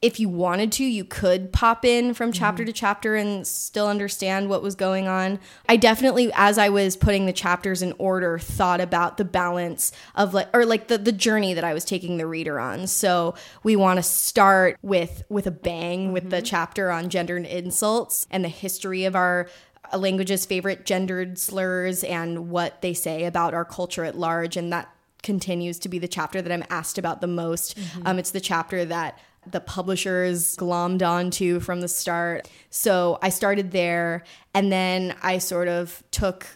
if 0.00 0.20
you 0.20 0.28
wanted 0.28 0.70
to, 0.72 0.84
you 0.84 1.04
could 1.04 1.52
pop 1.52 1.84
in 1.84 2.14
from 2.14 2.30
mm-hmm. 2.30 2.38
chapter 2.38 2.64
to 2.64 2.72
chapter 2.72 3.16
and 3.16 3.44
still 3.44 3.88
understand 3.88 4.48
what 4.48 4.62
was 4.62 4.76
going 4.76 5.08
on. 5.08 5.40
I 5.68 5.76
definitely, 5.76 6.30
as 6.34 6.56
I 6.56 6.68
was 6.68 6.96
putting 6.96 7.26
the 7.26 7.32
chapters 7.32 7.82
in 7.82 7.92
order, 7.98 8.38
thought 8.38 8.80
about 8.80 9.16
the 9.16 9.24
balance 9.24 9.90
of 10.14 10.34
like, 10.34 10.48
or 10.54 10.64
like 10.64 10.86
the, 10.86 10.98
the 10.98 11.10
journey 11.10 11.52
that 11.54 11.64
I 11.64 11.74
was 11.74 11.84
taking 11.84 12.16
the 12.16 12.26
reader 12.26 12.60
on. 12.60 12.86
So 12.86 13.34
we 13.64 13.74
want 13.74 13.98
to 13.98 14.02
start 14.04 14.78
with 14.82 15.24
with 15.28 15.48
a 15.48 15.52
bang 15.52 16.12
with 16.12 16.30
the 16.30 16.36
mm-hmm. 16.36 16.44
chapter 16.44 16.92
on 16.92 17.08
gendered 17.10 17.44
insults 17.44 18.26
and 18.30 18.44
the 18.44 18.48
history 18.48 19.04
of 19.04 19.16
our 19.16 19.48
a 19.90 19.98
language's 19.98 20.44
favorite 20.44 20.84
gendered 20.84 21.38
slurs 21.38 22.04
and 22.04 22.50
what 22.50 22.82
they 22.82 22.92
say 22.92 23.24
about 23.24 23.54
our 23.54 23.64
culture 23.64 24.04
at 24.04 24.16
large. 24.16 24.56
And 24.56 24.72
that 24.72 24.92
continues 25.22 25.78
to 25.80 25.88
be 25.88 25.98
the 25.98 26.08
chapter 26.08 26.40
that 26.40 26.52
I'm 26.52 26.64
asked 26.70 26.98
about 26.98 27.20
the 27.20 27.26
most. 27.26 27.76
Mm-hmm. 27.76 28.02
Um, 28.06 28.18
it's 28.18 28.30
the 28.30 28.40
chapter 28.40 28.84
that 28.84 29.18
the 29.52 29.60
publishers 29.60 30.56
glommed 30.56 31.06
onto 31.06 31.60
from 31.60 31.80
the 31.80 31.88
start. 31.88 32.48
So 32.70 33.18
I 33.22 33.28
started 33.30 33.70
there 33.70 34.24
and 34.54 34.70
then 34.72 35.14
I 35.22 35.38
sort 35.38 35.68
of 35.68 36.02
took 36.10 36.46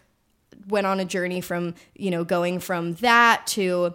went 0.68 0.87
on 0.87 1.00
a 1.00 1.05
journey 1.05 1.40
from, 1.40 1.74
you 1.94 2.11
know, 2.11 2.24
going 2.24 2.61
from 2.61 2.94
that 2.94 3.46
to 3.48 3.94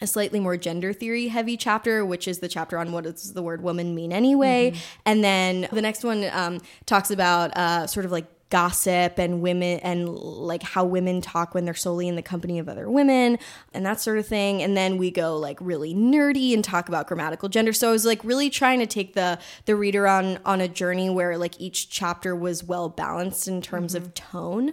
a 0.00 0.06
slightly 0.06 0.38
more 0.38 0.56
gender 0.56 0.92
theory 0.92 1.28
heavy 1.28 1.56
chapter, 1.56 2.04
which 2.04 2.28
is 2.28 2.38
the 2.38 2.48
chapter 2.48 2.78
on 2.78 2.92
what 2.92 3.04
does 3.04 3.32
the 3.32 3.42
word 3.42 3.62
woman 3.62 3.94
mean 3.94 4.12
anyway. 4.12 4.72
And 5.04 5.24
then 5.24 5.66
the 5.72 5.82
next 5.82 6.04
one 6.04 6.24
um, 6.32 6.60
talks 6.86 7.10
about 7.10 7.56
uh, 7.56 7.86
sort 7.88 8.06
of 8.06 8.12
like 8.12 8.26
gossip 8.50 9.18
and 9.18 9.42
women 9.42 9.78
and 9.80 10.08
like 10.08 10.62
how 10.62 10.84
women 10.84 11.20
talk 11.20 11.54
when 11.54 11.64
they're 11.64 11.74
solely 11.74 12.08
in 12.08 12.16
the 12.16 12.22
company 12.22 12.58
of 12.58 12.68
other 12.68 12.88
women 12.88 13.38
and 13.74 13.84
that 13.84 14.00
sort 14.00 14.18
of 14.18 14.26
thing. 14.26 14.62
And 14.62 14.76
then 14.76 14.96
we 14.96 15.10
go 15.10 15.36
like 15.36 15.58
really 15.60 15.94
nerdy 15.94 16.54
and 16.54 16.64
talk 16.64 16.88
about 16.88 17.06
grammatical 17.06 17.48
gender. 17.48 17.72
So 17.72 17.88
I 17.88 17.92
was 17.92 18.06
like 18.06 18.24
really 18.24 18.48
trying 18.48 18.78
to 18.78 18.86
take 18.86 19.14
the 19.14 19.38
the 19.66 19.76
reader 19.76 20.06
on 20.06 20.38
on 20.44 20.60
a 20.60 20.68
journey 20.68 21.10
where 21.10 21.36
like 21.36 21.60
each 21.60 21.90
chapter 21.90 22.34
was 22.34 22.64
well 22.64 22.88
balanced 22.88 23.48
in 23.48 23.60
terms 23.60 23.94
of 23.94 24.14
tone. 24.14 24.72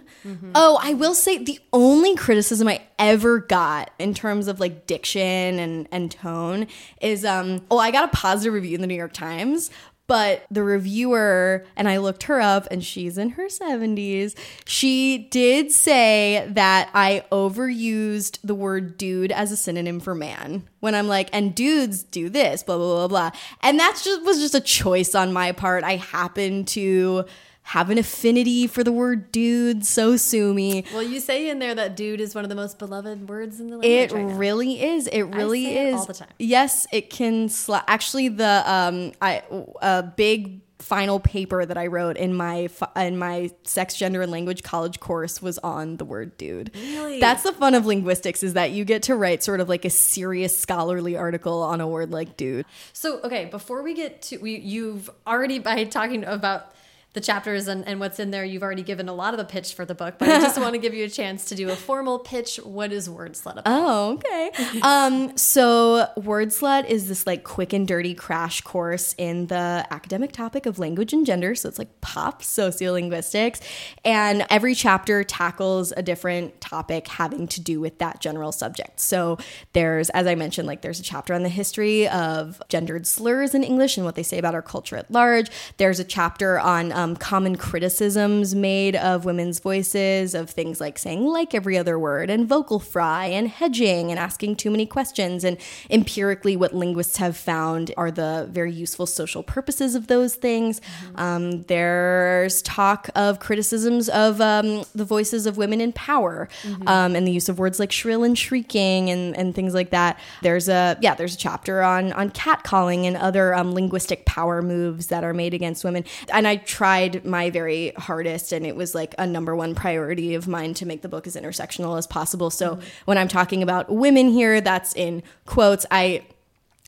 Oh, 0.54 0.78
I 0.82 0.94
will 0.94 1.14
say 1.14 1.38
the 1.38 1.60
only 1.72 2.16
criticism 2.16 2.68
I 2.68 2.82
ever 2.98 3.40
got 3.40 3.90
in 3.98 4.14
terms 4.14 4.48
of 4.48 4.58
like 4.58 4.86
diction 4.86 5.58
and 5.58 5.86
and 5.92 6.10
tone 6.10 6.66
is 7.00 7.24
um 7.24 7.64
oh 7.70 7.78
I 7.78 7.90
got 7.90 8.04
a 8.04 8.16
positive 8.16 8.54
review 8.54 8.76
in 8.76 8.80
the 8.80 8.86
New 8.86 8.94
York 8.94 9.12
Times 9.12 9.70
but 10.06 10.46
the 10.50 10.62
reviewer 10.62 11.64
and 11.76 11.88
I 11.88 11.98
looked 11.98 12.24
her 12.24 12.40
up 12.40 12.68
and 12.70 12.84
she's 12.84 13.18
in 13.18 13.30
her 13.30 13.46
70s 13.46 14.34
she 14.66 15.28
did 15.30 15.72
say 15.72 16.46
that 16.50 16.90
I 16.94 17.24
overused 17.30 18.38
the 18.42 18.54
word 18.54 18.98
dude 18.98 19.32
as 19.32 19.52
a 19.52 19.56
synonym 19.56 20.00
for 20.00 20.14
man. 20.14 20.68
When 20.80 20.94
I'm 20.94 21.08
like 21.08 21.30
and 21.32 21.54
dudes 21.54 22.02
do 22.02 22.28
this 22.28 22.62
blah 22.62 22.76
blah 22.76 23.06
blah 23.06 23.08
blah. 23.08 23.30
And 23.62 23.78
that's 23.78 24.04
just 24.04 24.24
was 24.24 24.38
just 24.38 24.54
a 24.54 24.60
choice 24.60 25.14
on 25.14 25.32
my 25.32 25.52
part. 25.52 25.84
I 25.84 25.96
happened 25.96 26.68
to 26.68 27.24
have 27.70 27.90
an 27.90 27.98
affinity 27.98 28.66
for 28.68 28.84
the 28.84 28.92
word 28.92 29.32
dude 29.32 29.84
so 29.84 30.16
sue 30.16 30.54
me 30.54 30.84
Well, 30.92 31.02
you 31.02 31.18
say 31.20 31.48
in 31.50 31.58
there 31.58 31.74
that 31.74 31.96
dude 31.96 32.20
is 32.20 32.34
one 32.34 32.44
of 32.44 32.48
the 32.48 32.54
most 32.54 32.78
beloved 32.78 33.28
words 33.28 33.58
in 33.58 33.70
the 33.70 33.80
it 33.80 34.10
language. 34.10 34.12
right 34.12 34.26
now. 34.32 34.38
really 34.38 34.82
is. 34.82 35.06
It 35.08 35.22
really 35.22 35.64
say 35.64 35.76
it 35.76 35.86
is. 35.88 35.94
all 35.96 36.06
the 36.06 36.14
time. 36.14 36.28
Yes, 36.38 36.86
it 36.92 37.10
can. 37.10 37.48
Sla- 37.48 37.82
Actually, 37.88 38.28
the 38.28 38.62
um, 38.70 39.12
I 39.20 39.42
a 39.82 40.02
big 40.04 40.60
final 40.78 41.18
paper 41.18 41.64
that 41.64 41.76
I 41.78 41.86
wrote 41.88 42.16
in 42.18 42.34
my 42.34 42.68
in 42.94 43.18
my 43.18 43.50
sex, 43.64 43.96
gender, 43.96 44.22
and 44.22 44.30
language 44.30 44.62
college 44.62 45.00
course 45.00 45.40
was 45.42 45.58
on 45.58 45.96
the 45.96 46.04
word 46.04 46.36
dude. 46.38 46.70
Really? 46.76 47.18
That's 47.18 47.42
the 47.42 47.52
fun 47.52 47.74
of 47.74 47.84
linguistics 47.86 48.42
is 48.44 48.52
that 48.52 48.70
you 48.72 48.84
get 48.84 49.02
to 49.04 49.16
write 49.16 49.42
sort 49.42 49.58
of 49.60 49.68
like 49.68 49.84
a 49.84 49.90
serious 49.90 50.56
scholarly 50.56 51.16
article 51.16 51.62
on 51.62 51.80
a 51.80 51.88
word 51.88 52.12
like 52.12 52.36
dude. 52.36 52.64
So, 52.92 53.18
okay, 53.22 53.46
before 53.46 53.82
we 53.82 53.94
get 53.94 54.22
to 54.22 54.36
we 54.38 54.56
you've 54.58 55.10
already 55.26 55.58
by 55.58 55.82
talking 55.84 56.24
about 56.24 56.72
the 57.16 57.20
chapters 57.22 57.66
and, 57.66 57.88
and 57.88 57.98
what's 57.98 58.20
in 58.20 58.30
there, 58.30 58.44
you've 58.44 58.62
already 58.62 58.82
given 58.82 59.08
a 59.08 59.14
lot 59.14 59.32
of 59.32 59.40
a 59.40 59.44
pitch 59.44 59.72
for 59.72 59.86
the 59.86 59.94
book, 59.94 60.16
but 60.18 60.28
I 60.28 60.38
just 60.38 60.60
want 60.60 60.74
to 60.74 60.78
give 60.78 60.92
you 60.92 61.06
a 61.06 61.08
chance 61.08 61.46
to 61.46 61.54
do 61.54 61.70
a 61.70 61.74
formal 61.74 62.18
pitch. 62.18 62.58
What 62.58 62.92
is 62.92 63.08
Word 63.08 63.32
Slut 63.32 63.52
about? 63.52 63.64
Oh, 63.64 64.12
okay. 64.12 64.50
um, 64.82 65.34
so 65.34 66.10
Word 66.18 66.50
Slut 66.50 66.84
is 66.84 67.08
this 67.08 67.26
like 67.26 67.42
quick 67.42 67.72
and 67.72 67.88
dirty 67.88 68.12
crash 68.12 68.60
course 68.60 69.14
in 69.16 69.46
the 69.46 69.86
academic 69.88 70.32
topic 70.32 70.66
of 70.66 70.78
language 70.78 71.14
and 71.14 71.24
gender. 71.24 71.54
So 71.54 71.70
it's 71.70 71.78
like 71.78 72.02
pop 72.02 72.42
sociolinguistics. 72.42 73.62
And 74.04 74.44
every 74.50 74.74
chapter 74.74 75.24
tackles 75.24 75.94
a 75.96 76.02
different 76.02 76.60
topic 76.60 77.08
having 77.08 77.48
to 77.48 77.62
do 77.62 77.80
with 77.80 77.98
that 77.98 78.20
general 78.20 78.52
subject. 78.52 79.00
So 79.00 79.38
there's, 79.72 80.10
as 80.10 80.26
I 80.26 80.34
mentioned, 80.34 80.68
like 80.68 80.82
there's 80.82 81.00
a 81.00 81.02
chapter 81.02 81.32
on 81.32 81.44
the 81.44 81.48
history 81.48 82.06
of 82.08 82.60
gendered 82.68 83.06
slurs 83.06 83.54
in 83.54 83.64
English 83.64 83.96
and 83.96 84.04
what 84.04 84.16
they 84.16 84.22
say 84.22 84.36
about 84.36 84.54
our 84.54 84.60
culture 84.60 84.98
at 84.98 85.10
large. 85.10 85.48
There's 85.78 85.98
a 85.98 86.04
chapter 86.04 86.60
on 86.60 86.92
um, 86.92 87.05
common 87.14 87.56
criticisms 87.56 88.54
made 88.54 88.96
of 88.96 89.24
women's 89.24 89.60
voices, 89.60 90.34
of 90.34 90.50
things 90.50 90.80
like 90.80 90.98
saying 90.98 91.24
like 91.24 91.54
every 91.54 91.78
other 91.78 91.98
word, 91.98 92.30
and 92.30 92.48
vocal 92.48 92.80
fry, 92.80 93.26
and 93.26 93.48
hedging, 93.48 94.10
and 94.10 94.18
asking 94.18 94.56
too 94.56 94.70
many 94.70 94.86
questions. 94.86 95.44
And 95.44 95.58
empirically, 95.90 96.56
what 96.56 96.74
linguists 96.74 97.18
have 97.18 97.36
found 97.36 97.92
are 97.96 98.10
the 98.10 98.48
very 98.50 98.72
useful 98.72 99.06
social 99.06 99.42
purposes 99.42 99.94
of 99.94 100.06
those 100.06 100.34
things. 100.34 100.80
Mm-hmm. 100.80 101.20
Um, 101.20 101.62
there's 101.64 102.62
talk 102.62 103.10
of 103.14 103.38
criticisms 103.38 104.08
of 104.08 104.40
um, 104.40 104.84
the 104.94 105.04
voices 105.04 105.46
of 105.46 105.56
women 105.56 105.80
in 105.80 105.92
power 105.92 106.48
mm-hmm. 106.62 106.88
um, 106.88 107.14
and 107.14 107.26
the 107.26 107.32
use 107.32 107.48
of 107.48 107.58
words 107.58 107.78
like 107.78 107.92
shrill 107.92 108.24
and 108.24 108.38
shrieking 108.38 109.10
and, 109.10 109.36
and 109.36 109.54
things 109.54 109.74
like 109.74 109.90
that. 109.90 110.18
There's 110.42 110.68
a 110.68 110.96
yeah, 111.00 111.14
there's 111.14 111.34
a 111.34 111.38
chapter 111.38 111.82
on 111.82 112.12
on 112.12 112.30
catcalling 112.30 113.04
and 113.04 113.16
other 113.16 113.54
um, 113.54 113.72
linguistic 113.72 114.24
power 114.24 114.62
moves 114.62 115.08
that 115.08 115.24
are 115.24 115.34
made 115.34 115.54
against 115.54 115.84
women. 115.84 116.04
And 116.32 116.46
I 116.46 116.56
try 116.56 116.95
tried 116.96 117.24
my 117.24 117.50
very 117.50 117.92
hardest 117.96 118.52
and 118.52 118.66
it 118.66 118.74
was 118.74 118.94
like 118.94 119.14
a 119.18 119.26
number 119.26 119.54
one 119.54 119.74
priority 119.74 120.34
of 120.34 120.48
mine 120.48 120.74
to 120.74 120.86
make 120.86 121.02
the 121.02 121.08
book 121.08 121.26
as 121.26 121.36
intersectional 121.36 121.98
as 121.98 122.06
possible. 122.06 122.50
So 122.50 122.76
mm-hmm. 122.76 122.86
when 123.04 123.18
I'm 123.18 123.28
talking 123.28 123.62
about 123.62 123.90
women 123.90 124.28
here, 124.28 124.60
that's 124.60 124.94
in 124.94 125.22
quotes. 125.44 125.84
I 125.90 126.24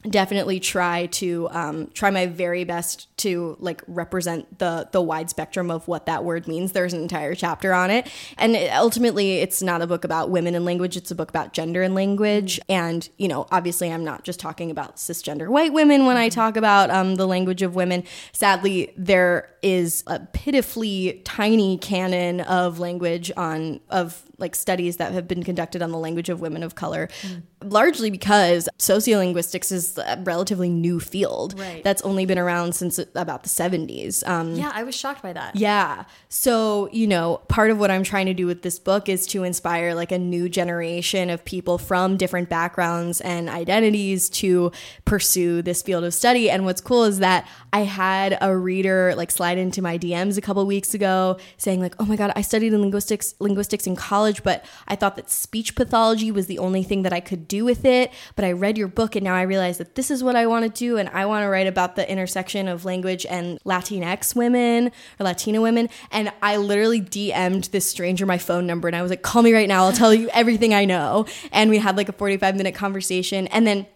definitely 0.05 0.61
try 0.61 1.07
to 1.07 1.49
um, 1.51 1.91
try 1.93 2.11
my 2.11 2.27
very 2.27 2.63
best 2.63 3.15
to 3.19 3.57
like 3.59 3.83
represent 3.89 4.59
the 4.61 4.89
the 4.93 5.03
wide 5.03 5.29
spectrum 5.29 5.71
of 5.71 5.89
what 5.89 6.07
that 6.07 6.25
word 6.25 6.47
means. 6.47 6.71
There's 6.73 6.93
an 6.93 7.03
entire 7.03 7.35
chapter 7.35 7.73
on 7.73 7.91
it. 7.91 8.09
And 8.37 8.55
it, 8.55 8.73
ultimately 8.73 9.39
it's 9.39 9.61
not 9.61 9.83
a 9.83 9.89
book 9.89 10.05
about 10.05 10.31
women 10.31 10.55
and 10.55 10.65
language. 10.65 10.97
It's 10.97 11.11
a 11.11 11.17
book 11.17 11.31
about 11.31 11.53
gender 11.53 11.83
and 11.83 11.95
language. 11.95 12.61
And 12.69 13.09
you 13.19 13.27
know 13.27 13.47
obviously 13.51 13.91
i'm 13.93 14.05
not 14.05 14.25
just 14.25 14.39
talking 14.39 14.71
about 14.71 14.97
cisgender 14.97 15.49
white 15.49 15.73
women 15.73 16.07
when 16.07 16.17
i 16.17 16.29
talk 16.29 16.57
about 16.57 16.91
um, 16.91 17.17
the 17.17 17.27
language 17.27 17.63
of 17.63 17.75
women. 17.75 18.05
Sadly 18.33 18.93
there 18.97 19.51
is 19.63 20.05
a 20.07 20.21
pitifully 20.21 21.23
tiny 21.25 21.77
canon 21.79 22.41
of 22.43 22.79
language 22.79 23.33
on 23.37 23.81
of 23.91 24.23
like 24.39 24.55
studies 24.55 24.97
that 24.97 25.13
have 25.13 25.27
been 25.27 25.43
conducted 25.43 25.83
on 25.83 25.91
the 25.91 25.99
language 25.99 26.29
of 26.29 26.41
women 26.41 26.63
of 26.63 26.75
color, 26.75 27.09
mm. 27.23 27.43
largely 27.65 28.11
because 28.11 28.69
sociolinguistics 28.79 29.73
is 29.73 29.99
a 29.99 30.21
relatively 30.23 30.69
new 30.69 31.01
field 31.01 31.59
right. 31.59 31.83
that's 31.83 32.03
only 32.03 32.25
been 32.25 32.39
around 32.39 32.75
since 32.75 32.99
about 33.15 33.43
the 33.43 33.49
70s. 33.49 34.27
Um, 34.27 34.55
yeah, 34.55 34.71
I 34.73 34.85
was 34.85 34.95
shocked 34.95 35.23
by 35.23 35.33
that. 35.33 35.57
Yeah. 35.57 36.05
So, 36.29 36.89
you 36.93 37.07
know, 37.07 37.41
part 37.49 37.71
of 37.71 37.79
what 37.79 37.91
I'm 37.91 38.05
trying 38.05 38.27
to 38.27 38.35
do 38.35 38.47
with 38.47 38.63
this 38.63 38.79
book 38.79 39.09
is 39.09 39.27
to 39.29 39.43
inspire 39.43 39.95
like 39.95 40.13
a 40.13 40.19
new 40.19 40.49
generation 40.49 41.31
of 41.31 41.45
people 41.45 41.77
from 41.79 42.17
different 42.17 42.49
backgrounds 42.49 43.21
and 43.21 43.49
identities 43.49 44.29
to 44.31 44.71
pursue 45.05 45.63
this 45.63 45.83
field 45.83 46.05
of 46.05 46.15
study. 46.15 46.49
And 46.49 46.65
what's 46.65 46.81
cool 46.81 47.05
is 47.05 47.19
that 47.19 47.49
I 47.73 47.81
had 47.81 48.39
a 48.41 48.57
reader 48.57 49.15
like 49.17 49.31
slide 49.31 49.59
into 49.59 49.83
my 49.83 49.99
DMs 49.99 50.39
a 50.39 50.41
couple 50.41 50.65
weeks 50.65 50.95
ago 50.95 51.39
saying 51.57 51.81
like, 51.81 51.95
"Oh 51.99 52.05
my 52.05 52.17
god, 52.17 52.33
I 52.37 52.43
studied 52.43 52.73
in 52.73 52.81
linguistics 52.81 53.35
linguistics 53.41 53.87
in 53.87 53.97
college 53.97 54.28
college, 54.29 54.43
but 54.43 54.65
I 54.87 54.97
thought 54.97 55.17
that 55.17 55.31
speech 55.31 55.75
pathology 55.75 56.31
was 56.31 56.47
the 56.47 56.59
only 56.59 56.83
thing 56.83 57.03
that 57.03 57.13
I 57.13 57.21
could 57.21 57.49
do 57.49 57.65
with 57.65 57.85
it. 57.85 58.13
But 58.37 58.45
I 58.45 58.53
read 58.53 58.77
your 58.77 58.89
book 58.89 59.17
and 59.17 59.25
now 59.25 59.35
I 59.35 59.43
realize 59.43 59.79
that 59.79 59.95
this 59.95 60.11
is 60.11 60.23
what 60.23 60.37
I 60.37 60.47
want 60.47 60.65
to 60.65 60.71
do. 60.71 60.99
And 60.99 61.09
I 61.09 61.25
want 61.27 61.45
to 61.45 61.49
write 61.49 61.67
about 61.67 61.97
the 61.97 62.11
intersection 62.11 62.69
of 62.69 62.85
language 62.85 63.25
and 63.27 63.59
Latinx 63.65 64.35
women 64.35 64.93
or 65.19 65.25
Latina 65.25 65.61
women. 65.61 65.89
And 66.11 66.31
I 66.43 66.57
literally 66.57 67.01
DM'd 67.01 67.73
this 67.73 67.89
stranger 67.89 68.27
my 68.27 68.39
phone 68.39 68.67
number 68.67 68.89
and 68.89 68.97
I 68.97 69.03
was 69.03 69.11
like, 69.11 69.23
call 69.23 69.43
me 69.43 69.53
right 69.53 69.69
now. 69.69 69.85
I'll 69.85 69.93
tell 69.93 70.13
you 70.13 70.29
everything 70.31 70.75
I 70.75 70.85
know. 70.85 71.27
And 71.53 71.71
we 71.71 71.79
had 71.79 71.97
like 71.97 72.09
a 72.09 72.13
45 72.13 72.57
minute 72.57 72.75
conversation. 72.75 73.47
And 73.49 73.67
then 73.67 73.87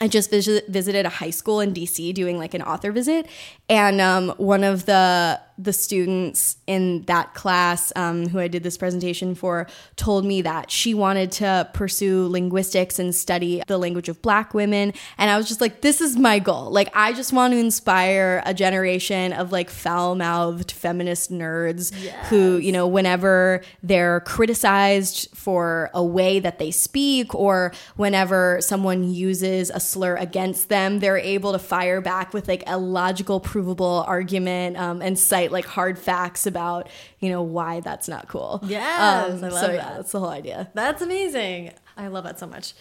I 0.00 0.08
just 0.08 0.30
visit, 0.30 0.66
visited 0.68 1.06
a 1.06 1.08
high 1.08 1.30
school 1.30 1.60
in 1.60 1.72
DC 1.72 2.12
doing 2.14 2.36
like 2.36 2.52
an 2.52 2.62
author 2.62 2.90
visit, 2.90 3.26
and 3.68 4.00
um, 4.00 4.30
one 4.38 4.64
of 4.64 4.86
the 4.86 5.40
the 5.56 5.72
students 5.72 6.56
in 6.66 7.02
that 7.02 7.34
class 7.34 7.92
um, 7.96 8.28
who 8.28 8.38
I 8.38 8.48
did 8.48 8.62
this 8.62 8.76
presentation 8.76 9.34
for 9.34 9.66
told 9.96 10.24
me 10.24 10.42
that 10.42 10.70
she 10.70 10.94
wanted 10.94 11.30
to 11.32 11.68
pursue 11.72 12.26
linguistics 12.28 12.98
and 12.98 13.14
study 13.14 13.62
the 13.66 13.78
language 13.78 14.08
of 14.08 14.20
Black 14.22 14.54
women, 14.54 14.92
and 15.18 15.30
I 15.30 15.36
was 15.36 15.48
just 15.48 15.60
like, 15.60 15.80
this 15.80 16.00
is 16.00 16.16
my 16.16 16.38
goal. 16.38 16.70
Like, 16.70 16.90
I 16.94 17.12
just 17.12 17.32
want 17.32 17.52
to 17.52 17.58
inspire 17.58 18.42
a 18.44 18.54
generation 18.54 19.32
of 19.32 19.52
like 19.52 19.70
foul 19.70 20.14
mouthed 20.14 20.72
feminist 20.72 21.30
nerds 21.30 21.92
yes. 22.02 22.28
who, 22.28 22.56
you 22.56 22.72
know, 22.72 22.86
whenever 22.86 23.62
they're 23.82 24.20
criticized 24.20 25.28
for 25.34 25.90
a 25.94 26.02
way 26.02 26.40
that 26.40 26.58
they 26.58 26.70
speak, 26.70 27.34
or 27.34 27.72
whenever 27.96 28.58
someone 28.60 29.12
uses 29.12 29.70
a 29.70 29.80
slur 29.80 30.16
against 30.16 30.68
them, 30.68 30.98
they're 31.00 31.18
able 31.18 31.52
to 31.52 31.58
fire 31.58 32.00
back 32.00 32.32
with 32.32 32.48
like 32.48 32.64
a 32.66 32.78
logical, 32.78 33.40
provable 33.40 34.04
argument 34.06 34.76
um, 34.76 35.02
and 35.02 35.18
cite 35.18 35.43
like 35.52 35.64
hard 35.64 35.98
facts 35.98 36.46
about 36.46 36.88
you 37.20 37.30
know 37.30 37.42
why 37.42 37.80
that's 37.80 38.08
not 38.08 38.28
cool. 38.28 38.60
Yes, 38.64 39.32
um, 39.32 39.44
I 39.44 39.48
love 39.48 39.52
so, 39.52 39.66
that. 39.66 39.74
Yeah, 39.74 39.94
that's 39.96 40.12
the 40.12 40.20
whole 40.20 40.30
idea. 40.30 40.70
That's 40.74 41.02
amazing. 41.02 41.72
I 41.96 42.08
love 42.08 42.24
that 42.24 42.38
so 42.38 42.46
much. 42.46 42.74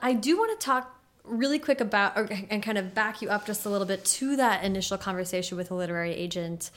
I 0.00 0.14
do 0.14 0.36
want 0.36 0.58
to 0.58 0.64
talk 0.64 0.98
really 1.24 1.58
quick 1.58 1.80
about 1.80 2.16
or, 2.16 2.28
and 2.50 2.62
kind 2.62 2.78
of 2.78 2.94
back 2.94 3.22
you 3.22 3.28
up 3.28 3.46
just 3.46 3.64
a 3.64 3.70
little 3.70 3.86
bit 3.86 4.04
to 4.04 4.36
that 4.36 4.64
initial 4.64 4.98
conversation 4.98 5.56
with 5.56 5.70
a 5.70 5.74
literary 5.74 6.12
agent. 6.12 6.70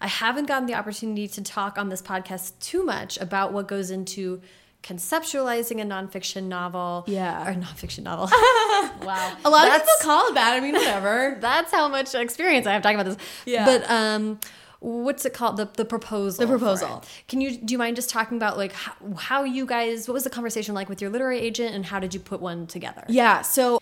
I 0.00 0.06
haven't 0.06 0.46
gotten 0.46 0.66
the 0.66 0.74
opportunity 0.74 1.28
to 1.28 1.42
talk 1.42 1.76
on 1.76 1.90
this 1.90 2.00
podcast 2.00 2.52
too 2.60 2.82
much 2.82 3.18
about 3.18 3.52
what 3.52 3.68
goes 3.68 3.90
into 3.90 4.40
conceptualizing 4.82 5.80
a 5.80 5.84
nonfiction 5.84 6.44
novel. 6.44 7.04
Yeah. 7.06 7.46
Or 7.46 7.54
nonfiction 7.54 8.04
novel. 8.04 8.26
wow. 9.06 9.36
A 9.44 9.50
lot 9.50 9.64
that's, 9.64 9.82
of 9.82 10.00
people 10.00 10.10
call 10.10 10.28
it 10.28 10.34
that. 10.34 10.54
I 10.54 10.60
mean, 10.60 10.72
whatever. 10.72 11.36
that's 11.40 11.70
how 11.70 11.88
much 11.88 12.14
experience 12.14 12.66
I 12.66 12.72
have 12.72 12.82
talking 12.82 12.98
about 12.98 13.16
this. 13.16 13.26
Yeah. 13.44 13.66
But 13.66 13.90
um 13.90 14.40
what's 14.80 15.24
it 15.24 15.32
called? 15.32 15.56
The 15.56 15.68
the 15.76 15.84
proposal 15.84 16.44
the 16.44 16.50
proposal. 16.50 17.04
can 17.28 17.40
you 17.40 17.56
do 17.56 17.72
you 17.72 17.78
mind 17.78 17.96
just 17.96 18.10
talking 18.10 18.36
about 18.36 18.56
like 18.56 18.72
how, 18.72 18.92
how 19.16 19.44
you 19.44 19.66
guys 19.66 20.08
what 20.08 20.14
was 20.14 20.24
the 20.24 20.30
conversation 20.30 20.74
like 20.74 20.88
with 20.88 21.00
your 21.00 21.10
literary 21.10 21.38
agent 21.38 21.74
and 21.74 21.86
how 21.86 22.00
did 22.00 22.12
you 22.14 22.20
put 22.20 22.40
one 22.40 22.66
together? 22.66 23.04
Yeah 23.08 23.42
so 23.42 23.80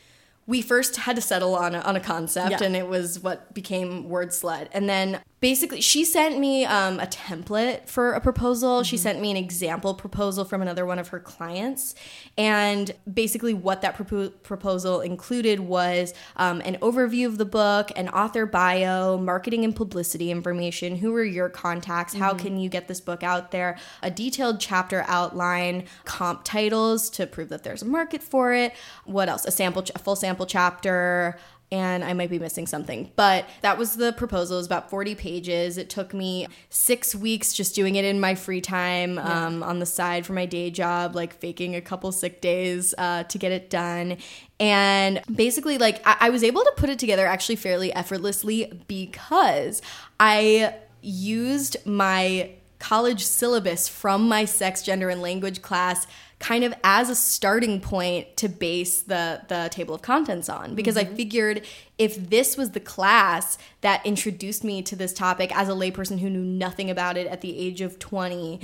we 0.48 0.62
first 0.62 0.96
had 0.96 1.14
to 1.14 1.22
settle 1.22 1.54
on 1.54 1.74
a, 1.74 1.80
on 1.80 1.94
a 1.94 2.00
concept 2.00 2.50
yeah. 2.50 2.62
and 2.62 2.74
it 2.74 2.88
was 2.88 3.20
what 3.20 3.52
became 3.52 4.08
Word 4.08 4.30
Slut. 4.30 4.68
And 4.72 4.88
then 4.88 5.20
basically 5.40 5.80
she 5.80 6.04
sent 6.04 6.38
me 6.38 6.64
um, 6.64 6.98
a 6.98 7.06
template 7.06 7.88
for 7.88 8.12
a 8.12 8.20
proposal 8.20 8.78
mm-hmm. 8.78 8.84
she 8.84 8.96
sent 8.96 9.20
me 9.20 9.30
an 9.30 9.36
example 9.36 9.94
proposal 9.94 10.44
from 10.44 10.62
another 10.62 10.84
one 10.84 10.98
of 10.98 11.08
her 11.08 11.20
clients 11.20 11.94
and 12.36 12.92
basically 13.12 13.54
what 13.54 13.82
that 13.82 13.96
propo- 13.96 14.32
proposal 14.42 15.00
included 15.00 15.60
was 15.60 16.12
um, 16.36 16.60
an 16.64 16.76
overview 16.76 17.26
of 17.26 17.38
the 17.38 17.44
book 17.44 17.90
an 17.96 18.08
author 18.08 18.46
bio 18.46 19.16
marketing 19.16 19.64
and 19.64 19.76
publicity 19.76 20.30
information 20.30 20.96
who 20.96 21.14
are 21.14 21.24
your 21.24 21.48
contacts 21.48 22.14
mm-hmm. 22.14 22.22
how 22.22 22.34
can 22.34 22.58
you 22.58 22.68
get 22.68 22.88
this 22.88 23.00
book 23.00 23.22
out 23.22 23.50
there 23.50 23.78
a 24.02 24.10
detailed 24.10 24.58
chapter 24.60 25.04
outline 25.06 25.84
comp 26.04 26.42
titles 26.44 27.08
to 27.10 27.26
prove 27.26 27.48
that 27.48 27.62
there's 27.62 27.82
a 27.82 27.86
market 27.86 28.22
for 28.22 28.52
it 28.52 28.72
what 29.04 29.28
else 29.28 29.44
a 29.44 29.50
sample 29.50 29.84
a 29.94 29.98
full 29.98 30.16
sample 30.16 30.46
chapter 30.46 31.38
and 31.70 32.02
I 32.02 32.14
might 32.14 32.30
be 32.30 32.38
missing 32.38 32.66
something. 32.66 33.10
But 33.14 33.48
that 33.60 33.76
was 33.76 33.96
the 33.96 34.12
proposal. 34.12 34.56
It 34.56 34.60
was 34.60 34.66
about 34.66 34.88
40 34.88 35.14
pages. 35.14 35.76
It 35.76 35.90
took 35.90 36.14
me 36.14 36.46
six 36.70 37.14
weeks 37.14 37.52
just 37.52 37.74
doing 37.74 37.96
it 37.96 38.04
in 38.04 38.20
my 38.20 38.34
free 38.34 38.60
time 38.60 39.14
yeah. 39.14 39.46
um, 39.46 39.62
on 39.62 39.78
the 39.78 39.86
side 39.86 40.24
for 40.24 40.32
my 40.32 40.46
day 40.46 40.70
job, 40.70 41.14
like 41.14 41.34
faking 41.34 41.74
a 41.74 41.80
couple 41.80 42.10
sick 42.10 42.40
days 42.40 42.94
uh, 42.96 43.24
to 43.24 43.38
get 43.38 43.52
it 43.52 43.68
done. 43.68 44.16
And 44.58 45.20
basically, 45.32 45.76
like, 45.78 46.00
I-, 46.06 46.16
I 46.20 46.30
was 46.30 46.42
able 46.42 46.62
to 46.64 46.72
put 46.76 46.88
it 46.88 46.98
together 46.98 47.26
actually 47.26 47.56
fairly 47.56 47.92
effortlessly 47.92 48.82
because 48.88 49.82
I 50.18 50.74
used 51.02 51.76
my 51.86 52.50
college 52.78 53.24
syllabus 53.24 53.88
from 53.88 54.28
my 54.28 54.44
sex, 54.44 54.82
gender, 54.82 55.10
and 55.10 55.20
language 55.20 55.62
class 55.62 56.06
kind 56.38 56.64
of 56.64 56.72
as 56.84 57.10
a 57.10 57.14
starting 57.16 57.80
point 57.80 58.36
to 58.36 58.48
base 58.48 59.02
the 59.02 59.42
the 59.48 59.68
table 59.72 59.94
of 59.94 60.02
contents 60.02 60.48
on. 60.48 60.74
Because 60.74 60.96
I 60.96 61.04
figured 61.04 61.62
if 61.98 62.30
this 62.30 62.56
was 62.56 62.70
the 62.70 62.80
class 62.80 63.58
that 63.80 64.04
introduced 64.06 64.62
me 64.62 64.82
to 64.82 64.94
this 64.94 65.12
topic 65.12 65.54
as 65.56 65.68
a 65.68 65.72
layperson 65.72 66.20
who 66.20 66.30
knew 66.30 66.44
nothing 66.44 66.90
about 66.90 67.16
it 67.16 67.26
at 67.26 67.40
the 67.40 67.58
age 67.58 67.80
of 67.80 67.98
20 67.98 68.60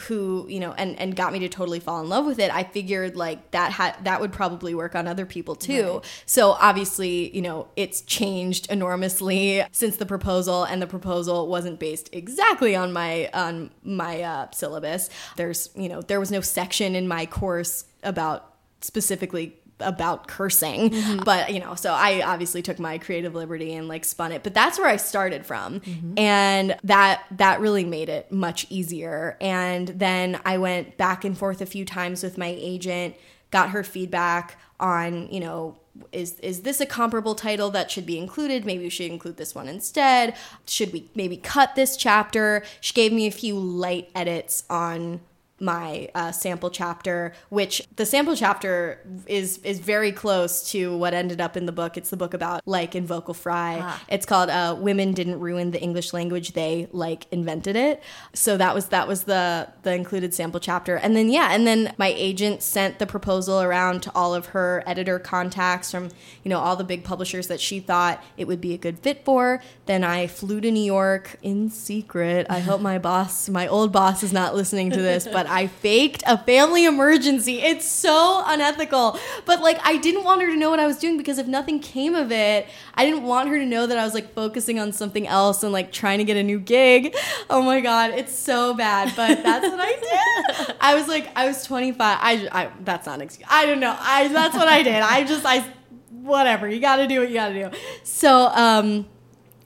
who 0.00 0.46
you 0.48 0.58
know 0.58 0.72
and 0.72 0.98
and 0.98 1.14
got 1.14 1.32
me 1.32 1.38
to 1.38 1.48
totally 1.48 1.80
fall 1.80 2.00
in 2.00 2.08
love 2.08 2.24
with 2.24 2.38
it 2.38 2.52
i 2.54 2.62
figured 2.62 3.14
like 3.14 3.50
that 3.50 3.72
had 3.72 3.94
that 4.04 4.20
would 4.20 4.32
probably 4.32 4.74
work 4.74 4.94
on 4.94 5.06
other 5.06 5.26
people 5.26 5.54
too. 5.54 6.02
So 6.26 6.52
obviously 6.52 7.34
you 7.34 7.42
know 7.42 7.68
it's 7.76 8.00
changed 8.02 8.70
enormously 8.70 9.64
since 9.72 9.96
the 9.96 10.06
proposal 10.06 10.64
and 10.64 10.80
the 10.80 10.86
proposal 10.86 11.48
wasn't 11.48 11.78
based 11.78 12.08
exactly 12.12 12.74
on 12.74 12.92
my 12.92 13.30
on 13.34 13.70
my 13.82 14.22
uh, 14.22 14.50
syllabus. 14.52 15.10
There's 15.36 15.70
you 15.74 15.88
know 15.88 16.02
there 16.02 16.20
was 16.20 16.30
no 16.30 16.40
section 16.40 16.94
in 16.94 17.08
my 17.08 17.17
course 17.26 17.84
about 18.02 18.54
specifically 18.80 19.56
about 19.80 20.26
cursing. 20.26 20.90
Mm-hmm. 20.90 21.22
But 21.24 21.52
you 21.52 21.60
know 21.60 21.74
so 21.74 21.92
i 21.92 22.22
obviously 22.22 22.62
took 22.62 22.78
my 22.78 22.98
creative 22.98 23.34
liberty 23.34 23.74
and 23.74 23.88
like 23.88 24.04
spun 24.04 24.32
it. 24.32 24.42
But 24.42 24.54
that's 24.54 24.78
where 24.78 24.88
i 24.88 24.96
started 24.96 25.46
from. 25.46 25.80
Mm-hmm. 25.80 26.18
And 26.18 26.76
that 26.84 27.24
that 27.32 27.60
really 27.60 27.84
made 27.84 28.08
it 28.08 28.32
much 28.32 28.66
easier. 28.70 29.36
And 29.40 29.88
then 29.88 30.40
i 30.44 30.58
went 30.58 30.96
back 30.96 31.24
and 31.24 31.36
forth 31.36 31.60
a 31.60 31.66
few 31.66 31.84
times 31.84 32.22
with 32.22 32.38
my 32.38 32.54
agent 32.58 33.14
got 33.50 33.70
her 33.70 33.82
feedback 33.82 34.58
on 34.78 35.28
you 35.32 35.40
know 35.40 35.76
is 36.12 36.38
is 36.40 36.62
this 36.62 36.80
a 36.80 36.86
comparable 36.86 37.34
title 37.34 37.70
that 37.70 37.90
should 37.90 38.06
be 38.06 38.18
included? 38.18 38.64
Maybe 38.64 38.84
we 38.84 38.90
should 38.90 39.10
include 39.10 39.36
this 39.36 39.54
one 39.54 39.68
instead. 39.68 40.36
Should 40.66 40.92
we 40.92 41.10
maybe 41.14 41.36
cut 41.36 41.74
this 41.74 41.96
chapter? 41.96 42.62
She 42.80 42.94
gave 42.94 43.12
me 43.12 43.26
a 43.26 43.32
few 43.32 43.58
light 43.58 44.10
edits 44.14 44.64
on 44.70 45.20
my 45.60 46.08
uh, 46.14 46.32
sample 46.32 46.70
chapter, 46.70 47.32
which 47.48 47.82
the 47.96 48.06
sample 48.06 48.36
chapter 48.36 49.00
is 49.26 49.58
is 49.58 49.78
very 49.80 50.12
close 50.12 50.70
to 50.70 50.96
what 50.96 51.14
ended 51.14 51.40
up 51.40 51.56
in 51.56 51.66
the 51.66 51.72
book. 51.72 51.96
It's 51.96 52.10
the 52.10 52.16
book 52.16 52.34
about 52.34 52.62
like 52.66 52.94
and 52.94 53.06
vocal 53.06 53.34
fry. 53.34 53.78
Ah. 53.82 54.02
It's 54.08 54.26
called 54.26 54.50
uh, 54.50 54.76
"Women 54.78 55.12
Didn't 55.12 55.40
Ruin 55.40 55.70
the 55.70 55.80
English 55.80 56.12
Language; 56.12 56.52
They 56.52 56.88
like 56.92 57.26
invented 57.30 57.76
it." 57.76 58.02
So 58.34 58.56
that 58.56 58.74
was 58.74 58.86
that 58.86 59.08
was 59.08 59.24
the 59.24 59.68
the 59.82 59.94
included 59.94 60.34
sample 60.34 60.60
chapter, 60.60 60.96
and 60.96 61.16
then 61.16 61.28
yeah, 61.28 61.52
and 61.52 61.66
then 61.66 61.94
my 61.98 62.12
agent 62.16 62.62
sent 62.62 62.98
the 62.98 63.06
proposal 63.06 63.60
around 63.60 64.02
to 64.04 64.12
all 64.14 64.34
of 64.34 64.46
her 64.46 64.82
editor 64.86 65.18
contacts 65.18 65.90
from 65.90 66.10
you 66.44 66.48
know 66.48 66.58
all 66.58 66.76
the 66.76 66.84
big 66.84 67.04
publishers 67.04 67.48
that 67.48 67.60
she 67.60 67.80
thought 67.80 68.22
it 68.36 68.46
would 68.46 68.60
be 68.60 68.74
a 68.74 68.78
good 68.78 68.98
fit 68.98 69.24
for. 69.24 69.60
Then 69.86 70.04
I 70.04 70.26
flew 70.26 70.60
to 70.60 70.70
New 70.70 70.84
York 70.84 71.36
in 71.42 71.70
secret. 71.70 72.46
I 72.48 72.60
hope 72.60 72.80
my 72.80 72.98
boss, 72.98 73.48
my 73.48 73.66
old 73.66 73.92
boss, 73.92 74.22
is 74.22 74.32
not 74.32 74.54
listening 74.54 74.90
to 74.90 75.02
this, 75.02 75.26
but 75.26 75.47
I 75.48 75.66
faked 75.66 76.22
a 76.26 76.38
family 76.38 76.84
emergency. 76.84 77.60
It's 77.60 77.86
so 77.86 78.42
unethical. 78.46 79.18
But 79.44 79.60
like, 79.60 79.78
I 79.84 79.96
didn't 79.96 80.24
want 80.24 80.42
her 80.42 80.48
to 80.48 80.56
know 80.56 80.70
what 80.70 80.80
I 80.80 80.86
was 80.86 80.98
doing 80.98 81.16
because 81.16 81.38
if 81.38 81.46
nothing 81.46 81.80
came 81.80 82.14
of 82.14 82.30
it, 82.32 82.66
I 82.94 83.04
didn't 83.04 83.22
want 83.22 83.48
her 83.48 83.58
to 83.58 83.66
know 83.66 83.86
that 83.86 83.98
I 83.98 84.04
was 84.04 84.14
like 84.14 84.34
focusing 84.34 84.78
on 84.78 84.92
something 84.92 85.26
else 85.26 85.62
and 85.62 85.72
like 85.72 85.92
trying 85.92 86.18
to 86.18 86.24
get 86.24 86.36
a 86.36 86.42
new 86.42 86.58
gig. 86.58 87.14
Oh 87.50 87.62
my 87.62 87.80
God, 87.80 88.10
it's 88.10 88.34
so 88.34 88.74
bad. 88.74 89.12
But 89.16 89.42
that's 89.42 89.66
what 89.66 89.80
I 89.80 90.66
did. 90.66 90.76
I 90.80 90.94
was 90.94 91.08
like, 91.08 91.30
I 91.36 91.46
was 91.46 91.64
25. 91.64 91.98
I, 92.00 92.48
I 92.52 92.70
that's 92.84 93.06
not 93.06 93.16
an 93.16 93.22
excuse. 93.22 93.48
I 93.50 93.66
don't 93.66 93.80
know. 93.80 93.96
I, 93.98 94.28
that's 94.28 94.54
what 94.54 94.68
I 94.68 94.82
did. 94.82 95.02
I 95.02 95.24
just, 95.24 95.44
I, 95.44 95.64
whatever. 96.10 96.68
You 96.68 96.80
got 96.80 96.96
to 96.96 97.06
do 97.06 97.20
what 97.20 97.28
you 97.28 97.34
got 97.34 97.48
to 97.48 97.70
do. 97.70 97.78
So, 98.02 98.48
um, 98.48 99.06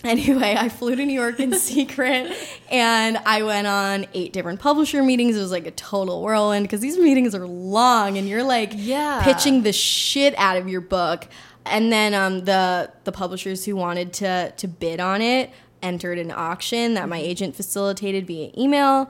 Anyway, 0.05 0.57
I 0.59 0.69
flew 0.69 0.97
to 0.97 1.05
New 1.07 1.13
York 1.13 1.39
in 1.41 1.55
secret 1.59 2.33
and 2.71 3.17
I 3.19 3.43
went 3.43 3.67
on 3.67 4.07
eight 4.15 4.33
different 4.33 4.59
publisher 4.61 5.03
meetings. 5.03 5.37
It 5.37 5.41
was 5.41 5.53
like 5.53 5.67
a 5.67 5.71
total 5.73 6.23
whirlwind 6.23 6.65
because 6.65 6.81
these 6.81 6.99
meetings 6.99 7.35
are 7.35 7.47
long 7.47 8.19
and 8.19 8.29
you're 8.29 8.43
like 8.43 8.73
Yeah. 8.75 9.23
pitching 9.23 9.63
the 9.63 9.73
shit 9.73 10.35
out 10.37 10.57
of 10.57 10.69
your 10.69 10.81
book. 10.81 11.29
And 11.65 11.93
then 11.93 12.15
um, 12.15 12.45
the 12.45 12.91
the 13.05 13.13
publishers 13.13 13.65
who 13.65 13.77
wanted 13.77 14.13
to 14.15 14.53
to 14.57 14.67
bid 14.69 14.99
on 14.99 15.23
it 15.23 15.51
entered 15.83 16.19
an 16.19 16.33
auction 16.33 16.95
that 16.95 17.09
my 17.09 17.19
agent 17.19 17.55
facilitated 17.57 18.27
via 18.27 18.51
email 18.59 19.09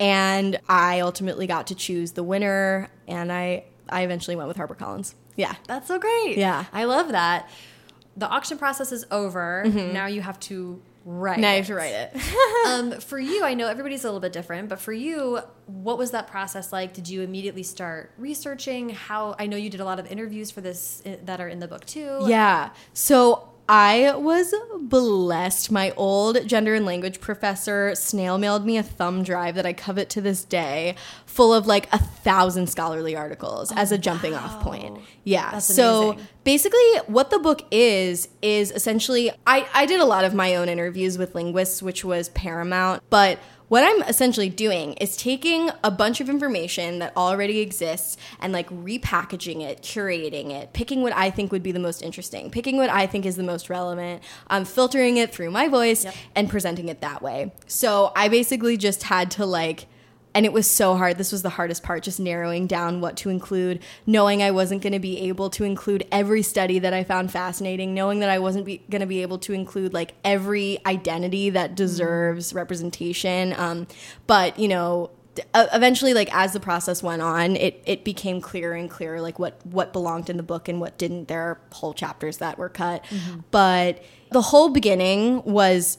and 0.00 0.58
I 0.68 1.00
ultimately 1.00 1.46
got 1.46 1.66
to 1.68 1.74
choose 1.74 2.12
the 2.12 2.22
winner 2.22 2.90
and 3.08 3.32
I 3.32 3.64
I 3.88 4.02
eventually 4.02 4.36
went 4.36 4.48
with 4.48 4.56
HarperCollins. 4.58 5.14
Yeah. 5.36 5.54
That's 5.66 5.88
so 5.88 5.98
great. 5.98 6.36
Yeah. 6.38 6.64
I 6.72 6.84
love 6.84 7.08
that. 7.08 7.48
The 8.16 8.28
auction 8.28 8.58
process 8.58 8.92
is 8.92 9.04
over. 9.10 9.64
Now 9.66 10.06
you 10.06 10.22
have 10.22 10.38
to 10.40 10.80
write. 11.04 11.38
Now 11.38 11.52
you 11.52 11.58
have 11.58 11.66
to 11.66 11.74
write 11.74 11.92
it. 11.92 12.16
um, 12.66 12.92
for 13.00 13.18
you, 13.18 13.44
I 13.44 13.54
know 13.54 13.68
everybody's 13.68 14.04
a 14.04 14.06
little 14.06 14.20
bit 14.20 14.32
different, 14.32 14.68
but 14.68 14.80
for 14.80 14.92
you, 14.92 15.40
what 15.66 15.98
was 15.98 16.12
that 16.12 16.26
process 16.26 16.72
like? 16.72 16.92
Did 16.94 17.08
you 17.08 17.22
immediately 17.22 17.62
start 17.62 18.12
researching? 18.18 18.90
How 18.90 19.34
I 19.38 19.46
know 19.46 19.56
you 19.56 19.70
did 19.70 19.80
a 19.80 19.84
lot 19.84 19.98
of 19.98 20.10
interviews 20.10 20.50
for 20.50 20.60
this 20.60 21.02
uh, 21.06 21.16
that 21.24 21.40
are 21.40 21.48
in 21.48 21.58
the 21.58 21.68
book 21.68 21.84
too. 21.84 22.20
Yeah. 22.26 22.70
So 22.92 23.48
I 23.68 24.14
was 24.16 24.54
blessed. 24.78 25.70
My 25.70 25.92
old 25.92 26.46
gender 26.46 26.74
and 26.74 26.84
language 26.84 27.20
professor 27.20 27.94
snail 27.94 28.36
mailed 28.36 28.66
me 28.66 28.76
a 28.76 28.82
thumb 28.82 29.22
drive 29.22 29.54
that 29.54 29.64
I 29.64 29.72
covet 29.72 30.10
to 30.10 30.20
this 30.20 30.44
day, 30.44 30.96
full 31.24 31.54
of 31.54 31.66
like 31.66 31.90
a 31.92 31.98
thousand 31.98 32.68
scholarly 32.68 33.16
articles 33.16 33.72
as 33.72 33.90
a 33.90 33.94
oh, 33.94 33.98
jumping 33.98 34.34
off 34.34 34.62
point. 34.62 34.98
Yeah. 35.24 35.52
That's 35.52 35.66
so 35.66 36.10
amazing. 36.10 36.28
basically, 36.44 36.96
what 37.06 37.30
the 37.30 37.38
book 37.38 37.62
is, 37.70 38.28
is 38.42 38.70
essentially, 38.70 39.30
I, 39.46 39.66
I 39.72 39.86
did 39.86 40.00
a 40.00 40.04
lot 40.04 40.24
of 40.24 40.34
my 40.34 40.56
own 40.56 40.68
interviews 40.68 41.16
with 41.16 41.34
linguists, 41.34 41.82
which 41.82 42.04
was 42.04 42.28
paramount, 42.30 43.02
but 43.08 43.38
what 43.74 43.82
I'm 43.82 44.02
essentially 44.04 44.48
doing 44.48 44.92
is 45.00 45.16
taking 45.16 45.68
a 45.82 45.90
bunch 45.90 46.20
of 46.20 46.28
information 46.30 47.00
that 47.00 47.12
already 47.16 47.58
exists 47.58 48.16
and 48.38 48.52
like 48.52 48.70
repackaging 48.70 49.62
it, 49.62 49.82
curating 49.82 50.52
it, 50.52 50.72
picking 50.72 51.02
what 51.02 51.12
I 51.12 51.28
think 51.28 51.50
would 51.50 51.64
be 51.64 51.72
the 51.72 51.80
most 51.80 52.00
interesting, 52.00 52.52
picking 52.52 52.76
what 52.76 52.88
I 52.88 53.08
think 53.08 53.26
is 53.26 53.34
the 53.34 53.42
most 53.42 53.68
relevant, 53.68 54.22
um, 54.46 54.64
filtering 54.64 55.16
it 55.16 55.34
through 55.34 55.50
my 55.50 55.66
voice 55.66 56.04
Yep. 56.04 56.14
and 56.36 56.48
presenting 56.48 56.88
it 56.88 57.00
that 57.00 57.20
way. 57.20 57.50
So 57.66 58.12
I 58.14 58.28
basically 58.28 58.76
just 58.76 59.02
had 59.02 59.32
to 59.32 59.44
like, 59.44 59.86
and 60.34 60.44
it 60.44 60.52
was 60.52 60.68
so 60.68 60.96
hard. 60.96 61.16
This 61.16 61.30
was 61.30 61.42
the 61.42 61.50
hardest 61.50 61.82
part, 61.82 62.02
just 62.02 62.18
narrowing 62.18 62.66
down 62.66 63.00
what 63.00 63.16
to 63.18 63.30
include, 63.30 63.80
knowing 64.04 64.42
I 64.42 64.50
wasn't 64.50 64.82
going 64.82 64.92
to 64.92 64.98
be 64.98 65.20
able 65.28 65.48
to 65.50 65.64
include 65.64 66.06
every 66.10 66.42
study 66.42 66.80
that 66.80 66.92
I 66.92 67.04
found 67.04 67.30
fascinating, 67.30 67.94
knowing 67.94 68.18
that 68.18 68.30
I 68.30 68.40
wasn't 68.40 68.66
going 68.66 69.00
to 69.00 69.06
be 69.06 69.22
able 69.22 69.38
to 69.38 69.52
include 69.52 69.94
like 69.94 70.14
every 70.24 70.78
identity 70.84 71.50
that 71.50 71.76
deserves 71.76 72.52
representation. 72.52 73.54
Um, 73.56 73.86
but, 74.26 74.58
you 74.58 74.66
know, 74.66 75.10
eventually 75.54 76.14
like 76.14 76.32
as 76.32 76.52
the 76.52 76.60
process 76.60 77.02
went 77.02 77.20
on 77.20 77.56
it 77.56 77.82
it 77.86 78.04
became 78.04 78.40
clearer 78.40 78.74
and 78.74 78.88
clearer 78.88 79.20
like 79.20 79.36
what 79.36 79.58
what 79.66 79.92
belonged 79.92 80.30
in 80.30 80.36
the 80.36 80.44
book 80.44 80.68
and 80.68 80.80
what 80.80 80.96
didn't 80.96 81.26
there 81.26 81.40
are 81.40 81.60
whole 81.72 81.92
chapters 81.92 82.38
that 82.38 82.56
were 82.56 82.68
cut 82.68 83.04
but 83.50 84.00
the 84.30 84.42
whole 84.42 84.68
beginning 84.68 85.42
was 85.42 85.98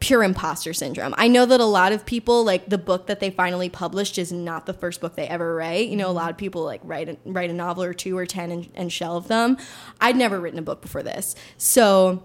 pure 0.00 0.22
imposter 0.24 0.72
syndrome. 0.72 1.14
I 1.18 1.28
know 1.28 1.44
that 1.46 1.60
a 1.60 1.66
lot 1.66 1.92
of 1.92 2.06
people 2.06 2.42
like 2.42 2.68
the 2.68 2.78
book 2.78 3.06
that 3.06 3.20
they 3.20 3.30
finally 3.30 3.68
published 3.68 4.18
is 4.18 4.32
not 4.32 4.64
the 4.64 4.72
first 4.72 5.00
book 5.00 5.14
they 5.14 5.28
ever 5.28 5.54
write. 5.54 5.88
You 5.88 5.96
know, 5.96 6.06
a 6.06 6.08
mm-hmm. 6.08 6.16
lot 6.16 6.30
of 6.30 6.38
people 6.38 6.64
like 6.64 6.80
write 6.82 7.08
a, 7.10 7.16
write 7.26 7.50
a 7.50 7.52
novel 7.52 7.84
or 7.84 7.92
two 7.92 8.16
or 8.16 8.26
10 8.26 8.50
and, 8.50 8.68
and 8.74 8.92
shelve 8.92 9.28
them. 9.28 9.58
I'd 10.00 10.16
never 10.16 10.40
written 10.40 10.58
a 10.58 10.62
book 10.62 10.80
before 10.80 11.02
this. 11.02 11.36
So 11.58 12.22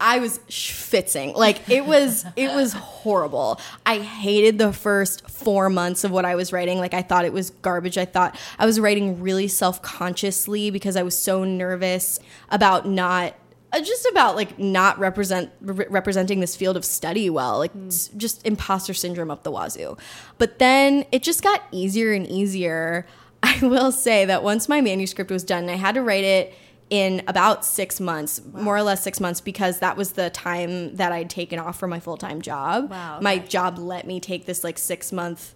I 0.00 0.18
was 0.18 0.40
schwitzing. 0.48 1.36
Like 1.36 1.68
it 1.70 1.86
was 1.86 2.26
it 2.34 2.48
was 2.48 2.72
horrible. 2.74 3.60
I 3.86 3.98
hated 3.98 4.58
the 4.58 4.72
first 4.72 5.30
4 5.30 5.70
months 5.70 6.02
of 6.02 6.10
what 6.10 6.24
I 6.24 6.34
was 6.34 6.52
writing. 6.52 6.78
Like 6.78 6.94
I 6.94 7.02
thought 7.02 7.24
it 7.24 7.32
was 7.32 7.50
garbage. 7.50 7.96
I 7.96 8.06
thought 8.06 8.36
I 8.58 8.66
was 8.66 8.80
writing 8.80 9.20
really 9.20 9.46
self-consciously 9.46 10.70
because 10.72 10.96
I 10.96 11.04
was 11.04 11.16
so 11.16 11.44
nervous 11.44 12.18
about 12.50 12.88
not 12.88 13.34
Uh, 13.74 13.80
just 13.80 14.06
about 14.06 14.36
like 14.36 14.58
not 14.58 14.98
represent 14.98 15.50
re- 15.60 15.86
representing 15.90 16.40
this 16.40 16.54
field 16.54 16.76
of 16.76 16.84
study 16.84 17.28
well 17.28 17.58
like 17.58 17.72
hmm. 17.72 17.88
s- 17.88 18.08
just 18.16 18.46
imposter 18.46 18.94
syndrome 18.94 19.30
up 19.30 19.42
the 19.42 19.50
wazoo. 19.50 19.96
But 20.38 20.58
then 20.58 21.04
it 21.10 21.22
just 21.22 21.42
got 21.42 21.62
easier 21.72 22.12
and 22.12 22.26
easier. 22.26 23.06
I 23.42 23.58
will 23.60 23.92
say 23.92 24.24
that 24.24 24.42
once 24.42 24.68
my 24.68 24.80
manuscript 24.80 25.30
was 25.30 25.44
done 25.44 25.68
i 25.68 25.74
had 25.74 25.96
to 25.96 26.02
write 26.02 26.24
it 26.24 26.54
in 26.88 27.22
about 27.28 27.64
six 27.64 28.00
months 28.00 28.40
more 28.54 28.74
or 28.76 28.82
less 28.82 29.02
six 29.02 29.20
months 29.20 29.42
because 29.42 29.80
that 29.80 29.98
was 29.98 30.12
the 30.12 30.30
time 30.30 30.96
that 30.96 31.12
i'd 31.12 31.28
taken 31.28 31.58
off 31.58 31.78
from 31.78 31.90
my 31.90 32.00
full-time 32.00 32.40
job. 32.40 32.90
Wow, 32.90 33.18
my 33.20 33.38
job 33.38 33.78
let 33.78 34.06
me 34.06 34.20
take 34.20 34.46
this 34.46 34.64
like 34.64 34.78
six 34.78 35.12
month 35.12 35.54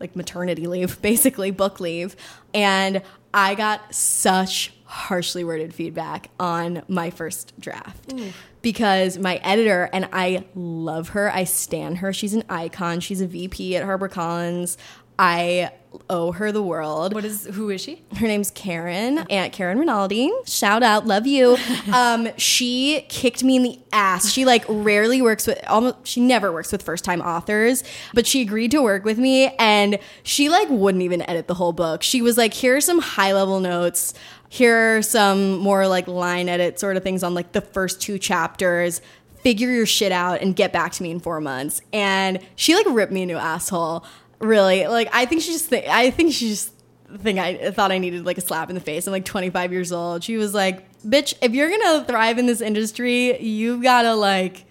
like 0.00 0.16
maternity 0.16 0.66
leave, 0.66 1.00
basically 1.02 1.50
book 1.50 1.78
leave. 1.78 2.16
And 2.52 3.02
I 3.32 3.54
got 3.54 3.94
such 3.94 4.72
harshly 4.90 5.44
worded 5.44 5.72
feedback 5.72 6.30
on 6.40 6.82
my 6.88 7.10
first 7.10 7.58
draft 7.60 8.12
because 8.60 9.16
my 9.18 9.36
editor 9.36 9.88
and 9.92 10.08
I 10.12 10.44
love 10.56 11.10
her. 11.10 11.32
I 11.32 11.44
stan 11.44 11.96
her. 11.96 12.12
She's 12.12 12.34
an 12.34 12.42
icon. 12.48 12.98
She's 12.98 13.20
a 13.20 13.26
VP 13.26 13.76
at 13.76 13.86
HarperCollins. 13.86 14.76
I 15.16 15.70
owe 16.08 16.32
her 16.32 16.50
the 16.50 16.62
world. 16.62 17.14
What 17.14 17.24
is 17.24 17.44
who 17.52 17.68
is 17.70 17.80
she? 17.80 18.02
Her 18.16 18.26
name's 18.26 18.50
Karen, 18.50 19.18
Aunt 19.30 19.52
Karen 19.52 19.78
Rinaldi. 19.78 20.30
Shout 20.46 20.82
out, 20.82 21.06
love 21.06 21.26
you. 21.26 21.56
Um, 21.92 22.28
she 22.36 23.04
kicked 23.08 23.42
me 23.42 23.56
in 23.56 23.62
the 23.62 23.78
ass. 23.92 24.30
She 24.30 24.44
like 24.44 24.64
rarely 24.68 25.20
works 25.22 25.46
with 25.46 25.58
almost 25.66 25.96
she 26.06 26.20
never 26.20 26.52
works 26.52 26.70
with 26.70 26.82
first 26.82 27.04
time 27.04 27.20
authors, 27.20 27.82
but 28.14 28.26
she 28.26 28.42
agreed 28.42 28.70
to 28.70 28.80
work 28.80 29.04
with 29.04 29.18
me 29.18 29.48
and 29.58 29.98
she 30.22 30.48
like 30.48 30.68
wouldn't 30.70 31.02
even 31.02 31.28
edit 31.28 31.48
the 31.48 31.54
whole 31.54 31.72
book. 31.72 32.02
She 32.02 32.22
was 32.22 32.38
like, 32.38 32.54
here 32.54 32.76
are 32.76 32.80
some 32.80 33.00
high 33.00 33.32
level 33.32 33.60
notes. 33.60 34.14
Here 34.52 34.98
are 34.98 35.02
some 35.02 35.58
more 35.58 35.86
like 35.86 36.08
line 36.08 36.48
edit 36.48 36.80
sort 36.80 36.96
of 36.96 37.04
things 37.04 37.22
on 37.22 37.34
like 37.34 37.52
the 37.52 37.60
first 37.60 38.02
two 38.02 38.18
chapters 38.18 39.00
figure 39.42 39.70
your 39.70 39.86
shit 39.86 40.12
out 40.12 40.42
and 40.42 40.54
get 40.54 40.72
back 40.72 40.92
to 40.92 41.02
me 41.02 41.10
in 41.10 41.20
four 41.20 41.40
months. 41.40 41.80
And 41.92 42.40
she 42.56 42.74
like 42.74 42.86
ripped 42.88 43.12
me 43.12 43.22
a 43.22 43.26
new 43.26 43.36
asshole. 43.36 44.04
Really, 44.40 44.86
like 44.88 45.08
I 45.12 45.24
think 45.24 45.42
she 45.42 45.52
just 45.52 45.66
think 45.66 45.86
I 45.86 46.10
think 46.10 46.32
she 46.32 46.48
just 46.48 46.72
think 47.18 47.38
I 47.38 47.70
thought 47.70 47.92
I 47.92 47.98
needed 47.98 48.26
like 48.26 48.38
a 48.38 48.40
slap 48.40 48.70
in 48.70 48.74
the 48.74 48.80
face. 48.80 49.06
I'm 49.06 49.12
like 49.12 49.24
25 49.24 49.72
years 49.72 49.92
old. 49.92 50.24
She 50.24 50.36
was 50.36 50.52
like, 50.52 51.00
"Bitch, 51.02 51.34
if 51.42 51.54
you're 51.54 51.70
gonna 51.70 52.04
thrive 52.04 52.38
in 52.38 52.46
this 52.46 52.60
industry, 52.60 53.40
you've 53.40 53.82
gotta 53.82 54.14
like." 54.14 54.64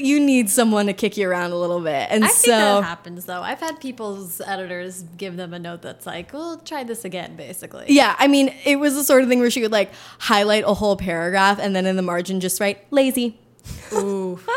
You 0.00 0.20
need 0.20 0.48
someone 0.48 0.86
to 0.86 0.92
kick 0.92 1.16
you 1.16 1.28
around 1.28 1.50
a 1.50 1.56
little 1.56 1.80
bit, 1.80 2.06
and 2.10 2.24
I 2.24 2.28
so 2.28 2.34
think 2.34 2.52
that 2.52 2.84
happens 2.84 3.24
though. 3.24 3.42
I've 3.42 3.58
had 3.58 3.80
people's 3.80 4.40
editors 4.40 5.02
give 5.16 5.36
them 5.36 5.52
a 5.52 5.58
note 5.58 5.82
that's 5.82 6.06
like, 6.06 6.32
"Well, 6.32 6.58
try 6.58 6.84
this 6.84 7.04
again," 7.04 7.34
basically. 7.34 7.86
Yeah, 7.88 8.14
I 8.16 8.28
mean, 8.28 8.54
it 8.64 8.76
was 8.76 8.94
the 8.94 9.02
sort 9.02 9.22
of 9.22 9.28
thing 9.28 9.40
where 9.40 9.50
she 9.50 9.60
would 9.60 9.72
like 9.72 9.90
highlight 10.20 10.62
a 10.64 10.74
whole 10.74 10.96
paragraph 10.96 11.58
and 11.60 11.74
then 11.74 11.84
in 11.84 11.96
the 11.96 12.02
margin 12.02 12.38
just 12.38 12.60
write 12.60 12.84
lazy. 12.92 13.38
Ooh. 13.92 14.38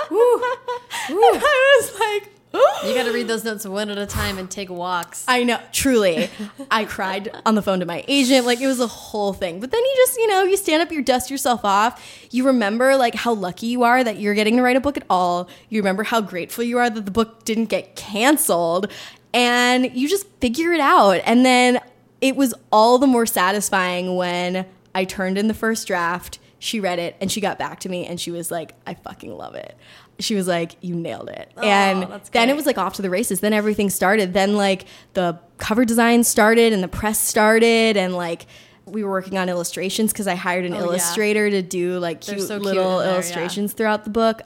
And 1.09 1.17
I 1.19 1.79
was 1.81 1.99
like, 1.99 2.30
You 2.53 2.95
got 2.95 3.03
to 3.03 3.13
read 3.13 3.27
those 3.27 3.43
notes 3.43 3.65
one 3.65 3.89
at 3.89 3.97
a 3.97 4.05
time 4.05 4.37
and 4.37 4.49
take 4.49 4.69
walks. 4.69 5.23
I 5.27 5.43
know, 5.43 5.59
truly. 5.71 6.29
I 6.69 6.85
cried 6.85 7.29
on 7.45 7.55
the 7.55 7.61
phone 7.61 7.79
to 7.79 7.85
my 7.85 8.03
agent. 8.07 8.45
Like 8.45 8.59
it 8.59 8.67
was 8.67 8.79
a 8.79 8.87
whole 8.87 9.33
thing. 9.33 9.59
But 9.59 9.71
then 9.71 9.81
you 9.81 9.93
just, 9.97 10.17
you 10.17 10.27
know, 10.27 10.43
you 10.43 10.57
stand 10.57 10.81
up, 10.81 10.91
you 10.91 11.01
dust 11.01 11.29
yourself 11.29 11.63
off. 11.63 12.27
You 12.31 12.45
remember 12.47 12.95
like 12.97 13.15
how 13.15 13.33
lucky 13.33 13.67
you 13.67 13.83
are 13.83 14.03
that 14.03 14.19
you're 14.19 14.33
getting 14.33 14.57
to 14.57 14.63
write 14.63 14.75
a 14.75 14.81
book 14.81 14.97
at 14.97 15.03
all. 15.09 15.47
You 15.69 15.79
remember 15.81 16.03
how 16.03 16.21
grateful 16.21 16.63
you 16.63 16.77
are 16.79 16.89
that 16.89 17.05
the 17.05 17.11
book 17.11 17.45
didn't 17.45 17.65
get 17.65 17.95
canceled. 17.95 18.91
And 19.33 19.95
you 19.95 20.09
just 20.09 20.27
figure 20.41 20.73
it 20.73 20.81
out. 20.81 21.21
And 21.25 21.45
then 21.45 21.79
it 22.19 22.35
was 22.35 22.53
all 22.71 22.97
the 22.97 23.07
more 23.07 23.25
satisfying 23.25 24.15
when 24.15 24.65
I 24.93 25.05
turned 25.05 25.37
in 25.37 25.47
the 25.47 25.53
first 25.53 25.87
draft. 25.87 26.39
She 26.59 26.79
read 26.79 26.99
it 26.99 27.15
and 27.21 27.31
she 27.31 27.41
got 27.41 27.57
back 27.57 27.79
to 27.81 27.89
me 27.89 28.05
and 28.05 28.19
she 28.19 28.29
was 28.29 28.51
like, 28.51 28.75
I 28.85 28.93
fucking 28.93 29.35
love 29.35 29.55
it. 29.55 29.75
She 30.21 30.35
was 30.35 30.47
like, 30.47 30.75
You 30.81 30.95
nailed 30.95 31.29
it. 31.29 31.51
and 31.61 32.07
then 32.31 32.49
it 32.49 32.55
was 32.55 32.65
like 32.65 32.77
off 32.77 32.93
to 32.93 33.01
the 33.01 33.09
races. 33.09 33.39
Then 33.41 33.53
everything 33.53 33.89
started. 33.89 34.33
Then 34.33 34.55
like 34.55 34.85
the 35.13 35.39
cover 35.57 35.85
design 35.85 36.23
started 36.23 36.73
and 36.73 36.81
the 36.81 36.87
press 36.87 37.19
started 37.19 37.97
and 37.97 38.15
like 38.15 38.45
we 38.85 39.03
were 39.03 39.11
working 39.11 39.37
on 39.37 39.47
illustrations 39.47 40.11
because 40.11 40.27
I 40.27 40.35
hired 40.35 40.65
an 40.65 40.73
Oh, 40.73 40.77
yeah. 40.77 40.83
illustrator 40.85 41.49
to 41.49 41.61
do 41.61 41.99
like 41.99 42.21
cute 42.21 42.41
so 42.41 42.57
little 42.57 42.99
in 42.99 43.05
there, 43.05 43.07
yeah. 43.07 43.13
illustrations 43.13 43.73
throughout 43.73 44.03
the 44.03 44.09
book. 44.09 44.41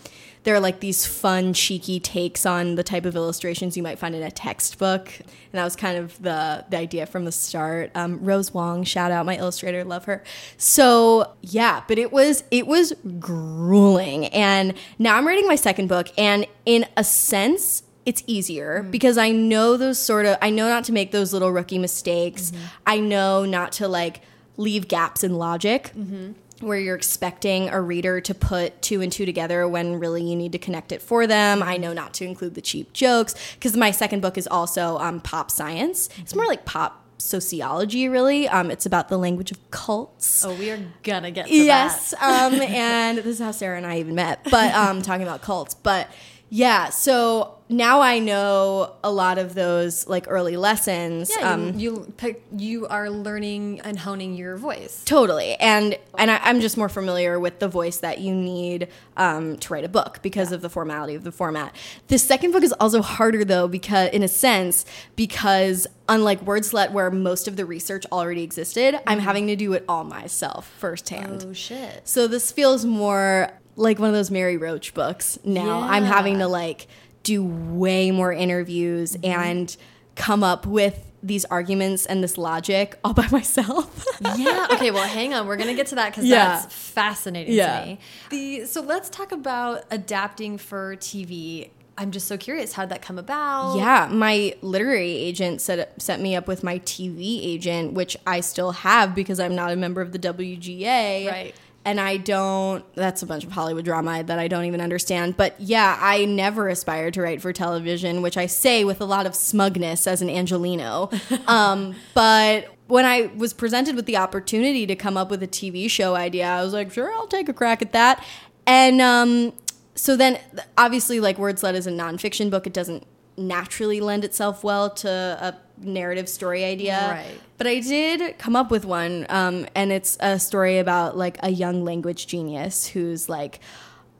There 0.45 0.55
are 0.55 0.59
like 0.59 0.79
these 0.79 1.05
fun, 1.05 1.53
cheeky 1.53 1.99
takes 1.99 2.45
on 2.45 2.75
the 2.75 2.83
type 2.83 3.05
of 3.05 3.15
illustrations 3.15 3.75
you 3.75 3.83
might 3.83 3.99
find 3.99 4.15
in 4.15 4.23
a 4.23 4.31
textbook, 4.31 5.11
and 5.19 5.27
that 5.53 5.63
was 5.63 5.75
kind 5.75 5.97
of 5.97 6.21
the 6.21 6.63
the 6.69 6.77
idea 6.77 7.05
from 7.05 7.25
the 7.25 7.31
start. 7.31 7.91
Um, 7.95 8.23
Rose 8.23 8.53
Wong, 8.53 8.83
shout 8.83 9.11
out 9.11 9.25
my 9.25 9.37
illustrator, 9.37 9.83
love 9.83 10.05
her. 10.05 10.23
So 10.57 11.33
yeah, 11.41 11.83
but 11.87 11.97
it 11.97 12.13
was 12.13 12.43
it 12.51 12.67
was 12.67 12.93
grueling, 13.19 14.27
and 14.27 14.75
now 14.99 15.17
I'm 15.17 15.27
writing 15.27 15.47
my 15.47 15.55
second 15.55 15.87
book, 15.87 16.09
and 16.17 16.45
in 16.65 16.85
a 16.95 17.03
sense, 17.03 17.83
it's 18.05 18.23
easier 18.27 18.81
mm-hmm. 18.81 18.91
because 18.91 19.17
I 19.17 19.31
know 19.31 19.77
those 19.77 19.97
sort 19.99 20.25
of 20.25 20.37
I 20.41 20.51
know 20.51 20.69
not 20.69 20.83
to 20.85 20.93
make 20.93 21.11
those 21.11 21.33
little 21.33 21.51
rookie 21.51 21.79
mistakes. 21.79 22.51
Mm-hmm. 22.51 22.65
I 22.85 22.99
know 22.99 23.45
not 23.45 23.71
to 23.73 23.87
like 23.87 24.21
leave 24.57 24.87
gaps 24.87 25.23
in 25.23 25.35
logic 25.35 25.91
mm-hmm. 25.97 26.31
Where 26.65 26.79
you're 26.79 26.95
expecting 26.95 27.69
a 27.69 27.79
reader 27.81 28.19
to 28.21 28.33
put 28.33 28.81
two 28.81 29.01
and 29.01 29.11
two 29.11 29.25
together 29.25 29.67
when 29.67 29.99
really 29.99 30.23
you 30.23 30.35
need 30.35 30.51
to 30.51 30.57
connect 30.59 30.91
it 30.91 31.01
for 31.01 31.25
them. 31.27 31.63
I 31.63 31.77
know 31.77 31.93
not 31.93 32.13
to 32.15 32.25
include 32.25 32.55
the 32.55 32.61
cheap 32.61 32.91
jokes 32.93 33.35
because 33.55 33.77
my 33.77 33.91
second 33.91 34.21
book 34.21 34.37
is 34.37 34.47
also 34.47 34.97
um, 34.97 35.21
pop 35.21 35.49
science. 35.51 36.09
It's 36.17 36.35
more 36.35 36.45
like 36.45 36.65
pop 36.65 37.03
sociology, 37.17 38.09
really. 38.09 38.47
Um, 38.47 38.69
it's 38.69 38.85
about 38.85 39.07
the 39.09 39.17
language 39.17 39.51
of 39.51 39.71
cults. 39.71 40.43
Oh, 40.45 40.53
we 40.55 40.69
are 40.71 40.79
gonna 41.03 41.31
get 41.31 41.47
to 41.47 41.55
Yes, 41.55 42.11
that. 42.11 42.51
um, 42.53 42.59
and 42.61 43.17
this 43.19 43.25
is 43.25 43.39
how 43.39 43.51
Sarah 43.51 43.77
and 43.77 43.85
I 43.85 43.99
even 43.99 44.15
met. 44.15 44.43
But 44.51 44.73
um, 44.73 45.01
talking 45.01 45.23
about 45.23 45.41
cults, 45.41 45.73
but 45.75 46.09
yeah. 46.49 46.89
So 46.89 47.54
now 47.67 48.01
I 48.01 48.19
know 48.19 48.93
a 49.03 49.11
lot 49.11 49.37
of 49.37 49.55
those 49.55 50.07
like 50.07 50.25
early 50.27 50.55
lessons. 50.55 51.31
Yeah, 51.35 51.51
um, 51.51 51.79
you, 51.79 51.93
you 51.95 52.13
pick, 52.17 52.43
you 52.55 52.85
are 52.87 53.09
learning 53.09 53.81
and 53.81 53.97
honing 53.97 54.35
your 54.35 54.55
voice. 54.55 55.03
Totally, 55.05 55.55
and 55.55 55.97
and 56.17 56.29
I, 56.29 56.39
I'm 56.43 56.61
just 56.61 56.77
more 56.77 56.89
familiar 56.89 57.39
with 57.39 57.59
the 57.59 57.67
voice 57.67 57.97
that 57.97 58.19
you 58.19 58.35
need 58.35 58.87
um, 59.17 59.57
to 59.57 59.73
write 59.73 59.83
a 59.83 59.89
book 59.89 60.19
because 60.21 60.51
of 60.51 60.61
the 60.61 60.69
formality 60.69 61.15
of 61.15 61.23
the 61.23 61.31
format. 61.31 61.75
The 62.07 62.19
second 62.19 62.51
book 62.51 62.63
is 62.63 62.73
also 62.73 63.01
harder 63.01 63.43
though, 63.43 63.67
because 63.67 64.09
in 64.11 64.21
a 64.21 64.27
sense, 64.27 64.85
because 65.15 65.87
unlike 66.07 66.45
Wordslut, 66.45 66.91
where 66.91 67.09
most 67.09 67.47
of 67.47 67.55
the 67.55 67.65
research 67.65 68.05
already 68.11 68.43
existed, 68.43 68.99
I'm 69.07 69.19
having 69.19 69.47
to 69.47 69.55
do 69.55 69.73
it 69.73 69.83
all 69.89 70.03
myself 70.03 70.67
firsthand. 70.77 71.45
Oh 71.47 71.53
shit! 71.53 72.07
So 72.07 72.27
this 72.27 72.51
feels 72.51 72.85
more 72.85 73.51
like 73.75 73.99
one 73.99 74.09
of 74.09 74.15
those 74.15 74.31
Mary 74.31 74.57
Roach 74.57 74.93
books. 74.93 75.39
Now 75.43 75.81
I'm 75.81 76.03
having 76.03 76.39
to 76.39 76.47
like 76.47 76.87
do 77.25 77.43
way 77.43 78.11
more 78.11 78.31
interviews 78.31 79.17
mm-hmm. 79.17 79.25
and 79.41 79.75
come 80.15 80.43
up 80.43 80.65
with 80.65 81.11
these 81.21 81.43
arguments 81.45 82.05
and 82.05 82.23
this 82.23 82.37
logic 82.37 82.97
all 83.03 83.13
by 83.13 83.27
myself. 83.31 84.05
yeah. 84.37 84.67
Okay. 84.73 84.91
Well, 84.91 85.07
hang 85.07 85.33
on. 85.33 85.47
We're 85.47 85.57
gonna 85.57 85.73
get 85.73 85.87
to 85.87 85.95
that 85.95 86.11
because 86.11 86.25
Yeah. 86.25 86.61
that's 86.61 86.73
fascinating 86.73 87.55
Yeah. 87.55 87.79
to 87.81 87.85
me. 87.87 87.99
The 88.29 88.65
so 88.65 88.81
let's 88.81 89.09
talk 89.09 89.31
about 89.31 89.83
adapting 89.91 90.57
for 90.57 90.95
TV. 90.97 91.71
I'm 91.97 92.11
just 92.11 92.27
so 92.27 92.37
curious. 92.37 92.73
How 92.73 92.83
did 92.83 92.89
that 92.91 93.01
come 93.01 93.17
about? 93.17 93.77
Yeah, 93.77 94.09
my 94.11 94.53
literary 94.61 95.11
agent 95.11 95.61
set 95.61 95.99
set 96.01 96.19
me 96.21 96.35
up 96.35 96.47
with 96.47 96.63
my 96.63 96.79
TV 96.79 97.39
agent, 97.43 97.93
which 97.93 98.15
I 98.27 98.41
still 98.41 98.71
have 98.71 99.15
because 99.15 99.39
I'm 99.39 99.55
not 99.55 99.71
a 99.71 99.75
member 99.75 100.01
of 100.01 100.11
the 100.11 100.19
WGA. 100.19 101.27
Right. 101.27 101.55
And 101.85 102.01
I 102.01 102.17
don't, 102.17 102.83
that's 102.95 103.21
a 103.21 103.27
bunch 103.27 103.43
of 103.43 103.51
Hollywood 103.51 103.85
drama 103.85 104.23
that 104.23 104.39
I 104.39 104.47
don't 104.47 104.65
even 104.65 104.81
understand. 104.81 105.37
But 105.37 105.53
yeah, 105.59 105.97
I 106.01 106.25
never 106.25 106.67
aspired 106.67 107.13
to 107.13 107.21
write 107.21 107.41
for 107.43 107.53
television, 107.53 108.23
which 108.23 108.37
I 108.37 108.47
say 108.47 108.83
with 108.83 109.01
a 109.01 109.05
lot 109.05 109.27
of 109.27 109.35
smugness 109.35 110.07
as 110.07 110.23
an 110.23 110.27
Angeleno. 110.27 111.13
um, 111.47 111.95
but 112.15 112.75
when 112.87 113.05
I 113.05 113.31
was 113.35 113.53
presented 113.53 113.95
with 113.95 114.07
the 114.07 114.17
opportunity 114.17 114.87
to 114.87 114.95
come 114.95 115.15
up 115.15 115.29
with 115.29 115.43
a 115.43 115.47
TV 115.47 115.89
show 115.89 116.15
idea, 116.15 116.47
I 116.47 116.63
was 116.63 116.73
like, 116.73 116.91
sure, 116.91 117.13
I'll 117.13 117.27
take 117.27 117.49
a 117.49 117.53
crack 117.53 117.83
at 117.83 117.93
that. 117.93 118.25
And 118.65 118.99
um, 118.99 119.53
so 119.93 120.15
then 120.15 120.39
obviously 120.77 121.19
like 121.19 121.37
Wordslut 121.37 121.75
is 121.75 121.87
a 121.87 121.91
nonfiction 121.91 122.49
book. 122.49 122.65
It 122.67 122.73
doesn't 122.73 123.05
naturally 123.37 123.99
lend 123.99 124.23
itself 124.23 124.63
well 124.63 124.89
to 124.89 125.09
a 125.09 125.55
narrative 125.77 126.29
story 126.29 126.63
idea. 126.63 127.07
Right. 127.11 127.39
But 127.57 127.67
I 127.67 127.79
did 127.79 128.37
come 128.37 128.55
up 128.55 128.71
with 128.71 128.85
one, 128.85 129.25
um, 129.29 129.65
and 129.75 129.91
it's 129.91 130.17
a 130.19 130.39
story 130.39 130.77
about 130.79 131.17
like 131.17 131.37
a 131.41 131.49
young 131.49 131.83
language 131.83 132.27
genius 132.27 132.87
who's 132.87 133.29
like, 133.29 133.59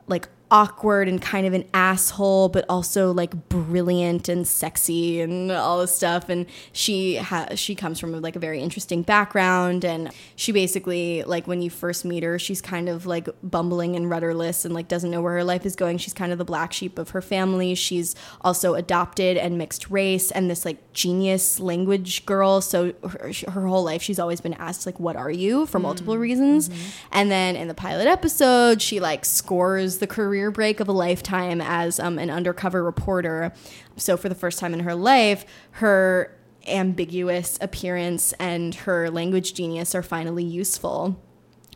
like 0.07 0.27
awkward 0.51 1.07
and 1.07 1.21
kind 1.21 1.47
of 1.47 1.53
an 1.53 1.65
asshole, 1.73 2.49
but 2.49 2.63
also 2.69 3.11
like 3.11 3.49
brilliant 3.49 4.29
and 4.29 4.47
sexy 4.47 5.19
and 5.19 5.51
all 5.51 5.79
this 5.79 5.95
stuff. 5.95 6.29
And 6.29 6.45
she 6.71 7.15
ha- 7.15 7.55
she 7.55 7.75
comes 7.75 7.99
from 7.99 8.19
like 8.21 8.35
a 8.35 8.39
very 8.39 8.61
interesting 8.61 9.01
background, 9.01 9.83
and 9.83 10.11
she 10.35 10.51
basically 10.51 11.23
like 11.23 11.47
when 11.47 11.61
you 11.61 11.69
first 11.69 12.05
meet 12.05 12.23
her, 12.23 12.37
she's 12.37 12.61
kind 12.61 12.89
of 12.89 13.05
like 13.05 13.27
bumbling 13.43 13.95
and 13.95 14.09
rudderless 14.09 14.65
and 14.65 14.73
like 14.73 14.87
doesn't 14.87 15.11
know 15.11 15.21
where 15.21 15.33
her 15.33 15.43
life 15.43 15.65
is 15.65 15.75
going. 15.75 15.97
She's 15.97 16.13
kind 16.13 16.31
of 16.31 16.37
the 16.37 16.45
black 16.45 16.73
sheep 16.73 16.99
of 16.99 17.09
her 17.09 17.21
family. 17.21 17.75
She's 17.75 18.15
also 18.41 18.75
adopted 18.75 19.37
and 19.37 19.57
mixed 19.57 19.89
race, 19.89 20.31
and 20.31 20.49
this 20.49 20.63
like 20.63 20.77
genius 20.95 21.59
language 21.59 22.25
girl. 22.25 22.61
So 22.61 22.93
her, 23.07 23.31
her 23.51 23.67
whole 23.67 23.83
life, 23.83 24.01
she's 24.01 24.17
always 24.17 24.41
been 24.41 24.55
asked 24.55 24.87
like, 24.87 24.99
"What 24.99 25.15
are 25.15 25.29
you?" 25.29 25.67
for 25.67 25.77
multiple 25.77 26.17
reasons. 26.17 26.71
And 27.11 27.29
then 27.29 27.55
in 27.55 27.67
the 27.67 27.75
pilot 27.75 28.07
episode, 28.07 28.81
she 28.81 28.99
like 28.99 29.25
scores 29.25 29.99
the 29.99 30.07
career 30.07 30.49
break 30.49 30.79
of 30.79 30.87
a 30.87 30.91
lifetime 30.91 31.61
as 31.61 31.99
um, 31.99 32.17
an 32.17 32.31
undercover 32.31 32.83
reporter. 32.83 33.53
So 33.97 34.17
for 34.17 34.29
the 34.29 34.35
first 34.35 34.57
time 34.57 34.73
in 34.73 34.79
her 34.79 34.95
life, 34.95 35.45
her 35.71 36.35
ambiguous 36.67 37.59
appearance 37.61 38.33
and 38.39 38.73
her 38.73 39.11
language 39.11 39.53
genius 39.53 39.93
are 39.93 40.01
finally 40.01 40.43
useful. 40.43 41.21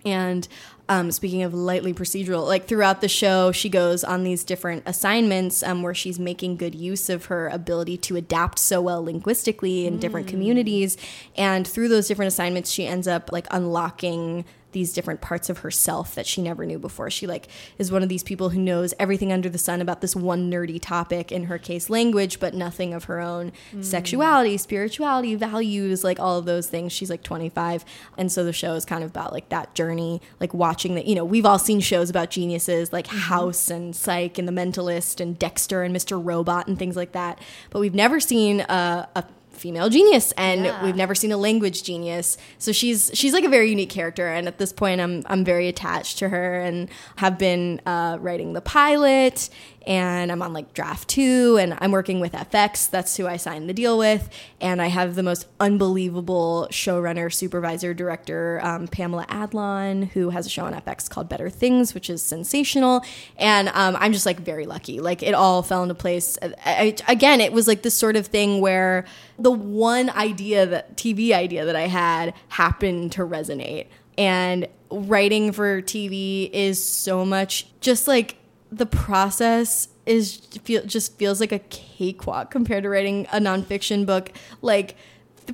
And 0.06 0.48
um, 0.90 1.12
speaking 1.12 1.44
of 1.44 1.54
lightly 1.54 1.94
procedural, 1.94 2.48
like 2.48 2.68
throughout 2.68 3.02
the 3.02 3.08
show, 3.08 3.52
she 3.52 3.70
goes 3.70 4.04
on 4.04 4.24
these 4.24 4.44
different 4.44 4.82
assignments 4.88 5.62
um, 5.62 5.84
where 5.84 5.94
she's 5.94 6.18
making 6.20 6.58
good 6.58 6.74
use 6.74 7.10
of 7.10 7.26
her 7.26 7.48
ability 7.50 7.98
to 7.98 8.16
adapt 8.16 8.58
so 8.58 8.82
well 8.82 9.04
linguistically 9.04 9.86
in 9.86 10.00
different 10.00 10.28
communities. 10.28 10.98
And 11.38 11.68
through 11.68 11.90
those 11.90 12.08
different 12.08 12.30
assignments, 12.30 12.72
she 12.72 12.88
ends 12.88 13.08
up 13.08 13.32
like 13.32 13.46
unlocking 13.52 14.46
these 14.72 14.94
different 14.94 15.22
parts 15.22 15.50
of 15.50 15.60
herself 15.60 16.16
that 16.16 16.28
she 16.28 16.42
never 16.42 16.66
knew 16.66 16.80
before. 16.80 17.10
She 17.10 17.28
like 17.28 17.48
is 17.78 17.92
one 17.92 18.04
of 18.04 18.10
these 18.10 18.24
people 18.24 18.50
who 18.50 18.60
knows 18.60 18.94
everything 19.00 19.32
under 19.32 19.50
the 19.50 19.58
sun 19.58 19.82
about 19.82 20.02
this 20.02 20.16
one 20.16 20.50
nerdy 20.52 20.80
topic, 20.82 21.32
in 21.32 21.46
her 21.46 21.58
case 21.58 21.90
language, 21.90 22.40
but 22.40 22.54
nothing 22.54 22.94
of 22.94 23.06
her 23.06 23.20
own 23.20 23.52
mm. 23.74 23.84
sexuality, 23.84 24.58
spirituality, 24.58 25.36
values, 25.36 26.04
like 26.04 26.20
all 26.20 26.38
of 26.38 26.46
those 26.46 26.68
things. 26.68 26.92
She's 26.92 27.10
like 27.10 27.24
25. 27.24 27.86
And 28.18 28.32
so 28.32 28.44
the 28.44 28.54
show 28.54 28.74
is 28.74 28.86
kind 28.86 29.04
of 29.04 29.10
about 29.10 29.34
like 29.34 29.50
that 29.50 29.74
journey, 29.76 30.22
like 30.40 30.54
watching 30.54 30.96
that, 30.96 31.06
you 31.06 31.16
know, 31.16 31.26
we've 31.26 31.46
all 31.46 31.60
seen 31.60 31.80
shows 31.80 32.10
about 32.10 32.30
geniuses 32.30 32.94
like 32.94 33.08
mm-hmm. 33.08 33.18
House 33.18 33.70
and 33.70 33.96
Psych 33.96 34.38
and 34.38 34.48
The 34.48 34.52
Mentalist 34.52 35.20
and 35.20 35.38
Dexter 35.38 35.84
and 35.84 35.96
Mr. 35.96 36.24
Robot 36.24 36.68
and 36.68 36.78
things 36.78 36.96
like 36.96 37.14
that. 37.14 37.40
But 37.70 37.80
we've 37.80 37.96
never 37.96 38.20
seen 38.20 38.62
a, 38.62 39.08
a 39.16 39.24
female 39.60 39.90
genius 39.90 40.32
and 40.38 40.66
Yeah. 40.66 40.84
we've 40.84 40.96
never 40.96 41.14
seen 41.14 41.32
a 41.32 41.38
language 41.38 41.84
genius 41.84 42.38
so 42.58 42.72
she's 42.72 43.12
she's 43.14 43.34
like 43.34 43.44
a 43.44 43.50
very 43.50 43.70
unique 43.70 43.90
character 43.90 44.28
and 44.28 44.48
at 44.48 44.58
this 44.58 44.72
point 44.74 45.00
i'm 45.02 45.22
i'm 45.28 45.44
very 45.44 45.68
attached 45.68 46.18
to 46.20 46.30
her 46.30 46.60
and 46.62 46.90
have 47.18 47.38
been 47.38 47.82
uh, 47.86 48.18
writing 48.22 48.54
the 48.54 48.62
pilot 48.62 49.50
and 49.90 50.32
i'm 50.32 50.42
on 50.42 50.54
like 50.54 50.74
draft 50.74 51.10
two 51.10 51.58
and 51.60 51.76
i'm 51.82 51.92
working 51.92 52.20
with 52.22 52.32
fx 52.32 52.90
that's 52.90 53.18
who 53.18 53.28
i 53.28 53.36
signed 53.36 53.68
the 53.68 53.74
deal 53.74 53.98
with 53.98 54.30
and 54.62 54.82
i 54.82 54.88
have 54.88 55.16
the 55.16 55.24
most 55.24 55.48
unbelievable 55.60 56.68
showrunner 56.72 57.34
supervisor 57.34 57.94
director 57.94 58.62
um, 58.64 58.88
pamela 58.88 59.26
adlon 59.28 60.08
who 60.12 60.30
has 60.30 60.46
a 60.46 60.50
show 60.50 60.64
on 60.66 60.74
fx 60.74 61.10
called 61.10 61.28
better 61.28 61.50
things 61.50 61.94
which 61.94 62.10
is 62.10 62.22
sensational 62.22 63.04
and 63.38 63.68
um, 63.70 63.98
i'm 64.00 64.14
just 64.14 64.26
like 64.26 64.40
very 64.40 64.66
lucky 64.66 65.00
like 65.00 65.22
it 65.24 65.34
all 65.34 65.64
fell 65.64 65.84
into 65.84 65.96
place 65.96 66.38
I, 66.42 66.54
I- 66.66 67.12
again 67.12 67.42
it 67.42 67.52
was 67.52 67.68
like 67.68 67.82
this 67.82 67.96
sort 67.96 68.16
of 68.16 68.28
thing 68.28 68.62
where 68.62 69.06
the 69.40 69.52
one 69.52 70.10
idea 70.12 70.66
that 70.66 70.98
TV 70.98 71.32
idea 71.32 71.66
that 71.66 71.76
I 71.76 71.88
had 71.88 72.34
happened 72.50 73.14
to 73.14 73.22
resonate. 73.22 73.88
And 74.18 74.68
writing 74.92 75.54
for 75.54 75.82
TV 75.82 76.50
is 76.52 76.84
so 76.84 77.24
much 77.24 77.68
just 77.80 78.08
like 78.08 78.36
the 78.72 78.86
process 78.86 79.90
is 80.06 80.38
feel 80.64 80.84
just 80.86 81.18
feels 81.18 81.40
like 81.40 81.52
a 81.52 81.60
cakewalk 81.60 82.52
compared 82.52 82.84
to 82.84 82.90
writing 82.90 83.28
a 83.32 83.40
nonfiction 83.40 84.06
book. 84.06 84.32
Like 84.62 84.96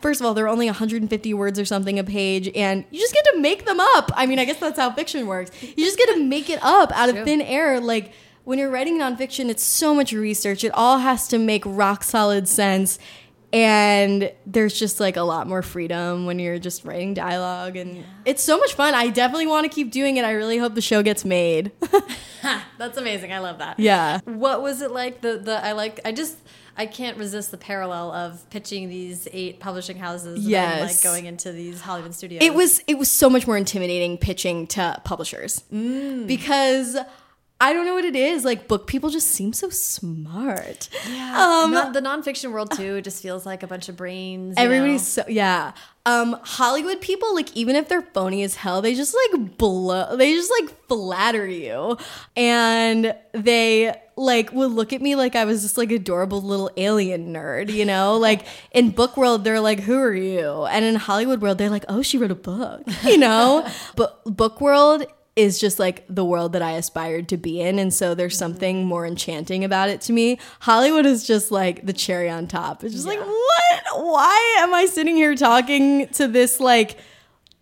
first 0.01 0.19
of 0.19 0.25
all, 0.25 0.33
they're 0.33 0.47
only 0.47 0.65
150 0.67 1.33
words 1.33 1.59
or 1.59 1.65
something 1.65 1.99
a 1.99 2.03
page, 2.03 2.49
and 2.55 2.85
you 2.91 2.99
just 2.99 3.13
get 3.13 3.25
to 3.33 3.39
make 3.39 3.65
them 3.65 3.79
up. 3.79 4.11
I 4.15 4.25
mean, 4.25 4.39
I 4.39 4.45
guess 4.45 4.59
that's 4.59 4.77
how 4.77 4.91
fiction 4.91 5.27
works. 5.27 5.51
You 5.61 5.83
just 5.83 5.97
get 5.97 6.13
to 6.15 6.23
make 6.23 6.49
it 6.49 6.59
up 6.61 6.91
out 6.93 7.09
of 7.09 7.15
True. 7.15 7.25
thin 7.25 7.41
air. 7.41 7.79
Like 7.79 8.11
when 8.43 8.59
you're 8.59 8.69
writing 8.69 8.99
nonfiction, 8.99 9.49
it's 9.49 9.63
so 9.63 9.93
much 9.93 10.11
research. 10.11 10.63
It 10.63 10.71
all 10.73 10.99
has 10.99 11.27
to 11.29 11.37
make 11.37 11.63
rock 11.65 12.03
solid 12.03 12.47
sense. 12.47 12.99
And 13.55 14.33
there's 14.45 14.77
just 14.77 14.99
like 14.99 15.15
a 15.15 15.21
lot 15.21 15.47
more 15.47 15.61
freedom 15.61 16.25
when 16.25 16.39
you're 16.39 16.59
just 16.59 16.83
writing 16.83 17.13
dialogue, 17.13 17.77
and 17.77 18.03
it's 18.25 18.43
so 18.43 18.57
much 18.57 18.73
fun. 18.73 18.93
I 18.93 19.07
definitely 19.07 19.47
want 19.47 19.63
to 19.63 19.73
keep 19.73 19.91
doing 19.91 20.17
it. 20.17 20.25
I 20.25 20.31
really 20.31 20.57
hope 20.57 20.75
the 20.75 20.81
show 20.81 21.01
gets 21.01 21.23
made. 21.23 21.71
That's 22.77 22.97
amazing. 22.97 23.31
I 23.31 23.39
love 23.39 23.59
that. 23.59 23.79
yeah. 23.79 24.19
What 24.25 24.61
was 24.61 24.81
it 24.81 24.91
like? 24.91 25.21
The 25.21 25.37
the 25.37 25.63
I 25.63 25.71
like 25.71 26.01
I 26.03 26.11
just 26.11 26.37
I 26.77 26.85
can't 26.85 27.17
resist 27.17 27.51
the 27.51 27.57
parallel 27.57 28.11
of 28.11 28.49
pitching 28.49 28.89
these 28.89 29.27
eight 29.31 29.61
publishing 29.61 29.97
houses 29.97 30.35
and 30.35 30.43
then, 30.43 30.51
Yes. 30.51 30.81
like 30.81 31.03
going 31.03 31.25
into 31.25 31.53
these 31.53 31.79
Hollywood 31.79 32.13
studios. 32.13 32.43
It 32.43 32.53
was 32.53 32.83
it 32.87 32.97
was 32.97 33.09
so 33.09 33.29
much 33.29 33.47
more 33.47 33.55
intimidating 33.55 34.17
pitching 34.17 34.67
to 34.67 35.01
publishers 35.05 35.63
mm. 35.71 36.27
because 36.27 36.97
I 37.61 37.71
don't 37.71 37.85
know 37.85 37.93
what 37.93 38.03
it 38.05 38.15
is. 38.17 38.43
Like 38.43 38.67
book 38.67 38.85
people 38.85 39.09
just 39.09 39.27
seem 39.29 39.53
so 39.53 39.69
smart. 39.69 40.89
yeah. 41.09 41.61
Um, 41.63 41.71
Non- 41.71 41.93
the 41.93 42.01
nonfiction 42.01 42.51
world 42.51 42.71
too 42.71 43.01
just 43.01 43.21
feels 43.23 43.45
like 43.45 43.63
a 43.63 43.67
bunch 43.67 43.87
of 43.87 43.95
brains. 43.95 44.55
Everybody's 44.57 45.17
know? 45.17 45.23
so 45.23 45.29
yeah. 45.29 45.71
Um, 46.07 46.37
Hollywood 46.43 47.01
people, 47.01 47.33
like 47.33 47.55
even 47.55 47.75
if 47.75 47.87
they're 47.89 48.03
phony 48.03 48.43
as 48.43 48.55
hell, 48.55 48.81
they 48.81 48.93
just 48.93 49.15
like 49.31 49.57
blow. 49.57 50.15
They 50.17 50.33
just 50.35 50.51
like 50.61 50.87
flatter 50.87 51.47
you, 51.47 51.97
and 52.37 53.15
they 53.33 53.95
like 54.15 54.51
would 54.53 54.71
look 54.71 54.93
at 54.93 55.01
me 55.01 55.15
like 55.15 55.35
I 55.35 55.45
was 55.45 55.63
just 55.63 55.77
like 55.79 55.91
adorable 55.91 56.41
little 56.43 56.69
alien 56.77 57.33
nerd, 57.33 57.71
you 57.73 57.85
know. 57.85 58.17
Like 58.25 58.45
in 58.71 58.91
book 58.91 59.17
world, 59.17 59.43
they're 59.43 59.59
like, 59.59 59.79
"Who 59.79 59.97
are 59.97 60.13
you?" 60.13 60.65
And 60.65 60.85
in 60.85 60.93
Hollywood 60.95 61.41
world, 61.41 61.57
they're 61.57 61.71
like, 61.71 61.85
"Oh, 61.89 62.01
she 62.03 62.17
wrote 62.19 62.31
a 62.31 62.35
book," 62.35 62.83
you 63.03 63.17
know. 63.17 63.67
but 63.95 64.23
book 64.25 64.61
world 64.61 65.05
is 65.35 65.59
just 65.59 65.79
like 65.79 66.05
the 66.07 66.23
world 66.23 66.53
that 66.53 66.61
I 66.61 66.71
aspired 66.71 67.27
to 67.29 67.37
be 67.37 67.59
in. 67.61 67.77
And 67.77 67.93
so 67.93 68.15
there's 68.15 68.37
something 68.37 68.85
more 68.85 69.05
enchanting 69.05 69.63
about 69.65 69.89
it 69.89 69.99
to 70.01 70.13
me. 70.13 70.39
Hollywood 70.61 71.05
is 71.05 71.27
just 71.27 71.51
like 71.51 71.85
the 71.85 71.93
cherry 71.93 72.29
on 72.29 72.47
top. 72.47 72.83
It's 72.83 72.93
just 72.93 73.05
like, 73.07 73.19
what? 73.19 73.83
Why 74.05 74.55
am 74.59 74.73
I 74.73 74.85
sitting 74.85 75.15
here 75.15 75.35
talking 75.35 76.07
to 76.09 76.27
this 76.27 76.59
like 76.59 76.97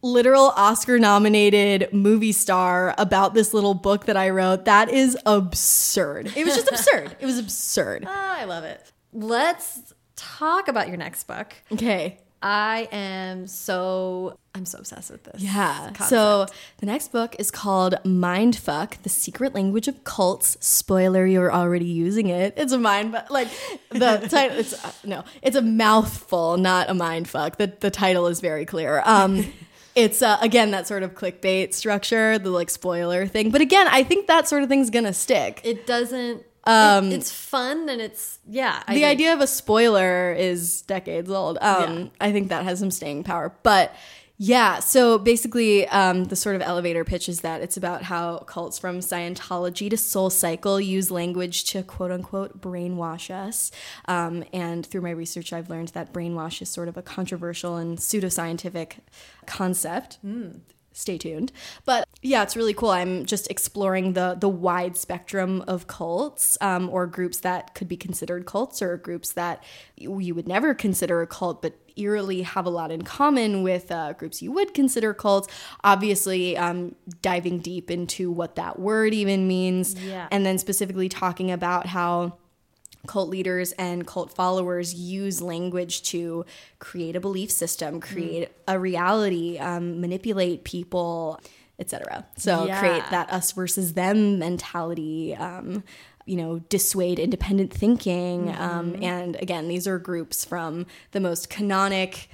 literal 0.04 0.50
Oscar 0.56 1.00
nominated 1.00 1.92
movie 1.94 2.32
star 2.34 2.94
about 2.98 3.34
this 3.34 3.54
little 3.54 3.74
book 3.74 4.06
that 4.06 4.18
I 4.18 4.30
wrote? 4.30 4.66
That 4.66 4.90
is 4.90 5.18
absurd. 5.26 6.32
It 6.36 6.46
was 6.46 6.56
just 6.56 6.68
absurd. 6.72 7.16
It 7.20 7.26
was 7.26 7.40
absurd. 7.40 8.06
Ah, 8.08 8.38
I 8.40 8.44
love 8.44 8.66
it. 8.66 8.92
Let's 9.12 9.94
talk 10.16 10.68
about 10.68 10.88
your 10.90 10.98
next 10.98 11.24
book. 11.24 11.54
Okay. 11.72 12.20
I 12.44 12.90
am 12.92 13.48
so 13.48 14.38
I'm 14.54 14.66
so 14.66 14.78
obsessed 14.80 15.10
with 15.10 15.24
this. 15.24 15.42
Yeah. 15.42 15.92
concept. 15.94 16.10
So 16.10 16.46
the 16.78 16.86
next 16.86 17.12
book 17.14 17.36
is 17.40 17.50
called 17.50 17.96
Mindfuck: 18.04 19.02
The 19.02 19.10
Secret 19.10 19.56
Language 19.56 19.88
of 19.88 20.04
Cults. 20.04 20.58
Spoiler: 20.60 21.26
You're 21.26 21.54
already 21.54 21.86
using 21.86 22.28
it. 22.28 22.54
It's 22.58 22.74
a 22.74 22.78
mind, 22.78 23.14
but 23.14 23.32
like 23.32 23.48
the 23.90 24.28
title. 24.30 24.58
It's 24.60 24.74
uh, 24.86 24.92
no, 25.06 25.24
it's 25.42 25.56
a 25.56 25.62
mouthful, 25.62 26.58
not 26.58 26.90
a 26.90 26.94
mind 26.94 27.30
fuck. 27.30 27.58
The 27.58 27.74
the 27.80 27.90
title 27.90 28.28
is 28.28 28.42
very 28.42 28.66
clear. 28.66 29.02
Um. 29.06 29.52
It's 29.96 30.24
uh, 30.24 30.40
again 30.42 30.72
that 30.72 30.88
sort 30.88 31.04
of 31.04 31.14
clickbait 31.14 31.72
structure, 31.72 32.40
the 32.40 32.50
like 32.50 32.72
spoiler 32.72 33.28
thing. 33.28 33.52
But 33.52 33.62
again, 33.62 33.88
I 33.88 34.02
think 34.02 34.26
that 34.26 34.48
sort 34.48 34.64
of 34.64 34.70
thing's 34.70 34.90
gonna 34.90 35.14
stick. 35.14 35.62
it 35.64 35.86
doesn't. 35.86 36.44
Um, 36.66 37.12
it- 37.12 37.16
it's 37.16 37.32
fun 37.32 37.90
and 37.90 38.00
it's 38.02 38.40
yeah. 38.48 38.82
I 38.88 38.94
the 38.94 39.00
agree. 39.04 39.12
idea 39.12 39.34
of 39.34 39.42
a 39.42 39.48
spoiler 39.48 40.34
is 40.34 40.82
decades 40.84 41.30
old. 41.30 41.58
Um, 41.62 41.98
Yeah. 42.00 42.06
I 42.22 42.32
think 42.32 42.50
that 42.50 42.64
has 42.64 42.80
some 42.80 42.92
staying 42.92 43.24
power. 43.24 43.54
But 43.64 43.94
yeah, 44.38 44.80
so 44.80 45.20
basically, 45.20 45.88
um, 45.90 46.26
the 46.26 46.36
sort 46.36 46.56
of 46.56 46.62
elevator 46.64 47.06
pitch 47.06 47.30
is 47.30 47.42
that 47.42 47.62
it's 47.62 47.78
about 47.78 48.02
how 48.04 48.40
cults 48.40 48.80
from 48.80 49.00
Scientology 49.00 49.90
to 49.92 49.96
Soul 49.96 50.30
Cycle 50.32 50.82
use 50.82 51.12
language 51.12 51.66
to 51.66 51.84
quote 51.84 52.12
unquote 52.12 52.60
brainwash 52.60 53.30
us. 53.30 53.72
Um, 54.06 54.44
and 54.52 54.86
through 54.86 55.02
my 55.02 55.12
research, 55.12 55.54
I've 55.54 55.70
learned 55.70 55.90
that 55.90 56.12
brainwash 56.12 56.62
is 56.62 56.70
sort 56.70 56.88
of 56.88 56.98
a 56.98 57.02
controversial 57.04 57.76
and 57.78 58.00
pseudoscientific 58.00 58.94
concept 59.46 60.18
stay 60.94 61.18
tuned. 61.18 61.52
But 61.86 62.08
yeah, 62.22 62.44
it's 62.44 62.56
really 62.56 62.74
cool. 62.74 62.92
I'm 62.92 63.26
just 63.26 63.50
exploring 63.52 64.14
the 64.14 64.38
the 64.40 64.48
wide 64.50 64.96
spectrum 64.98 65.64
of 65.68 65.88
cults 65.88 66.58
um, 66.62 66.90
or 66.90 67.06
groups 67.08 67.40
that 67.40 67.76
could 67.76 67.88
be 67.90 67.98
considered 67.98 68.46
cults 68.46 68.82
or 68.82 68.96
groups 68.98 69.34
that 69.34 69.64
you 69.98 70.34
would 70.36 70.48
never 70.48 70.74
consider 70.74 71.22
a 71.22 71.28
cult, 71.28 71.62
but 71.62 71.76
eerily 71.96 72.42
have 72.42 72.66
a 72.66 72.70
lot 72.72 72.92
in 72.92 73.04
common 73.04 73.62
with 73.62 73.92
uh, 73.92 74.14
groups 74.14 74.42
you 74.42 74.52
would 74.52 74.74
consider 74.74 75.14
cults. 75.14 75.48
Obviously, 75.84 76.58
um, 76.58 76.96
diving 77.22 77.60
deep 77.60 77.92
into 77.92 78.32
what 78.32 78.56
that 78.56 78.80
word 78.80 79.14
even 79.14 79.48
means, 79.48 79.94
Yeah. 79.96 80.28
and 80.32 80.46
then 80.46 80.58
specifically 80.58 81.10
talking 81.10 81.52
about 81.52 81.88
how 81.88 82.38
cult 83.06 83.30
leaders 83.30 83.74
and 83.74 84.08
cult 84.08 84.34
followers 84.34 84.94
use 84.94 85.42
language 85.42 86.04
to 86.04 86.46
create 86.80 87.16
a 87.16 87.20
belief 87.20 87.52
system, 87.52 88.00
create 88.00 88.50
a 88.68 88.80
reality, 88.80 89.58
um, 89.58 90.00
manipulate 90.00 90.64
people, 90.64 91.40
etc. 91.80 92.26
So 92.38 92.66
Yeah. 92.66 92.80
create 92.80 93.04
that 93.12 93.30
us 93.32 93.52
versus 93.52 93.94
them 93.94 94.40
mentality. 94.40 95.36
Um, 95.36 95.84
you 96.26 96.38
know, 96.38 96.60
dissuade 96.70 97.20
independent 97.20 97.74
thinking. 97.74 98.50
Um, 98.56 98.96
and 99.02 99.36
again, 99.42 99.68
these 99.68 99.86
are 99.88 100.00
groups 100.00 100.46
from 100.46 100.86
the 101.12 101.20
most 101.20 101.50
canonic 101.50 102.30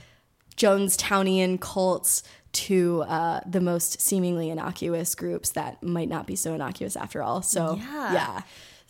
Jonestownian 0.55 1.59
cults 1.59 2.21
to 2.51 3.01
uh, 3.07 3.39
the 3.47 3.61
most 3.61 3.99
seemingly 3.99 4.51
innocuous 4.51 5.15
groups 5.15 5.49
that 5.51 5.81
might 5.81 6.07
not 6.09 6.27
be 6.27 6.35
so 6.35 6.53
innocuous 6.53 6.95
after 6.95 7.23
all. 7.23 7.41
So, 7.41 7.79
Yeah. 7.81 8.13
yeah. 8.13 8.41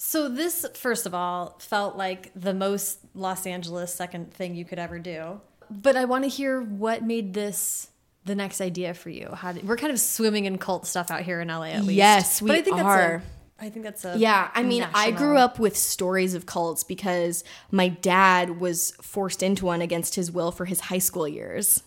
So 0.02 0.30
this, 0.30 0.66
first 0.76 1.06
of 1.06 1.14
all, 1.14 1.58
felt 1.60 1.98
like 1.98 2.32
the 2.34 2.54
most 2.54 3.00
Los 3.14 3.46
Angeles 3.46 3.94
second 3.94 4.34
thing 4.34 4.56
you 4.56 4.64
could 4.64 4.80
ever 4.80 4.98
do. 4.98 5.42
But 5.70 5.98
I 5.98 6.06
want 6.06 6.24
to 6.24 6.30
hear 6.30 6.62
what 6.62 7.04
made 7.04 7.34
this 7.34 7.90
the 8.24 8.34
next 8.34 8.62
idea 8.62 8.94
for 8.94 9.10
you. 9.10 9.28
How 9.34 9.52
did, 9.52 9.68
we're 9.68 9.76
kind 9.76 9.92
of 9.92 10.00
swimming 10.00 10.46
in 10.46 10.58
cult 10.58 10.88
stuff 10.88 11.12
out 11.12 11.24
here 11.24 11.42
in 11.42 11.50
LA 11.50 11.72
at 11.72 11.82
least. 11.82 11.92
Yes, 11.92 12.42
we 12.42 12.48
but 12.48 12.56
I 12.56 12.62
think 12.62 12.78
are. 12.78 13.18
That's 13.18 13.24
a, 13.24 13.66
I 13.66 13.70
think 13.70 13.84
that's 13.84 14.06
a 14.06 14.18
Yeah, 14.18 14.50
I 14.54 14.64
mean, 14.64 14.88
I 14.94 15.12
grew 15.12 15.38
up 15.38 15.60
with 15.60 15.76
stories 15.76 16.34
of 16.34 16.46
cults 16.46 16.86
because 16.86 17.44
my 17.70 17.90
dad 17.90 18.62
was 18.62 18.92
forced 19.02 19.44
into 19.44 19.66
one 19.66 19.82
against 19.82 20.16
his 20.16 20.32
will 20.32 20.54
for 20.54 20.64
his 20.64 20.80
high 20.80 21.00
school 21.00 21.28
years. 21.28 21.84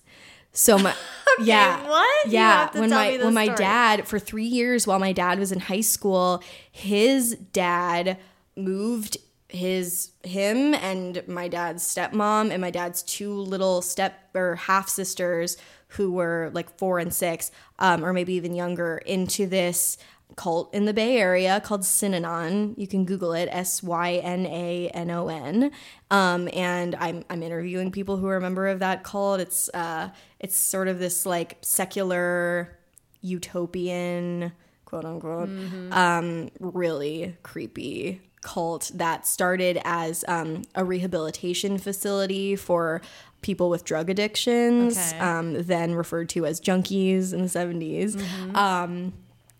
So 0.53 0.79
my 0.79 0.95
yeah 1.43 1.89
what? 1.89 2.29
Yeah 2.29 2.69
when 2.79 2.91
my 2.91 3.17
when 3.19 3.35
my 3.35 3.49
dad 3.49 4.07
for 4.07 4.19
three 4.19 4.45
years 4.45 4.87
while 4.87 4.99
my 4.99 5.13
dad 5.13 5.39
was 5.39 5.53
in 5.53 5.61
high 5.61 5.81
school 5.81 6.43
his 6.71 7.37
dad 7.53 8.19
moved 8.57 9.17
his 9.49 10.13
him 10.25 10.75
and 10.75 11.27
my 11.29 11.47
dad's 11.49 11.83
stepmom 11.83 12.51
and 12.51 12.61
my 12.61 12.71
dad's 12.71 13.03
two 13.03 13.35
little 13.35 13.83
step 13.83 14.31
or 14.35 14.57
half 14.57 14.89
sisters 14.89 15.57
who 15.89 16.11
were 16.13 16.51
like 16.55 16.79
four 16.79 16.99
and 16.99 17.13
six 17.13 17.51
um, 17.79 18.05
or 18.05 18.13
maybe 18.13 18.33
even 18.33 18.55
younger 18.55 18.99
into 18.99 19.47
this 19.47 19.99
cult 20.37 20.73
in 20.75 20.85
the 20.85 20.93
Bay 20.95 21.17
Area 21.19 21.61
called 21.61 21.83
Synanon. 21.83 22.75
You 22.79 22.87
can 22.87 23.05
Google 23.05 23.33
it, 23.33 23.49
S 23.53 23.83
Y 23.83 24.15
N 24.15 24.47
A 24.47 24.89
N 24.95 25.11
O 25.11 25.29
N. 25.29 25.71
Um, 26.11 26.49
and 26.53 26.95
I'm 26.97 27.25
I'm 27.31 27.43
interviewing 27.43 27.91
people 27.91 28.17
who 28.17 28.27
are 28.29 28.37
a 28.37 28.41
member 28.41 28.69
of 28.69 28.79
that 28.81 29.03
cult. 29.05 29.41
It's 29.41 29.69
uh, 29.75 30.11
it's 30.41 30.57
sort 30.57 30.89
of 30.89 30.99
this 30.99 31.25
like 31.27 31.59
secular 31.63 32.79
utopian 33.21 34.53
quote 34.85 35.05
unquote 35.05 35.49
um, 35.93 36.51
really 36.61 37.37
creepy 37.43 38.21
cult 38.43 38.91
that 38.95 39.27
started 39.27 39.81
as 39.85 40.25
um, 40.29 40.63
a 40.75 40.85
rehabilitation 40.85 41.79
facility 41.79 42.57
for 42.57 43.01
people 43.41 43.71
with 43.71 43.85
drug 43.85 44.11
addictions 44.11 44.97
Okay. 44.99 45.19
um, 45.21 45.63
then 45.63 45.95
referred 45.95 46.29
to 46.31 46.45
as 46.47 46.61
junkies 46.61 47.33
in 47.33 47.41
the 47.43 47.49
70s 47.49 48.21
um, 48.57 49.13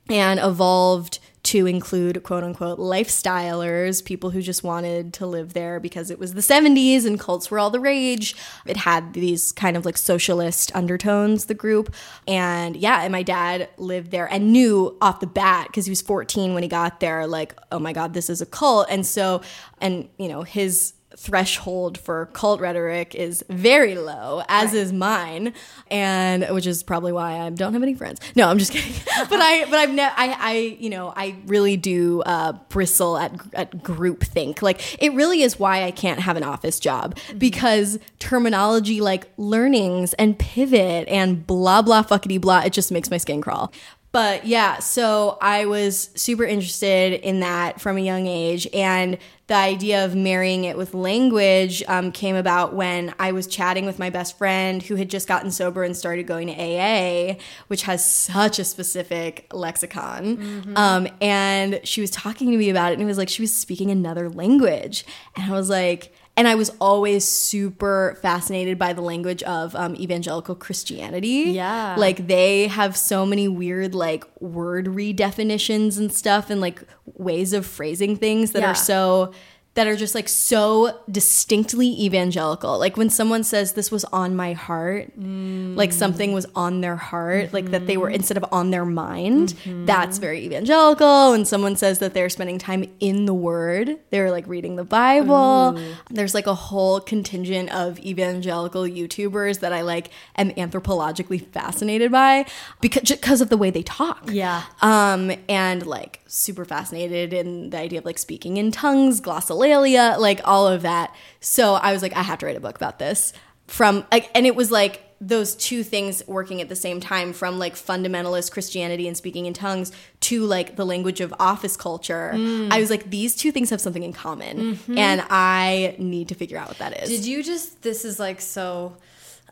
and 0.09 0.41
evolved 0.41 1.19
to 1.45 1.67
include 1.67 2.23
quote 2.23 2.45
unquote 2.45 2.79
lifestylers, 2.79 4.05
people 4.05 4.31
who 4.31 4.41
just 4.41 4.63
wanted 4.63 5.13
to 5.15 5.27
live 5.27 5.55
there 5.55 5.81
because 5.81 6.11
it 6.11 6.19
was 6.19 6.35
the 6.35 6.41
70s 6.41 7.05
and 7.05 7.19
cults 7.19 7.51
were 7.51 7.59
all 7.59 7.71
the 7.71 7.81
rage. 7.81 8.37
It 8.65 8.77
had 8.77 9.13
these 9.13 9.51
kind 9.51 9.77
of 9.77 9.85
like 9.85 9.97
socialist 9.97 10.75
undertones, 10.75 11.47
the 11.47 11.55
group. 11.55 11.95
And 12.29 12.77
yeah, 12.77 13.03
and 13.03 13.11
my 13.11 13.25
dad 13.25 13.69
lived 13.77 14.13
there 14.13 14.27
and 14.33 14.53
knew 14.53 14.97
off 15.01 15.21
the 15.21 15.27
bat 15.27 15.67
because 15.67 15.87
he 15.87 15.91
was 15.91 16.03
14 16.03 16.55
when 16.55 16.63
he 16.63 16.69
got 16.69 17.01
there, 17.01 17.27
like, 17.27 17.59
oh 17.73 17.81
my 17.81 17.93
God, 17.93 18.15
this 18.15 18.31
is 18.31 18.41
a 18.41 18.47
cult. 18.47 18.87
And 18.89 19.05
so, 19.05 19.43
and 19.81 20.09
you 20.19 20.29
know, 20.29 20.43
his 20.43 20.95
threshold 21.17 21.99
for 21.99 22.27
cult 22.33 22.61
rhetoric 22.61 23.15
is 23.15 23.45
very 23.49 23.95
low, 23.95 24.43
as 24.49 24.75
is 24.75 24.93
mine, 24.93 25.55
and 25.91 26.45
which 26.51 26.67
is 26.67 26.83
probably 26.83 27.13
why 27.13 27.39
I 27.41 27.51
don't 27.51 27.73
have 27.73 27.83
any 27.83 27.95
friends. 27.95 28.21
No, 28.35 28.49
I'm 28.49 28.59
just 28.59 28.73
kidding. 28.73 28.93
but 29.29 29.41
I, 29.41 29.65
but 29.65 29.75
I've 29.75 29.93
never, 29.93 30.15
I, 30.17 30.37
I, 30.39 30.53
you 30.79 30.91
know, 30.91 31.13
I 31.15 31.37
really 31.47 31.77
do 31.77 32.23
uh, 32.23 32.53
bristle 32.69 33.17
at 33.17 33.33
at 33.55 33.83
group 33.83 34.23
think. 34.25 34.63
Like 34.63 35.03
it 35.03 35.13
really 35.13 35.43
is 35.43 35.59
why 35.59 35.85
I 35.85 35.91
can't 35.91 36.21
have 36.21 36.37
an 36.37 36.43
office 36.43 36.81
job 36.81 37.17
because 37.39 37.99
terminology 38.19 39.01
like 39.01 39.31
learnings 39.37 40.15
and 40.15 40.39
pivot 40.39 41.09
and 41.09 41.47
blah 41.47 41.83
blah 41.83 42.03
fuckity 42.03 42.41
blah, 42.41 42.61
it 42.61 42.73
just 42.73 42.93
makes 42.93 43.11
my 43.11 43.19
skin 43.19 43.41
crawl. 43.41 43.73
But 44.13 44.47
yeah, 44.47 44.79
so 44.79 45.39
I 45.41 45.65
was 45.65 46.11
super 46.15 46.45
interested 46.45 47.15
in 47.15 47.41
that 47.41 47.81
from 47.81 47.97
a 47.97 48.01
young 48.01 48.27
age. 48.27 48.69
And 48.75 49.17
the 49.47 49.55
idea 49.55 50.05
of 50.05 50.15
marrying 50.15 50.65
it 50.65 50.77
with 50.77 50.95
language 50.95 51.83
um, 51.89 52.13
came 52.13 52.37
about 52.37 52.75
when 52.75 53.15
I 53.19 53.33
was 53.33 53.47
chatting 53.47 53.87
with 53.87 53.99
my 53.99 54.11
best 54.11 54.37
friend 54.39 54.83
who 54.83 54.97
had 54.97 55.09
just 55.11 55.27
gotten 55.27 55.51
sober 55.51 55.83
and 55.83 55.97
started 55.97 56.27
going 56.27 56.49
to 56.49 56.55
AA, 56.55 57.37
which 57.69 57.83
has 57.83 58.05
such 58.05 58.59
a 58.59 58.65
specific 58.65 59.47
lexicon. 59.53 60.73
Um, 60.77 61.09
and 61.21 61.81
she 61.85 62.01
was 62.03 62.11
talking 62.11 62.51
to 62.51 62.57
me 62.57 62.69
about 62.71 62.93
it, 62.93 62.95
and 62.95 63.03
it 63.03 63.07
was 63.07 63.19
like 63.19 63.29
she 63.31 63.43
was 63.43 63.55
speaking 63.55 63.91
another 63.91 64.29
language. 64.29 65.05
And 65.37 65.51
I 65.51 65.57
was 65.57 65.69
like, 65.71 66.15
and 66.37 66.49
I 66.49 66.55
was 66.55 66.71
always 66.81 67.27
super 67.29 68.19
fascinated 68.23 68.79
by 68.79 68.93
the 68.95 69.03
language 69.03 69.43
of 69.43 69.77
um, 69.77 69.95
evangelical 69.97 70.55
Christianity. 70.55 71.53
Yeah. 71.53 71.95
Like 71.99 72.27
they 72.27 72.69
have 72.69 72.97
so 72.97 73.27
many 73.27 73.49
weird, 73.49 73.95
like, 73.95 74.25
word 74.41 74.87
redefinitions 74.87 75.99
and 75.99 76.13
stuff 76.13 76.49
and 76.51 76.61
like 76.61 76.83
ways 77.17 77.53
of 77.53 77.67
phrasing 77.67 78.17
things 78.17 78.53
that 78.53 78.63
Yeah. 78.63 78.71
are 78.71 78.75
so. 78.75 79.33
That 79.75 79.87
are 79.87 79.97
just 79.97 80.15
like 80.15 80.29
so 80.29 81.01
distinctly 81.11 81.89
evangelical. 82.05 82.79
Like 82.79 82.99
when 82.99 83.09
someone 83.09 83.43
says 83.43 83.73
this 83.73 83.91
was 83.91 84.05
on 84.07 84.37
my 84.37 84.53
heart, 84.53 85.19
mm. 85.19 85.75
like 85.77 85.93
something 85.93 86.35
was 86.35 86.47
on 86.55 86.83
their 86.83 86.97
heart, 86.97 87.55
like 87.55 87.71
that 87.71 87.87
they 87.87 87.97
were 87.97 88.09
mm-hmm. 88.09 88.17
instead 88.17 88.37
of 88.37 88.45
on 88.53 88.71
their 88.71 88.85
mind, 88.85 89.55
mm-hmm. 89.65 89.87
that's 89.87 90.19
very 90.19 90.45
evangelical. 90.45 91.31
When 91.31 91.47
someone 91.47 91.77
says 91.77 92.01
that 92.01 92.13
they're 92.13 92.29
spending 92.29 92.59
time 92.59 92.85
in 93.01 93.25
the 93.25 93.33
Word, 93.33 93.99
they're 94.11 94.31
like 94.31 94.47
reading 94.47 94.77
the 94.77 94.85
Bible. 94.85 95.73
Mm. 95.75 95.95
There's 96.11 96.35
like 96.35 96.47
a 96.47 96.55
whole 96.55 97.01
contingent 97.01 97.71
of 97.75 97.99
evangelical 98.01 98.83
YouTubers 98.83 99.61
that 99.61 99.73
I 99.73 99.81
like 99.81 100.11
am 100.37 100.51
anthropologically 100.51 101.47
fascinated 101.47 102.13
by 102.13 102.45
because 102.83 103.09
because 103.09 103.41
of 103.41 103.49
the 103.49 103.57
way 103.57 103.71
they 103.71 103.83
talk. 103.83 104.29
Yeah. 104.31 104.65
Um, 104.83 105.33
and 105.49 105.87
like 105.87 106.21
super 106.27 106.65
fascinated 106.65 107.33
in 107.33 107.71
the 107.71 107.79
idea 107.79 108.01
of 108.01 108.05
like 108.05 108.19
speaking 108.19 108.57
in 108.57 108.71
tongues, 108.71 109.21
glossolalia, 109.21 109.62
like 109.71 110.41
all 110.45 110.67
of 110.69 110.83
that. 110.83 111.15
So 111.41 111.75
I 111.75 111.93
was 111.93 112.03
like, 112.03 112.17
I 112.17 112.23
have 112.23 112.39
to 112.41 112.47
write 112.47 112.57
a 112.57 112.61
book 112.61 112.77
about 112.77 112.99
this. 112.99 113.33
From 113.67 114.05
like, 114.13 114.31
and 114.35 114.47
it 114.47 114.55
was 114.55 114.71
like 114.71 115.03
those 115.23 115.55
two 115.55 115.85
things 115.85 116.21
working 116.27 116.61
at 116.61 116.69
the 116.69 116.75
same 116.75 116.99
time 116.99 117.33
from 117.33 117.57
like 117.59 117.77
fundamentalist 117.77 118.51
Christianity 118.51 119.07
and 119.07 119.17
speaking 119.17 119.47
in 119.47 119.55
tongues 119.55 119.93
to 120.21 120.45
like 120.45 120.75
the 120.75 120.85
language 120.85 121.21
of 121.21 121.33
office 121.39 121.77
culture. 121.77 122.33
I 122.35 122.81
was 122.81 122.91
like, 122.91 123.09
these 123.09 123.37
two 123.37 123.53
things 123.53 123.71
have 123.71 123.81
something 123.81 124.03
in 124.03 124.13
common, 124.13 124.81
and 124.97 125.25
I 125.31 125.95
need 125.99 126.29
to 126.29 126.35
figure 126.35 126.59
out 126.59 126.69
what 126.69 126.79
that 126.79 127.05
is. 127.05 127.09
Did 127.09 127.25
you 127.25 127.43
just? 127.45 127.83
This 127.83 128.05
is 128.05 128.19
like 128.19 128.41
so. 128.41 128.97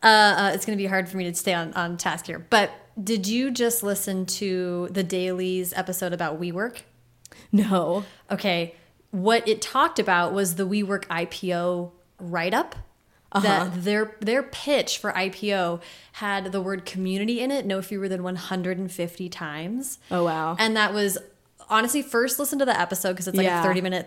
Uh, 0.02 0.06
uh, 0.06 0.50
it's 0.54 0.66
going 0.66 0.76
to 0.76 0.82
be 0.82 0.88
hard 0.88 1.08
for 1.08 1.18
me 1.18 1.24
to 1.24 1.34
stay 1.34 1.52
on, 1.54 1.72
on 1.74 1.98
task 1.98 2.26
here. 2.26 2.38
But 2.38 2.70
did 3.02 3.26
you 3.26 3.50
just 3.50 3.82
listen 3.82 4.26
to 4.26 4.88
the 4.90 5.04
Daily's 5.04 5.72
episode 5.74 6.12
about 6.12 6.40
WeWork? 6.40 6.78
no. 7.52 8.04
Okay, 8.30 8.74
what 9.10 9.46
it 9.48 9.60
talked 9.62 9.98
about 9.98 10.32
was 10.32 10.54
the 10.56 10.66
WeWork 10.66 11.06
IPO 11.06 11.90
write 12.18 12.54
up. 12.54 12.76
Uh-huh. 13.32 13.46
That 13.46 13.84
their 13.84 14.16
their 14.20 14.42
pitch 14.42 14.98
for 14.98 15.12
IPO 15.12 15.80
had 16.14 16.50
the 16.50 16.60
word 16.60 16.84
community 16.84 17.40
in 17.40 17.52
it 17.52 17.64
no 17.64 17.80
fewer 17.80 18.08
than 18.08 18.24
150 18.24 19.28
times. 19.28 19.98
Oh 20.10 20.24
wow. 20.24 20.56
And 20.58 20.76
that 20.76 20.92
was 20.92 21.16
honestly 21.68 22.02
first 22.02 22.40
listen 22.40 22.58
to 22.58 22.64
the 22.64 22.76
episode 22.76 23.12
because 23.12 23.28
it's 23.28 23.36
like 23.36 23.44
Yeah. 23.44 23.60
a 23.60 23.62
30 23.62 23.80
minute 23.82 24.06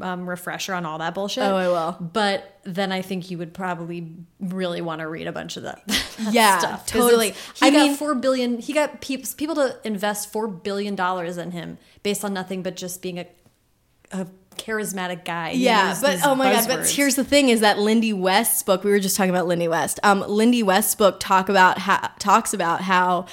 um, 0.00 0.28
refresher 0.28 0.74
on 0.74 0.84
all 0.84 0.98
that 0.98 1.14
bullshit. 1.14 1.44
Oh, 1.44 1.54
I 1.54 1.68
will. 1.68 1.92
But 2.00 2.58
then 2.64 2.90
I 2.90 3.00
think 3.02 3.30
you 3.30 3.38
would 3.38 3.54
probably 3.54 4.12
really 4.40 4.80
want 4.80 4.98
to 5.02 5.08
read 5.08 5.28
a 5.28 5.32
bunch 5.32 5.56
of 5.56 5.62
that. 5.62 5.86
that 5.86 6.04
Yeah, 6.32 6.58
stuff. 6.58 6.84
totally. 6.86 7.30
He 7.54 7.66
I 7.66 7.70
got 7.70 7.86
mean- 7.86 7.94
four 7.96 8.16
billion. 8.16 8.58
He 8.58 8.72
got 8.72 9.00
peop 9.00 9.24
people 9.36 9.54
to 9.54 9.78
invest 9.84 10.32
four 10.32 10.48
billion 10.48 10.96
dollars 10.96 11.38
in 11.38 11.52
him 11.52 11.78
based 12.02 12.24
on 12.24 12.34
nothing 12.34 12.64
but 12.64 12.74
just 12.74 13.02
being 13.02 13.20
a 13.20 13.26
a 14.10 14.26
charismatic 14.56 15.24
guy. 15.24 15.50
Yeah, 15.50 15.96
but 16.00 16.20
oh 16.24 16.34
my 16.34 16.52
god! 16.52 16.68
But 16.68 16.88
here's 16.88 17.16
the 17.16 17.24
thing: 17.24 17.48
is 17.48 17.60
that 17.60 17.78
Lindy 17.78 18.12
West's 18.12 18.62
book? 18.62 18.84
We 18.84 18.90
were 18.90 19.00
just 19.00 19.16
talking 19.16 19.30
about 19.30 19.46
Lindy 19.46 19.68
West. 19.68 20.00
Um, 20.02 20.24
Lindy 20.26 20.62
West's 20.62 20.94
book 20.94 21.20
talk 21.20 21.48
about 21.48 21.78
how, 21.78 22.10
talks 22.18 22.54
about 22.54 22.80
how 22.82 23.26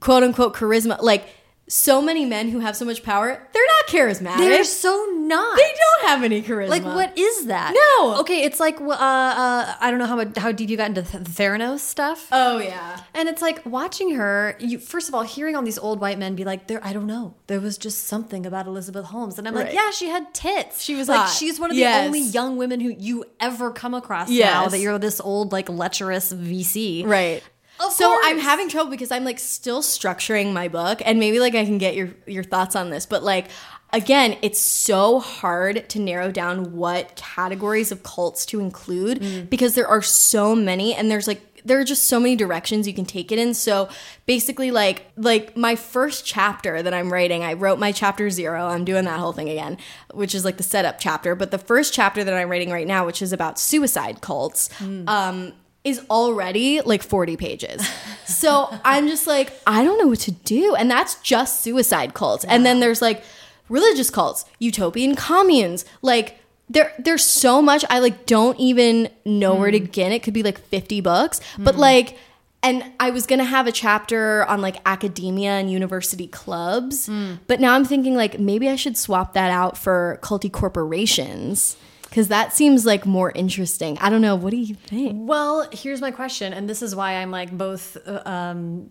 quote 0.00 0.22
unquote 0.22 0.54
charisma, 0.54 1.00
like 1.02 1.26
so 1.68 2.00
many 2.00 2.24
men 2.24 2.48
who 2.48 2.60
have 2.60 2.74
so 2.76 2.84
much 2.84 3.02
power, 3.02 3.28
they're 3.52 3.62
not 3.62 3.86
charismatic. 3.88 4.38
they're 4.38 4.64
so 4.64 5.06
not. 5.18 5.56
they 5.56 5.62
don't 6.00 6.08
have 6.08 6.22
any 6.24 6.42
charisma. 6.42 6.68
Like 6.70 6.84
what 6.84 7.16
is 7.18 7.46
that? 7.46 7.74
No. 7.98 8.20
Okay, 8.20 8.42
it's 8.42 8.58
like 8.58 8.80
uh, 8.80 8.84
uh, 8.90 9.74
I 9.80 9.90
don't 9.90 9.98
know 9.98 10.06
how 10.06 10.24
how 10.40 10.52
deep 10.52 10.70
you 10.70 10.76
got 10.76 10.88
into 10.88 11.02
Th- 11.02 11.22
Theranos 11.24 11.80
stuff. 11.80 12.28
Oh 12.32 12.58
yeah. 12.58 13.00
And 13.14 13.28
it's 13.28 13.42
like 13.42 13.64
watching 13.66 14.14
her. 14.14 14.56
You 14.58 14.78
first 14.78 15.08
of 15.08 15.14
all 15.14 15.22
hearing 15.22 15.56
all 15.56 15.62
these 15.62 15.78
old 15.78 16.00
white 16.00 16.18
men 16.18 16.34
be 16.34 16.44
like, 16.44 16.66
"There, 16.68 16.80
I 16.84 16.92
don't 16.92 17.06
know. 17.06 17.34
There 17.48 17.60
was 17.60 17.76
just 17.78 18.04
something 18.06 18.46
about 18.46 18.66
Elizabeth 18.66 19.04
Holmes," 19.06 19.38
and 19.38 19.46
I'm 19.46 19.54
like, 19.54 19.72
"Yeah, 19.74 19.90
she 19.90 20.08
had 20.08 20.32
tits. 20.32 20.82
She 20.82 20.94
was 20.94 21.08
like, 21.08 21.20
hot. 21.20 21.28
she's 21.30 21.60
one 21.60 21.70
of 21.70 21.76
the 21.76 21.82
Yes. 21.82 22.06
only 22.06 22.20
young 22.20 22.56
women 22.56 22.80
who 22.80 22.88
you 22.90 23.24
ever 23.40 23.70
come 23.70 23.92
across 23.94 24.30
now 24.30 24.68
that 24.68 24.78
you're 24.78 24.98
this 24.98 25.20
old 25.20 25.52
like 25.52 25.68
lecherous 25.68 26.32
VC, 26.32 27.04
Right. 27.06 27.42
Of 27.80 27.92
so 27.92 28.18
I'm 28.24 28.38
having 28.38 28.68
trouble 28.68 28.90
because 28.90 29.10
I'm 29.10 29.24
like 29.24 29.38
still 29.38 29.82
structuring 29.82 30.52
my 30.52 30.68
book 30.68 31.00
and 31.04 31.18
maybe 31.18 31.38
like 31.40 31.54
I 31.54 31.64
can 31.64 31.78
get 31.78 31.94
your 31.94 32.10
your 32.26 32.44
thoughts 32.44 32.74
on 32.76 32.90
this, 32.90 33.06
but 33.06 33.22
like 33.22 33.46
again, 33.92 34.36
it's 34.42 34.58
so 34.60 35.18
hard 35.18 35.88
to 35.88 35.98
narrow 35.98 36.30
down 36.30 36.76
what 36.76 37.16
categories 37.16 37.90
of 37.90 38.02
cults 38.02 38.44
to 38.46 38.60
include 38.60 39.20
Mm. 39.20 39.48
because 39.48 39.74
there 39.74 39.88
are 39.88 40.02
so 40.02 40.54
many 40.54 40.94
and 40.94 41.10
there's 41.10 41.26
like 41.26 41.42
there 41.64 41.78
are 41.80 41.84
just 41.84 42.04
so 42.04 42.20
many 42.20 42.36
directions 42.36 42.86
you 42.86 42.94
can 42.94 43.04
take 43.04 43.30
it 43.32 43.38
in. 43.38 43.52
So 43.54 43.88
basically 44.26 44.70
like 44.70 45.06
like 45.16 45.56
my 45.56 45.74
first 45.76 46.24
chapter 46.24 46.82
that 46.82 46.94
I'm 46.94 47.12
writing, 47.12 47.42
I 47.44 47.54
wrote 47.54 47.78
my 47.78 47.92
chapter 47.92 48.30
0. 48.30 48.66
I'm 48.66 48.84
doing 48.84 49.04
that 49.06 49.18
whole 49.18 49.32
thing 49.32 49.48
again, 49.48 49.76
which 50.14 50.34
is 50.34 50.44
like 50.44 50.56
the 50.56 50.62
setup 50.62 50.98
chapter, 51.00 51.34
but 51.34 51.50
the 51.50 51.58
first 51.58 51.92
chapter 51.94 52.22
that 52.24 52.32
I'm 52.34 52.48
writing 52.50 52.70
right 52.70 52.86
now, 52.86 53.06
which 53.06 53.20
is 53.22 53.32
about 53.32 53.58
suicide 53.58 54.20
cults, 54.20 54.68
um 55.06 55.52
is 55.84 56.04
already 56.10 56.80
like 56.82 57.02
40 57.02 57.36
pages. 57.36 57.88
So 58.26 58.68
I'm 58.84 59.08
just 59.08 59.26
like, 59.26 59.52
I 59.66 59.82
don't 59.84 59.98
know 59.98 60.08
what 60.08 60.18
to 60.20 60.32
do. 60.32 60.74
And 60.74 60.90
that's 60.90 61.14
just 61.22 61.62
suicide 61.62 62.12
cults. 62.14 62.44
And 62.44 62.66
then 62.66 62.80
there's 62.80 63.00
like 63.00 63.24
religious 63.70 64.10
cults, 64.10 64.44
utopian 64.58 65.14
communes. 65.16 65.84
Like 66.02 66.38
there 66.68 66.92
there's 66.98 67.24
so 67.24 67.62
much 67.62 67.84
I 67.88 68.00
like 68.00 68.26
don't 68.26 68.58
even 68.60 69.08
know 69.24 69.54
where 69.54 69.70
to 69.70 69.80
begin. 69.80 70.12
It 70.12 70.22
could 70.22 70.34
be 70.34 70.42
like 70.42 70.58
50 70.58 71.00
books. 71.00 71.40
But 71.58 71.76
like 71.76 72.18
and 72.62 72.84
I 72.98 73.10
was 73.10 73.24
gonna 73.26 73.44
have 73.44 73.66
a 73.68 73.72
chapter 73.72 74.44
on 74.46 74.60
like 74.60 74.76
academia 74.84 75.52
and 75.52 75.70
university 75.70 76.26
clubs, 76.26 77.06
Hmm. 77.06 77.34
but 77.46 77.60
now 77.60 77.74
I'm 77.74 77.84
thinking 77.84 78.14
like 78.16 78.38
maybe 78.40 78.68
I 78.68 78.74
should 78.76 78.96
swap 78.96 79.32
that 79.34 79.50
out 79.52 79.78
for 79.78 80.18
culty 80.22 80.50
corporations 80.50 81.76
because 82.08 82.28
that 82.28 82.52
seems 82.52 82.84
like 82.86 83.06
more 83.06 83.30
interesting. 83.32 83.98
I 84.00 84.10
don't 84.10 84.20
know. 84.22 84.36
What 84.36 84.50
do 84.50 84.56
you 84.56 84.74
think? 84.74 85.28
Well, 85.28 85.68
here's 85.72 86.00
my 86.00 86.10
question, 86.10 86.52
and 86.52 86.68
this 86.68 86.82
is 86.82 86.94
why 86.94 87.16
I'm 87.16 87.30
like 87.30 87.50
both 87.56 87.96
uh, 88.06 88.22
um, 88.24 88.90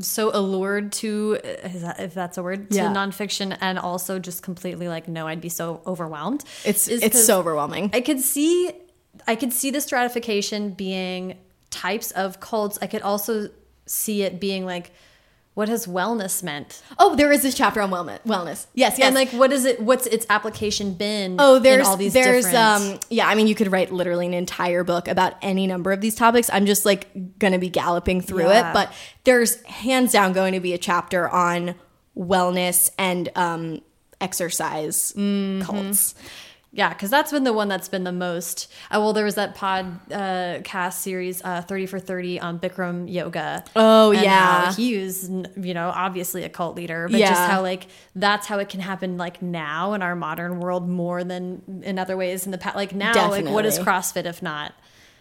so 0.00 0.30
allured 0.34 0.92
to, 0.92 1.38
is 1.64 1.82
that, 1.82 2.00
if 2.00 2.14
that's 2.14 2.38
a 2.38 2.42
word, 2.42 2.70
to 2.70 2.76
Yeah. 2.76 2.92
nonfiction, 2.92 3.56
and 3.60 3.78
also 3.78 4.18
just 4.18 4.42
completely 4.42 4.88
like, 4.88 5.08
no, 5.08 5.26
I'd 5.26 5.40
be 5.40 5.48
so 5.48 5.82
overwhelmed. 5.86 6.44
It's 6.64 6.88
it's 6.88 7.24
so 7.24 7.38
overwhelming. 7.40 7.90
I 7.92 8.00
could 8.00 8.20
see, 8.20 8.70
I 9.26 9.34
could 9.34 9.52
see 9.52 9.70
the 9.70 9.80
stratification 9.80 10.70
being 10.70 11.38
types 11.70 12.10
of 12.12 12.40
cults. 12.40 12.78
I 12.82 12.86
could 12.86 13.02
also 13.02 13.48
see 13.86 14.22
it 14.22 14.40
being 14.40 14.64
like, 14.66 14.92
what 15.54 15.68
has 15.68 15.86
wellness 15.86 16.42
meant? 16.42 16.82
oh, 16.98 17.14
there 17.14 17.30
is 17.30 17.42
this 17.42 17.54
chapter 17.54 17.80
on 17.82 17.90
wellness. 17.90 18.20
Wellness. 18.22 18.66
Yes, 18.74 18.98
yes. 18.98 19.06
And 19.06 19.14
like, 19.14 19.28
what 19.30 19.52
is 19.52 19.64
it? 19.66 19.80
What's 19.80 20.06
its 20.06 20.24
application 20.30 20.94
been? 20.94 21.36
Oh, 21.38 21.56
in 21.56 21.62
there's 21.62 21.86
all 21.86 21.96
these 21.96 22.14
there's 22.14 22.44
different- 22.46 22.92
um 22.94 23.00
yeah, 23.10 23.28
I 23.28 23.34
mean 23.34 23.46
you 23.46 23.54
could 23.54 23.70
write 23.70 23.92
literally 23.92 24.26
an 24.26 24.34
entire 24.34 24.82
book 24.84 25.08
about 25.08 25.34
any 25.42 25.66
number 25.66 25.92
of 25.92 26.00
these 26.00 26.14
topics. 26.14 26.48
I'm 26.52 26.64
just 26.66 26.84
like 26.86 27.38
going 27.38 27.52
to 27.52 27.58
be 27.58 27.68
galloping 27.68 28.20
through 28.22 28.48
Yeah. 28.48 28.70
it, 28.70 28.72
but 28.74 28.92
there's 29.24 29.60
hands 29.64 30.12
down 30.12 30.32
going 30.32 30.54
to 30.54 30.60
be 30.60 30.72
a 30.72 30.78
chapter 30.78 31.28
on 31.28 31.74
wellness 32.16 32.90
and 32.98 33.28
um 33.36 33.82
exercise 34.20 35.12
Mm-hmm. 35.16 35.62
cults. 35.62 36.14
Yeah, 36.74 36.88
because 36.88 37.10
that's 37.10 37.30
been 37.30 37.44
the 37.44 37.52
one 37.52 37.68
that's 37.68 37.90
been 37.90 38.04
the 38.04 38.12
most. 38.12 38.72
Uh, 38.90 38.96
well, 38.98 39.12
there 39.12 39.26
was 39.26 39.34
that 39.34 39.54
pod 39.54 40.10
uh, 40.10 40.60
cast 40.64 41.02
series, 41.02 41.42
uh, 41.44 41.60
Thirty 41.60 41.84
for 41.84 41.98
Thirty, 41.98 42.40
on 42.40 42.58
Bikram 42.58 43.12
yoga. 43.12 43.62
Oh, 43.76 44.12
and 44.12 44.22
yeah. 44.22 44.64
how 44.64 44.72
he 44.72 44.96
was, 44.96 45.28
you 45.28 45.74
know, 45.74 45.92
obviously 45.94 46.44
a 46.44 46.48
cult 46.48 46.74
leader, 46.74 47.08
but 47.10 47.18
just 47.18 47.40
how 47.42 47.60
like 47.60 47.88
that's 48.16 48.46
how 48.46 48.58
it 48.58 48.70
can 48.70 48.80
happen 48.80 49.18
like 49.18 49.42
now 49.42 49.92
in 49.92 50.00
our 50.00 50.16
modern 50.16 50.60
world 50.60 50.88
more 50.88 51.22
than 51.24 51.82
in 51.84 51.98
other 51.98 52.16
ways 52.16 52.46
in 52.46 52.52
the 52.52 52.58
past. 52.58 52.74
Like 52.74 52.94
now, 52.94 53.28
like 53.28 53.44
what 53.44 53.66
is 53.66 53.78
CrossFit 53.78 54.24
if 54.24 54.40
not? 54.40 54.72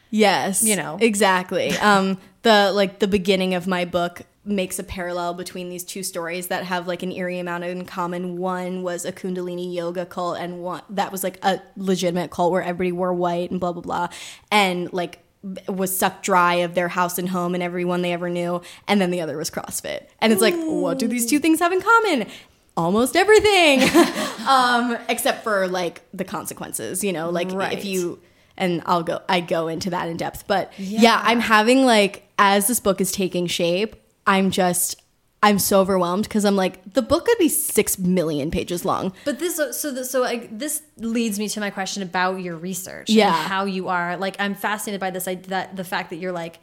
Yes. 0.09 0.63
You 0.63 0.77
know. 0.77 0.97
Exactly. 1.01 1.71
Um 1.77 2.17
the 2.43 2.71
like 2.73 2.99
the 2.99 3.07
beginning 3.07 3.55
of 3.55 3.67
my 3.67 3.83
book 3.83 4.21
makes 4.43 4.79
a 4.79 4.83
parallel 4.83 5.35
between 5.35 5.69
these 5.69 5.83
two 5.83 6.01
stories 6.01 6.47
that 6.47 6.63
have 6.63 6.87
like 6.87 7.03
an 7.03 7.11
eerie 7.11 7.37
amount 7.39 7.63
in 7.63 7.85
common. 7.85 8.37
One 8.37 8.81
was 8.81 9.05
a 9.05 9.11
Kundalini 9.11 9.71
yoga 9.73 10.05
cult 10.05 10.39
and 10.39 10.61
one 10.63 10.81
that 10.89 11.11
was 11.11 11.23
like 11.23 11.37
a 11.43 11.61
legitimate 11.77 12.31
cult 12.31 12.51
where 12.51 12.63
everybody 12.63 12.91
wore 12.91 13.13
white 13.13 13.51
and 13.51 13.59
blah 13.59 13.71
blah 13.71 13.83
blah 13.83 14.07
and 14.51 14.91
like 14.93 15.19
was 15.67 15.95
sucked 15.95 16.23
dry 16.23 16.55
of 16.55 16.73
their 16.75 16.87
house 16.87 17.17
and 17.17 17.29
home 17.29 17.53
and 17.53 17.63
everyone 17.63 18.01
they 18.01 18.13
ever 18.13 18.29
knew 18.29 18.61
and 18.87 18.99
then 18.99 19.11
the 19.11 19.21
other 19.21 19.37
was 19.37 19.49
CrossFit. 19.51 20.07
And 20.19 20.33
it's 20.33 20.41
like 20.41 20.55
what 20.55 20.97
do 20.97 21.07
these 21.07 21.27
two 21.27 21.39
things 21.39 21.59
have 21.59 21.71
in 21.71 21.81
common? 21.81 22.27
Almost 22.75 23.15
everything. 23.15 23.81
um 24.47 24.97
except 25.07 25.43
for 25.43 25.67
like 25.67 26.01
the 26.13 26.23
consequences, 26.25 27.03
you 27.03 27.13
know, 27.13 27.29
like 27.29 27.51
Right. 27.51 27.77
if 27.77 27.85
you 27.85 28.19
and 28.57 28.81
I'll 28.87 29.03
go 29.03 29.21
I 29.29 29.39
go 29.39 29.67
into 29.67 29.91
that 29.91 30.07
in 30.07 30.17
depth. 30.17 30.45
But 30.47 30.73
yeah. 30.79 31.21
I'm 31.23 31.39
having 31.41 31.85
like 31.85 32.27
as 32.39 32.65
this 32.67 32.79
book 32.79 32.99
is 33.01 33.11
taking 33.11 33.45
shape, 33.45 33.95
I'm 34.25 34.51
just 34.51 35.01
I'm 35.43 35.57
so 35.57 35.81
overwhelmed 35.81 36.23
because 36.25 36.45
I'm 36.45 36.55
like 36.55 36.93
the 36.93 37.01
book 37.01 37.25
could 37.25 37.37
be 37.39 37.49
six 37.49 37.97
million 37.97 38.51
pages 38.51 38.85
long. 38.85 39.11
But 39.25 39.39
this, 39.39 39.55
so 39.79 39.91
the, 39.91 40.05
so 40.05 40.23
I, 40.23 40.47
this 40.51 40.83
leads 40.97 41.39
me 41.39 41.49
to 41.49 41.59
my 41.59 41.71
question 41.71 42.03
about 42.03 42.41
your 42.41 42.55
research. 42.55 43.09
Yeah. 43.09 43.27
and 43.27 43.47
how 43.47 43.65
you 43.65 43.87
are. 43.87 44.17
Like, 44.17 44.35
I'm 44.39 44.53
fascinated 44.53 44.99
by 44.99 45.09
this. 45.09 45.27
I, 45.27 45.35
that 45.35 45.75
the 45.75 45.83
fact 45.83 46.11
that 46.11 46.17
you're 46.17 46.31
like 46.31 46.59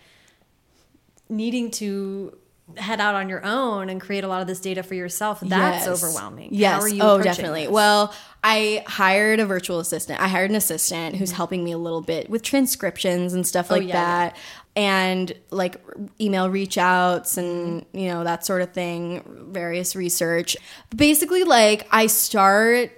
needing 1.28 1.72
to 1.72 2.38
head 2.76 3.00
out 3.00 3.14
on 3.14 3.28
your 3.28 3.44
own 3.44 3.88
and 3.88 4.00
create 4.00 4.24
a 4.24 4.28
lot 4.28 4.42
of 4.42 4.46
this 4.46 4.60
data 4.60 4.82
for 4.82 4.94
yourself. 4.94 5.40
That's 5.40 5.86
Yes. 5.86 5.88
overwhelming. 5.88 6.50
Yes. 6.52 6.74
How 6.74 6.80
are 6.80 6.88
you 6.88 7.02
oh, 7.02 7.22
definitely. 7.22 7.62
this? 7.62 7.70
Well, 7.70 8.14
I 8.44 8.84
hired 8.86 9.40
a 9.40 9.46
virtual 9.46 9.80
assistant. 9.80 10.20
I 10.20 10.28
hired 10.28 10.50
an 10.50 10.56
assistant 10.56 11.16
who's 11.16 11.30
mm-hmm. 11.30 11.36
helping 11.36 11.64
me 11.64 11.72
a 11.72 11.78
little 11.78 12.02
bit 12.02 12.28
with 12.28 12.42
transcriptions 12.42 13.32
and 13.32 13.46
stuff 13.46 13.68
oh, 13.70 13.74
like 13.74 13.84
Oh, 13.84 13.86
yeah, 13.86 13.92
that. 13.94 14.36
And 14.78 15.32
like 15.50 15.82
email 16.20 16.48
reach 16.48 16.78
outs 16.78 17.36
and, 17.36 17.84
you 17.92 18.06
know, 18.06 18.22
that 18.22 18.46
sort 18.46 18.62
of 18.62 18.72
thing, 18.72 19.24
various 19.50 19.96
research. 19.96 20.56
Basically, 20.94 21.42
like, 21.42 21.88
I 21.90 22.06
start 22.06 22.92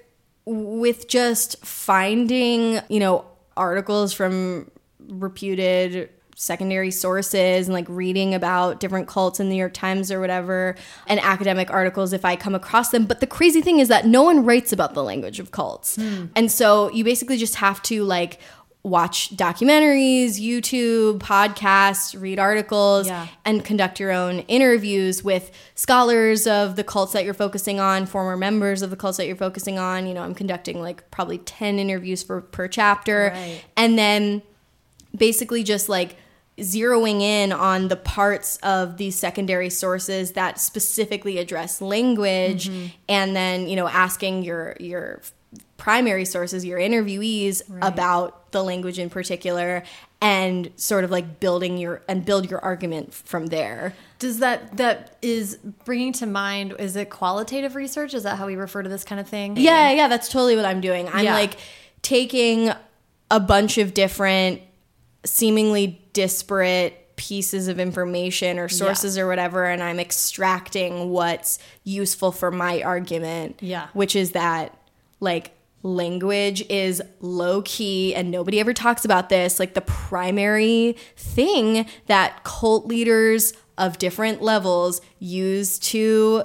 with 0.44 1.08
just 1.08 1.64
finding, 1.64 2.80
you 2.90 3.00
know, 3.00 3.24
articles 3.56 4.12
from 4.12 4.70
reputed 5.08 6.10
secondary 6.36 6.90
sources 6.90 7.66
and 7.66 7.74
like 7.74 7.86
reading 7.88 8.34
about 8.34 8.80
different 8.80 9.06
cults 9.06 9.40
in 9.40 9.48
the 9.48 9.54
New 9.54 9.58
York 9.58 9.74
Times 9.74 10.10
or 10.10 10.20
whatever 10.20 10.74
and 11.06 11.20
academic 11.20 11.70
articles 11.70 12.14
if 12.14 12.24
I 12.24 12.36
come 12.36 12.54
across 12.54 12.90
them. 12.90 13.04
But 13.06 13.20
the 13.20 13.26
crazy 13.26 13.60
thing 13.60 13.78
is 13.78 13.88
that 13.88 14.06
no 14.06 14.22
one 14.22 14.44
writes 14.44 14.72
about 14.72 14.94
the 14.94 15.02
language 15.02 15.38
of 15.38 15.50
cults. 15.50 15.96
Hmm. 15.96 16.26
And 16.34 16.50
so 16.50 16.90
you 16.92 17.04
basically 17.04 17.36
just 17.36 17.56
have 17.56 17.82
to 17.84 18.04
like 18.04 18.38
watch 18.82 19.36
documentaries, 19.36 20.40
YouTube, 20.40 21.18
podcasts, 21.18 22.18
read 22.18 22.38
articles, 22.38 23.06
Yeah. 23.08 23.26
and 23.44 23.62
conduct 23.64 24.00
your 24.00 24.10
own 24.10 24.38
interviews 24.40 25.22
with 25.22 25.50
scholars 25.74 26.46
of 26.46 26.76
the 26.76 26.84
cults 26.84 27.12
that 27.12 27.24
you're 27.24 27.34
focusing 27.34 27.78
on, 27.78 28.06
former 28.06 28.36
members 28.38 28.80
of 28.80 28.88
the 28.90 28.96
cults 28.96 29.18
that 29.18 29.26
you're 29.26 29.36
focusing 29.36 29.78
on. 29.78 30.06
You 30.06 30.14
know, 30.14 30.22
I'm 30.22 30.34
conducting 30.34 30.80
like 30.80 31.10
probably 31.10 31.38
10 31.38 31.78
interviews 31.78 32.22
for 32.22 32.40
per 32.40 32.68
chapter. 32.68 33.32
Right. 33.34 33.62
And 33.76 33.98
then 33.98 34.40
basically 35.14 35.62
just 35.62 35.88
like 35.88 36.16
zeroing 36.58 37.20
in 37.20 37.52
on 37.52 37.88
the 37.88 37.96
parts 37.96 38.56
of 38.62 38.96
these 38.98 39.16
secondary 39.16 39.70
sources 39.70 40.32
that 40.32 40.60
specifically 40.60 41.38
address 41.38 41.80
language 41.80 42.68
Mm-hmm. 42.68 42.86
and 43.08 43.34
then 43.34 43.66
you 43.66 43.76
know 43.76 43.88
asking 43.88 44.42
your 44.42 44.76
your 44.78 45.22
primary 45.80 46.26
sources 46.26 46.62
your 46.64 46.78
interviewees 46.78 47.62
about 47.80 48.52
the 48.52 48.62
language 48.62 48.98
in 48.98 49.08
particular 49.08 49.82
and 50.20 50.70
sort 50.76 51.04
of 51.04 51.10
like 51.10 51.40
building 51.40 51.78
your 51.78 52.02
and 52.06 52.24
build 52.24 52.50
your 52.50 52.60
argument 52.60 53.14
from 53.14 53.46
there 53.46 53.94
does 54.18 54.40
that 54.40 54.76
that 54.76 55.16
is 55.22 55.56
bringing 55.86 56.12
to 56.12 56.26
mind? 56.26 56.74
Is 56.78 56.94
it 56.94 57.08
qualitative 57.08 57.74
research? 57.74 58.12
Is 58.12 58.24
that 58.24 58.36
how 58.36 58.46
we 58.46 58.54
refer 58.54 58.82
to 58.82 58.88
this 58.90 59.02
kind 59.02 59.18
of 59.18 59.26
thing? 59.26 59.56
Yeah, 59.56 59.90
yeah, 59.92 60.08
that's 60.08 60.28
totally 60.28 60.56
what 60.56 60.66
I'm 60.66 60.82
doing. 60.82 61.08
I'm 61.08 61.24
Yeah. 61.24 61.34
like 61.34 61.56
taking 62.02 62.70
a 63.30 63.40
bunch 63.40 63.78
of 63.78 63.94
different, 63.94 64.60
seemingly 65.24 66.02
disparate 66.12 67.16
pieces 67.16 67.66
of 67.68 67.80
information 67.80 68.58
or 68.58 68.68
sources 68.68 69.16
or 69.16 69.26
whatever, 69.26 69.64
and 69.64 69.82
I'm 69.82 69.98
extracting 69.98 71.08
what's 71.10 71.58
useful 71.84 72.30
for 72.30 72.50
my 72.50 72.82
argument. 72.82 73.60
Yeah. 73.62 73.86
Which 73.94 74.14
is 74.14 74.32
that, 74.32 74.76
like, 75.18 75.52
language 75.82 76.62
is 76.68 77.00
low 77.20 77.62
key 77.62 78.14
and 78.14 78.30
nobody 78.30 78.60
ever 78.60 78.72
talks 78.74 79.04
about 79.04 79.28
this. 79.28 79.58
Like, 79.58 79.74
the 79.74 79.80
primary 79.80 80.96
thing 81.16 81.86
that 82.06 82.44
cult 82.44 82.86
leaders 82.86 83.52
of 83.78 83.98
different 83.98 84.42
levels 84.42 85.00
use 85.18 85.78
to 85.78 86.44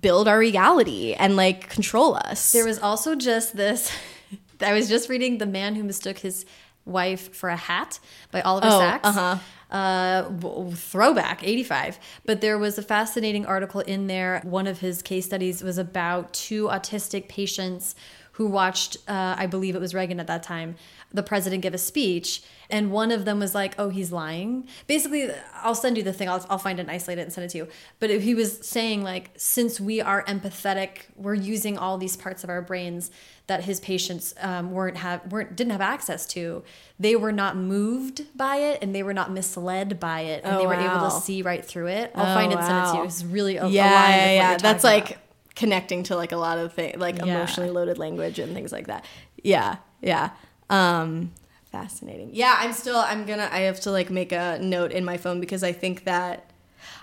build 0.00 0.28
our 0.28 0.38
reality 0.38 1.14
and 1.14 1.36
like 1.36 1.68
control 1.68 2.14
us. 2.14 2.52
There 2.52 2.64
was 2.64 2.78
also 2.78 3.14
just 3.16 3.56
this. 3.56 3.90
I 4.60 4.72
was 4.72 4.88
just 4.88 5.08
reading 5.08 5.38
"The 5.38 5.46
Man 5.46 5.74
Who 5.74 5.82
Mistook 5.84 6.18
His 6.18 6.46
Wife 6.84 7.34
for 7.34 7.48
a 7.50 7.56
Hat" 7.56 7.98
by 8.30 8.40
Oliver 8.42 8.68
Oh, 8.70 8.78
Sacks. 8.78 9.08
uh-huh. 9.08 9.38
Uh, 9.70 10.28
throwback 10.74 11.44
85 11.44 12.00
but 12.26 12.40
there 12.40 12.58
was 12.58 12.76
a 12.76 12.82
fascinating 12.82 13.46
article 13.46 13.80
in 13.82 14.08
there 14.08 14.40
one 14.42 14.66
of 14.66 14.80
his 14.80 15.00
case 15.00 15.26
studies 15.26 15.62
was 15.62 15.78
about 15.78 16.32
two 16.32 16.64
autistic 16.64 17.28
patients 17.28 17.94
who 18.32 18.46
watched 18.46 18.96
uh, 19.08 19.34
i 19.38 19.46
believe 19.46 19.74
it 19.74 19.80
was 19.80 19.94
reagan 19.94 20.18
at 20.20 20.26
that 20.26 20.42
time 20.42 20.76
the 21.12 21.22
president 21.22 21.62
give 21.62 21.74
a 21.74 21.78
speech 21.78 22.42
and 22.70 22.92
one 22.92 23.10
of 23.10 23.24
them 23.24 23.40
was 23.40 23.52
like 23.52 23.74
oh 23.78 23.88
he's 23.88 24.12
lying. 24.12 24.64
Basically 24.86 25.28
i'll 25.56 25.74
send 25.74 25.96
you 25.96 26.04
the 26.04 26.12
thing. 26.12 26.28
I'll, 26.28 26.46
I'll 26.48 26.56
find 26.58 26.78
it 26.78 26.82
and 26.82 26.90
isolate 26.90 27.18
it 27.18 27.22
and 27.22 27.32
send 27.32 27.46
it 27.46 27.48
to 27.50 27.58
you. 27.58 27.68
But 27.98 28.10
if 28.10 28.22
he 28.22 28.32
was 28.36 28.58
saying 28.64 29.02
like 29.02 29.30
since 29.36 29.80
we 29.80 30.00
are 30.00 30.22
empathetic 30.26 31.06
we're 31.16 31.34
using 31.34 31.76
all 31.76 31.98
these 31.98 32.16
parts 32.16 32.44
of 32.44 32.50
our 32.50 32.62
brains 32.62 33.10
that 33.48 33.64
his 33.64 33.80
patients 33.80 34.34
um, 34.40 34.70
weren't 34.70 34.98
have 34.98 35.32
weren't 35.32 35.56
didn't 35.56 35.72
have 35.72 35.80
access 35.80 36.26
to 36.28 36.62
they 37.00 37.16
were 37.16 37.32
not 37.32 37.56
moved 37.56 38.26
by 38.36 38.56
it 38.58 38.78
and 38.80 38.94
they 38.94 39.02
were 39.02 39.14
not 39.14 39.32
misled 39.32 39.98
by 39.98 40.20
it 40.20 40.44
and 40.44 40.54
Oh, 40.54 40.58
they 40.60 40.66
were 40.68 40.74
able 40.74 41.00
to 41.00 41.10
see 41.10 41.42
right 41.42 41.64
through 41.64 41.88
it. 41.88 42.12
I'll 42.14 42.30
Oh, 42.30 42.34
find 42.34 42.52
it 42.52 42.58
and 42.58 42.66
send 42.66 42.78
it 42.86 42.90
to 42.92 42.96
you. 42.98 43.04
it's 43.04 43.24
really 43.24 43.56
a- 43.56 43.66
yeah, 43.66 43.66
with 43.66 43.72
yeah, 43.72 44.32
yeah. 44.32 44.56
That's 44.58 44.82
talking 44.84 45.00
like 45.00 45.10
about. 45.10 45.22
Connecting 45.54 46.02
to 46.04 46.16
like 46.16 46.32
a 46.32 46.36
lot 46.36 46.58
of 46.58 46.72
things, 46.72 46.96
like 46.98 47.16
Yeah. 47.18 47.24
emotionally 47.24 47.70
loaded 47.70 47.98
language 47.98 48.38
and 48.38 48.54
things 48.54 48.72
like 48.72 48.86
that. 48.86 49.04
Yeah, 49.42 49.76
yeah. 50.00 50.30
Um, 50.68 51.32
fascinating. 51.72 52.30
Yeah, 52.32 52.54
I'm 52.58 52.72
still. 52.72 52.96
I'm 52.98 53.24
gonna. 53.26 53.48
I 53.50 53.60
have 53.60 53.80
to 53.80 53.90
like 53.90 54.10
make 54.10 54.32
a 54.32 54.58
note 54.60 54.92
in 54.92 55.04
my 55.04 55.16
phone 55.16 55.40
because 55.40 55.62
I 55.62 55.72
think 55.72 56.04
that 56.04 56.50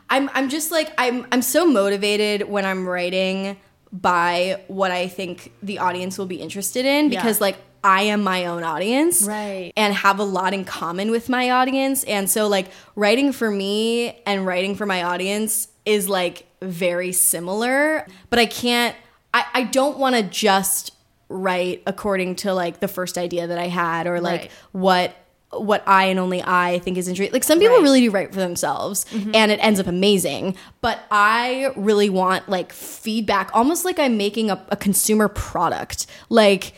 I'm. 0.09 0.29
I'm 0.33 0.49
just 0.49 0.71
like 0.71 0.91
I'm. 0.97 1.27
I'm 1.31 1.41
so 1.41 1.65
motivated 1.67 2.47
when 2.49 2.65
I'm 2.65 2.87
writing 2.87 3.57
by 3.93 4.61
what 4.67 4.91
I 4.91 5.07
think 5.07 5.51
the 5.63 5.79
audience 5.79 6.17
will 6.17 6.25
be 6.25 6.35
interested 6.41 6.85
in 6.85 7.09
Yeah. 7.11 7.21
because 7.21 7.39
like 7.39 7.57
I 7.83 8.03
am 8.03 8.21
my 8.23 8.45
own 8.47 8.63
audience. 8.63 9.23
Right. 9.23 9.71
And 9.77 9.93
have 9.93 10.19
a 10.19 10.23
lot 10.23 10.53
in 10.53 10.65
common 10.65 11.11
with 11.11 11.29
my 11.29 11.51
audience. 11.51 12.03
And 12.03 12.29
so, 12.29 12.47
like, 12.47 12.67
writing 12.95 13.31
for 13.31 13.49
me 13.49 14.19
and 14.25 14.45
writing 14.45 14.75
for 14.75 14.85
my 14.85 15.03
audience 15.03 15.69
is 15.85 16.09
like 16.09 16.46
very 16.61 17.11
similar, 17.11 18.05
but 18.29 18.39
I 18.39 18.45
can't, 18.45 18.95
I, 19.33 19.45
I 19.53 19.63
don't 19.63 19.97
want 19.97 20.15
to 20.15 20.23
just 20.23 20.91
write 21.29 21.83
according 21.85 22.35
to 22.35 22.53
like 22.53 22.79
the 22.79 22.87
first 22.87 23.17
idea 23.17 23.47
that 23.47 23.57
I 23.57 23.67
had 23.67 24.07
or 24.07 24.21
like 24.21 24.41
Right. 24.41 24.51
what 24.71 25.15
what 25.51 25.81
I 25.87 26.05
and 26.05 26.19
only 26.19 26.43
I 26.43 26.79
think 26.79 26.97
is 26.97 27.07
interesting. 27.07 27.33
Like 27.33 27.43
some 27.43 27.59
people 27.59 27.77
Right. 27.77 27.83
really 27.83 28.01
do 28.01 28.11
write 28.11 28.33
for 28.33 28.39
themselves 28.39 29.05
mm-hmm. 29.11 29.33
and 29.33 29.49
it 29.49 29.59
ends 29.61 29.79
up 29.79 29.87
amazing. 29.87 30.55
But 30.81 30.99
I 31.09 31.71
really 31.77 32.09
want 32.09 32.49
like 32.49 32.73
feedback, 32.73 33.49
almost 33.53 33.85
like 33.85 33.97
I'm 33.97 34.17
making 34.17 34.51
a, 34.51 34.65
a 34.69 34.75
consumer 34.75 35.27
product. 35.29 36.05
Like 36.29 36.73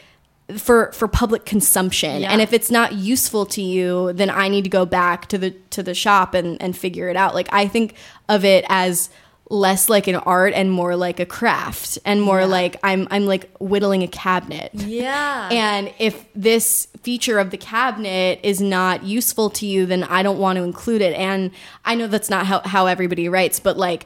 for 0.57 0.91
for 0.93 1.07
public 1.07 1.45
consumption. 1.45 2.21
Yeah. 2.21 2.31
And 2.31 2.41
if 2.41 2.53
it's 2.53 2.71
not 2.71 2.93
useful 2.93 3.45
to 3.47 3.61
you, 3.61 4.13
then 4.13 4.29
I 4.29 4.47
need 4.47 4.63
to 4.63 4.69
go 4.69 4.85
back 4.85 5.27
to 5.27 5.37
the 5.37 5.51
to 5.71 5.83
the 5.83 5.93
shop 5.93 6.33
and, 6.33 6.61
and 6.61 6.75
figure 6.75 7.07
it 7.09 7.15
out. 7.15 7.35
Like 7.35 7.49
I 7.51 7.67
think 7.67 7.95
of 8.27 8.43
it 8.43 8.65
as 8.67 9.09
less 9.51 9.89
like 9.89 10.05
an 10.07 10.15
art 10.15 10.53
and 10.53 10.71
more 10.71 10.95
like 10.95 11.19
a 11.19 11.25
craft 11.25 11.97
and 12.05 12.21
more 12.21 12.41
Yeah. 12.41 12.45
like 12.45 12.75
I'm 12.83 13.07
I'm 13.09 13.25
like 13.25 13.49
whittling 13.59 14.03
a 14.03 14.07
cabinet. 14.07 14.69
Yeah. 14.75 15.49
And 15.51 15.91
if 15.97 16.23
this 16.35 16.87
feature 17.01 17.39
of 17.39 17.49
the 17.49 17.57
cabinet 17.57 18.39
is 18.43 18.61
not 18.61 19.03
useful 19.03 19.49
to 19.51 19.65
you, 19.65 19.85
then 19.87 20.03
I 20.03 20.21
don't 20.21 20.37
want 20.37 20.57
to 20.57 20.63
include 20.63 21.01
it. 21.01 21.13
And 21.15 21.49
I 21.83 21.95
know 21.95 22.05
that's 22.07 22.29
not 22.29 22.45
how, 22.45 22.59
how 22.63 22.85
everybody 22.85 23.27
writes, 23.27 23.59
but 23.59 23.75
like 23.77 24.05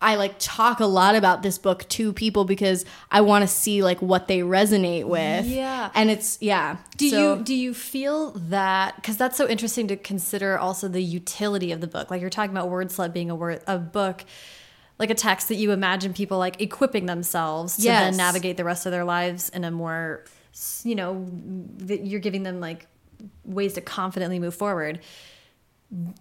I 0.00 0.14
like 0.14 0.36
talk 0.38 0.78
a 0.80 0.86
lot 0.86 1.16
about 1.16 1.42
this 1.42 1.58
book 1.58 1.86
to 1.88 2.12
people 2.12 2.44
because 2.44 2.84
I 3.10 3.20
want 3.20 3.42
to 3.42 3.48
see 3.48 3.82
like 3.82 4.00
what 4.00 4.26
they 4.28 4.38
resonate 4.40 5.04
with. 5.06 5.44
Yeah. 5.44 5.90
And 5.94 6.08
it's 6.08 6.38
yeah. 6.40 6.78
Do 6.96 7.10
So- 7.10 7.34
you 7.34 7.42
do 7.42 7.54
you 7.54 7.74
feel 7.74 8.30
that 8.48 8.96
because 8.96 9.16
that's 9.18 9.36
so 9.36 9.46
interesting 9.48 9.86
to 9.88 9.96
consider 9.96 10.56
also 10.56 10.88
the 10.88 11.02
utility 11.02 11.72
of 11.72 11.80
the 11.82 11.88
book? 11.88 12.10
Like 12.10 12.20
you're 12.22 12.30
talking 12.30 12.52
about 12.52 12.70
word 12.70 12.88
slut 12.88 13.12
being 13.12 13.28
a 13.28 13.34
word 13.34 13.60
a 13.66 13.76
book, 13.76 14.24
like 14.98 15.10
a 15.10 15.14
text 15.14 15.48
that 15.48 15.54
you 15.56 15.70
imagine 15.72 16.12
people 16.12 16.38
like 16.38 16.60
equipping 16.60 17.06
themselves 17.06 17.76
to 17.76 17.82
Yes. 17.84 18.02
then 18.10 18.16
navigate 18.16 18.56
the 18.56 18.64
rest 18.64 18.84
of 18.86 18.92
their 18.92 19.04
lives 19.04 19.48
in 19.50 19.64
a 19.64 19.70
more, 19.70 20.24
you 20.84 20.94
know, 20.94 21.24
that 21.78 22.06
you're 22.06 22.20
giving 22.20 22.42
them 22.42 22.60
like 22.60 22.86
ways 23.44 23.74
to 23.74 23.80
confidently 23.80 24.38
move 24.38 24.54
forward. 24.54 25.00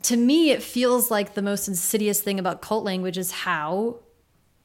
To 0.04 0.16
me, 0.16 0.52
it 0.52 0.64
feels 0.64 1.12
like 1.12 1.34
the 1.34 1.42
most 1.42 1.68
insidious 1.68 2.22
thing 2.22 2.40
about 2.40 2.62
cult 2.62 2.84
language 2.86 3.18
is 3.18 3.32
how 3.32 3.98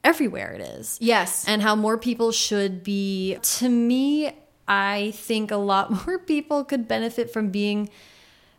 everywhere 0.03 0.51
it 0.53 0.61
is 0.61 0.97
Yes. 1.01 1.45
and 1.47 1.61
how 1.61 1.75
more 1.75 1.97
people 1.97 2.31
should 2.33 2.83
be 2.83 3.37
to 3.41 3.69
me 3.69 4.33
i 4.67 5.11
think 5.15 5.49
a 5.49 5.55
lot 5.55 5.91
more 6.05 6.19
people 6.19 6.65
could 6.65 6.89
benefit 6.89 7.31
from 7.31 7.49
being 7.51 7.89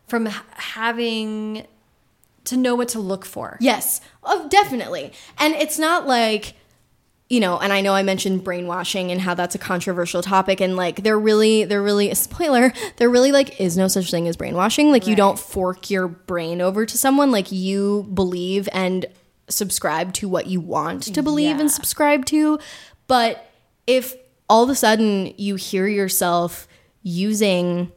from 0.07 0.25
having 0.25 1.65
to 2.45 2.57
know 2.57 2.75
what 2.75 2.87
to 2.89 2.99
look 2.99 3.25
for 3.25 3.57
Yes, 3.59 4.01
oh, 4.23 4.47
definitely. 4.49 5.11
And 5.37 5.53
it's 5.55 5.77
not 5.79 6.07
like, 6.07 6.53
you 7.29 7.39
know, 7.39 7.57
and 7.57 7.73
I 7.73 7.81
know 7.81 7.93
I 7.93 8.03
mentioned 8.03 8.43
brainwashing 8.43 9.11
and 9.11 9.19
how 9.21 9.33
that's 9.33 9.55
a 9.55 9.57
controversial 9.57 10.21
topic, 10.21 10.61
and 10.61 10.75
like 10.75 11.03
there 11.03 11.17
really, 11.19 11.63
there 11.65 11.81
really, 11.81 12.11
a 12.11 12.15
spoiler, 12.27 12.71
there 12.97 13.09
really 13.09 13.31
like 13.31 13.59
is 13.59 13.75
no 13.77 13.87
such 13.87 14.11
thing 14.11 14.27
as 14.27 14.37
brainwashing. 14.37 14.91
Like 14.91 15.07
you 15.07 15.15
don't 15.15 15.39
fork 15.39 15.89
your 15.89 16.07
brain 16.07 16.61
over 16.61 16.85
to 16.85 16.97
someone. 16.97 17.31
Like 17.31 17.51
you 17.51 18.07
believe 18.13 18.69
and 18.71 19.05
subscribe 19.49 20.13
to 20.13 20.27
what 20.29 20.47
you 20.47 20.59
want 20.59 21.03
to 21.13 21.21
believe 21.21 21.55
Yeah. 21.55 21.61
and 21.61 21.71
subscribe 21.71 22.25
to. 22.27 22.59
But 23.07 23.49
if 23.87 24.15
all 24.49 24.63
of 24.63 24.69
a 24.69 24.75
sudden 24.75 25.33
you 25.37 25.55
hear 25.55 25.87
yourself 25.87 26.67
using 27.03 27.91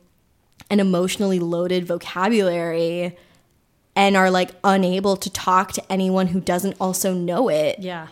an 0.70 0.80
emotionally 0.80 1.38
loaded 1.38 1.86
vocabulary 1.86 3.16
and 3.98 4.16
are 4.16 4.30
like 4.30 4.52
unable 4.64 5.16
to 5.16 5.28
talk 5.28 5.72
to 5.72 5.92
anyone 5.92 6.28
who 6.28 6.40
doesn't 6.40 6.76
also 6.80 7.12
know 7.12 7.50
it, 7.50 7.78
yeah 7.80 8.08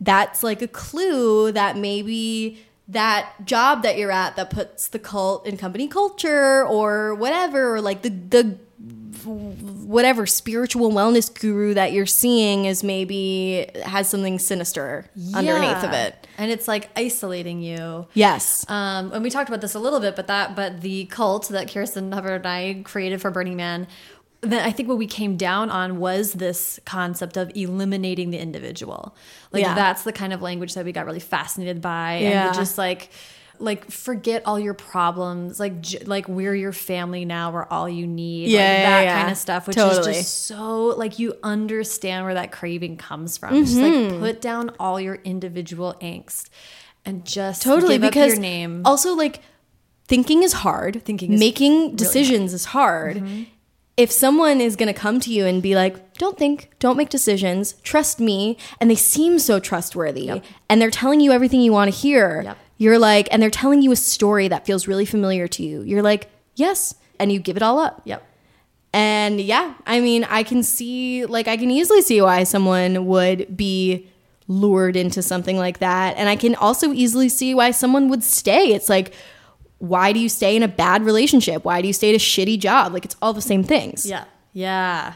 that's 0.00 0.42
like 0.42 0.62
a 0.62 0.68
clue 0.68 1.50
that 1.52 1.76
maybe 1.76 2.64
that 2.88 3.32
job 3.44 3.82
that 3.82 3.98
you're 3.98 4.10
at 4.12 4.36
that 4.36 4.48
puts 4.50 4.88
the 4.88 4.98
cult 4.98 5.46
in 5.46 5.56
company 5.56 5.88
culture 5.88 6.64
or 6.66 7.14
whatever, 7.14 7.74
or 7.74 7.80
like 7.80 8.02
the 8.02 8.08
the 8.08 8.56
whatever 9.24 10.24
spiritual 10.26 10.92
wellness 10.92 11.28
guru 11.40 11.74
that 11.74 11.92
you're 11.92 12.06
seeing 12.06 12.64
is 12.64 12.84
maybe 12.84 13.68
has 13.84 14.08
something 14.08 14.38
sinister 14.38 15.04
underneath 15.34 15.82
of 15.82 15.92
it. 15.92 16.26
and 16.38 16.52
it's 16.52 16.68
like 16.68 16.88
isolating 16.96 17.60
you 17.60 18.06
Yes. 18.14 18.64
Um, 18.70 19.12
and 19.12 19.22
we 19.24 19.30
talked 19.30 19.48
about 19.48 19.60
this 19.60 19.74
a 19.74 19.80
little 19.80 20.00
bit, 20.00 20.14
but 20.14 20.28
that, 20.28 20.54
but 20.54 20.80
the 20.82 21.06
cult 21.06 21.48
that 21.48 21.70
Kirsten 21.70 22.12
Hubbard 22.12 22.46
and 22.46 22.46
I 22.46 22.82
created 22.84 23.20
for 23.20 23.30
Burning 23.30 23.56
Man, 23.56 23.88
then 24.40 24.64
I 24.64 24.70
think 24.70 24.88
what 24.88 24.98
we 24.98 25.06
came 25.06 25.36
down 25.36 25.68
on 25.70 25.98
was 25.98 26.34
this 26.34 26.78
concept 26.86 27.36
of 27.36 27.50
eliminating 27.56 28.30
the 28.30 28.38
individual. 28.38 29.14
Like 29.52 29.62
Yeah. 29.64 29.74
that's 29.74 30.02
the 30.04 30.12
kind 30.12 30.32
of 30.32 30.40
language 30.42 30.74
that 30.74 30.84
we 30.84 30.92
got 30.92 31.06
really 31.06 31.18
fascinated 31.20 31.80
by, 31.80 32.18
Yeah. 32.18 32.46
and 32.46 32.54
just 32.54 32.78
like, 32.78 33.10
like 33.60 33.90
forget 33.90 34.42
all 34.46 34.56
your 34.60 34.74
problems, 34.74 35.58
like 35.58 35.80
j- 35.80 35.98
like 36.04 36.28
we're 36.28 36.54
your 36.54 36.72
family 36.72 37.24
now, 37.24 37.50
we're 37.50 37.66
all 37.66 37.88
you 37.88 38.06
need, 38.06 38.48
Yeah, 38.50 38.58
like 38.60 38.66
that 38.82 39.02
yeah. 39.02 39.18
kind 39.20 39.32
of 39.32 39.36
stuff, 39.38 39.66
which 39.66 39.74
Totally. 39.76 40.12
is 40.12 40.16
just 40.18 40.44
so 40.46 40.84
like 40.96 41.18
you 41.18 41.34
understand 41.42 42.24
where 42.24 42.34
that 42.34 42.52
craving 42.52 42.96
comes 42.96 43.36
from. 43.36 43.64
Just 43.64 43.76
Mm-hmm. 43.76 44.10
like 44.12 44.20
put 44.20 44.40
down 44.40 44.70
all 44.78 45.00
your 45.00 45.16
individual 45.24 45.96
angst 46.00 46.48
and 47.04 47.24
just 47.24 47.62
totally 47.62 47.96
give 47.96 48.04
up 48.04 48.10
because 48.12 48.34
your 48.34 48.40
name. 48.40 48.82
also 48.84 49.14
like 49.16 49.40
thinking 50.06 50.42
is 50.44 50.52
hard 50.52 51.02
Thinking 51.04 51.32
is 51.32 51.40
making 51.40 51.96
decisions 51.96 52.52
is 52.54 52.66
hard 52.66 53.16
Mm-hmm. 53.16 53.42
If 53.98 54.10
someone 54.12 54.60
is 54.60 54.76
going 54.76 54.86
to 54.86 54.98
come 54.98 55.18
to 55.20 55.30
you 55.30 55.44
and 55.44 55.62
be 55.62 55.74
like 55.74 56.14
don't 56.18 56.38
think 56.38 56.70
don't 56.78 56.96
make 56.96 57.10
decisions 57.10 57.72
trust 57.82 58.18
me 58.20 58.56
and 58.80 58.90
they 58.90 58.94
seem 58.94 59.38
so 59.38 59.58
trustworthy 59.60 60.26
Yep. 60.26 60.44
and 60.70 60.80
they're 60.80 60.90
telling 60.90 61.20
you 61.20 61.32
everything 61.32 61.60
you 61.60 61.72
want 61.72 61.92
to 61.92 61.96
hear 61.98 62.42
Yep. 62.44 62.58
you're 62.78 62.98
like 62.98 63.28
and 63.30 63.42
they're 63.42 63.50
telling 63.50 63.82
you 63.82 63.92
a 63.92 63.96
story 63.96 64.48
that 64.48 64.64
feels 64.64 64.88
really 64.88 65.04
familiar 65.04 65.46
to 65.48 65.62
you 65.62 65.82
you're 65.82 66.02
like 66.02 66.30
yes 66.54 66.94
and 67.18 67.30
you 67.32 67.38
give 67.40 67.56
it 67.56 67.62
all 67.62 67.78
up 67.80 68.00
Yep. 68.04 68.22
and 68.92 69.40
yeah, 69.40 69.74
I 69.86 70.00
mean, 70.00 70.24
I 70.24 70.42
can 70.44 70.62
see, 70.62 71.26
like, 71.26 71.46
I 71.48 71.56
can 71.56 71.70
easily 71.70 72.00
see 72.00 72.22
why 72.22 72.44
someone 72.44 73.06
would 73.06 73.56
be 73.56 74.06
lured 74.46 74.96
into 74.96 75.20
something 75.22 75.58
like 75.58 75.78
that. 75.80 76.16
And 76.16 76.26
I 76.28 76.36
can 76.36 76.54
also 76.54 76.92
easily 76.92 77.28
see 77.28 77.54
why 77.54 77.70
someone 77.72 78.08
would 78.08 78.22
stay. 78.24 78.72
It's 78.72 78.88
like, 78.88 79.12
why 79.78 80.12
do 80.12 80.20
you 80.20 80.28
stay 80.28 80.56
in 80.56 80.62
a 80.62 80.68
bad 80.68 81.04
relationship? 81.04 81.64
Why 81.64 81.80
do 81.80 81.86
you 81.86 81.92
stay 81.92 82.10
at 82.10 82.16
a 82.16 82.18
shitty 82.18 82.58
job? 82.58 82.92
Like, 82.92 83.04
it's 83.04 83.16
all 83.22 83.32
the 83.32 83.42
same 83.42 83.62
things. 83.62 84.04
Yeah. 84.06 84.24
Yeah. 84.52 85.14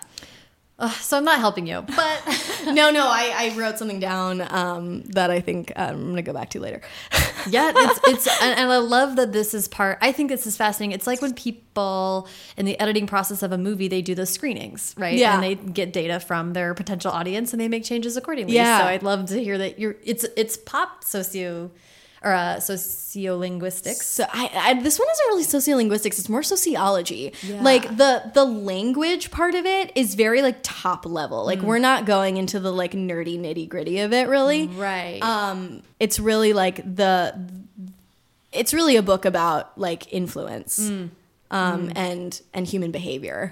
Ugh, 0.83 0.91
so 0.91 1.17
I'm 1.17 1.25
not 1.25 1.39
helping 1.39 1.67
you, 1.69 1.83
but 1.83 2.23
no, 2.67 2.91
no, 2.91 3.07
I, 3.07 3.33
I 3.37 3.57
wrote 3.57 3.79
something 3.79 4.01
down 4.01 4.41
um, 4.53 5.03
that 5.11 5.31
I 5.31 5.41
think 5.41 5.73
um, 5.77 5.91
I'm 5.91 6.03
going 6.05 6.17
to 6.17 6.23
go 6.23 6.33
back 6.33 6.51
to 6.51 6.61
later. 6.61 6.81
yeah, 7.49 7.71
it's 7.73 8.01
it's 8.05 8.43
and, 8.43 8.59
and 8.59 8.73
I 8.73 8.79
love 8.79 9.15
that 9.15 9.33
this 9.33 9.55
is 9.55 9.69
part. 9.69 9.99
I 10.01 10.11
think 10.11 10.29
this 10.29 10.45
is 10.45 10.57
fascinating. 10.57 10.93
It's 10.93 11.07
like 11.07 11.23
when 11.23 11.35
people 11.35 12.27
in 12.57 12.67
the 12.67 12.79
editing 12.81 13.07
process 13.07 13.45
of 13.45 13.53
a 13.53 13.59
movie 13.59 13.87
they 13.87 14.03
do 14.03 14.17
the 14.17 14.27
screenings, 14.27 14.93
right? 14.99 15.17
Yeah. 15.17 15.35
and 15.35 15.43
they 15.45 15.55
get 15.55 15.93
data 15.93 16.19
from 16.19 16.53
their 16.53 16.75
potential 16.75 17.13
audience 17.13 17.53
and 17.53 17.61
they 17.61 17.69
make 17.69 17.85
changes 17.85 18.17
accordingly. 18.17 18.55
Yeah. 18.55 18.81
So 18.81 18.87
I'd 18.87 19.05
love 19.05 19.27
to 19.27 19.41
hear 19.41 19.59
that 19.59 19.79
you're. 19.79 19.95
It's 20.03 20.25
it's 20.37 20.57
pop 20.57 21.05
socio 21.05 21.71
or 22.25 22.33
uh, 22.33 22.57
sociolinguistics. 22.57 24.03
So 24.03 24.25
I, 24.33 24.51
I 24.55 24.75
this 24.81 24.99
one 24.99 25.09
isn't 25.11 25.27
really 25.29 25.45
sociolinguistics. 25.45 26.19
It's 26.19 26.29
more 26.29 26.43
sociology. 26.43 27.33
Yeah. 27.43 27.63
Like 27.63 27.97
the 27.97 28.31
the 28.35 28.45
language 28.45 29.31
part 29.31 29.55
of 29.55 29.67
it 29.67 29.93
is 29.95 30.15
very 30.15 30.43
like 30.43 30.59
top 30.63 31.07
level. 31.07 31.43
Mm. 31.43 31.47
Like 31.47 31.63
we're 31.63 31.79
not 31.79 32.07
going 32.07 32.37
into 32.37 32.61
the 32.61 32.73
like 32.73 32.93
nerdy 32.93 33.39
nitty 33.39 33.69
gritty 33.69 33.99
of 34.01 34.13
it 34.13 34.29
really. 34.29 34.67
Right. 34.69 35.23
Um, 35.23 35.83
it's 35.99 36.19
really 36.19 36.53
like 36.53 36.77
the 36.77 37.39
it's 38.53 38.75
really 38.75 38.97
a 38.97 39.03
book 39.03 39.25
about 39.25 39.77
like 39.79 40.13
influence. 40.13 40.79
Mm. 40.79 41.11
Um, 41.51 41.93
and 41.95 42.41
and 42.55 42.67
human 42.67 42.93
behavior. 42.93 43.51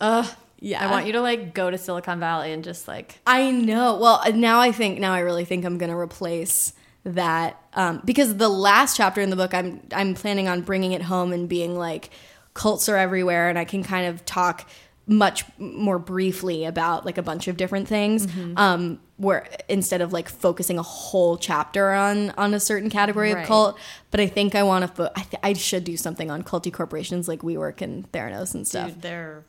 Ugh. 0.00 0.26
Yeah. 0.58 0.86
I 0.86 0.90
want 0.90 1.06
you 1.06 1.12
to 1.12 1.20
like 1.20 1.54
go 1.54 1.70
to 1.70 1.78
Silicon 1.78 2.18
Valley 2.18 2.52
and 2.52 2.64
just 2.64 2.88
like 2.88 3.20
I 3.26 3.50
know. 3.50 3.98
Well, 3.98 4.22
now 4.34 4.60
I 4.60 4.72
think 4.72 4.98
now 4.98 5.12
I 5.12 5.20
really 5.20 5.44
think 5.44 5.64
I'm 5.64 5.78
going 5.78 5.90
to 5.90 5.96
replace 5.96 6.72
that 7.06 7.60
um, 7.74 8.02
because 8.04 8.36
the 8.36 8.48
last 8.48 8.96
chapter 8.96 9.20
in 9.20 9.30
the 9.30 9.36
book 9.36 9.54
I'm 9.54 9.80
I'm 9.92 10.14
planning 10.14 10.48
on 10.48 10.60
bringing 10.62 10.92
it 10.92 11.02
home 11.02 11.32
and 11.32 11.48
being 11.48 11.76
like 11.78 12.10
cults 12.52 12.88
are 12.88 12.96
everywhere 12.96 13.48
and 13.48 13.58
I 13.58 13.64
can 13.64 13.82
kind 13.84 14.06
of 14.08 14.24
talk 14.24 14.68
much 15.08 15.44
more 15.56 16.00
briefly 16.00 16.64
about 16.64 17.06
like 17.06 17.16
a 17.16 17.22
bunch 17.22 17.46
of 17.46 17.56
different 17.56 17.86
things 17.86 18.26
Mm-hmm. 18.26 18.58
um, 18.58 19.00
where 19.18 19.46
instead 19.68 20.00
of 20.02 20.12
like 20.12 20.28
focusing 20.28 20.78
a 20.78 20.82
whole 20.82 21.36
chapter 21.38 21.92
on 21.92 22.30
on 22.30 22.52
a 22.54 22.60
certain 22.60 22.90
category 22.90 23.32
Right. 23.32 23.42
of 23.42 23.46
cult 23.46 23.78
but 24.10 24.18
I 24.20 24.26
think 24.26 24.54
I 24.56 24.62
want 24.64 24.82
to 24.82 24.88
fo- 24.88 25.12
I, 25.14 25.20
th- 25.22 25.40
I 25.44 25.52
should 25.52 25.84
do 25.84 25.96
something 25.96 26.28
on 26.30 26.42
culty 26.42 26.72
corporations 26.72 27.28
like 27.28 27.40
WeWork 27.42 27.80
and 27.82 28.10
Theranos 28.12 28.54
and 28.54 28.66
stuff 28.66 28.88
dude, 28.90 29.02
they're 29.02 29.44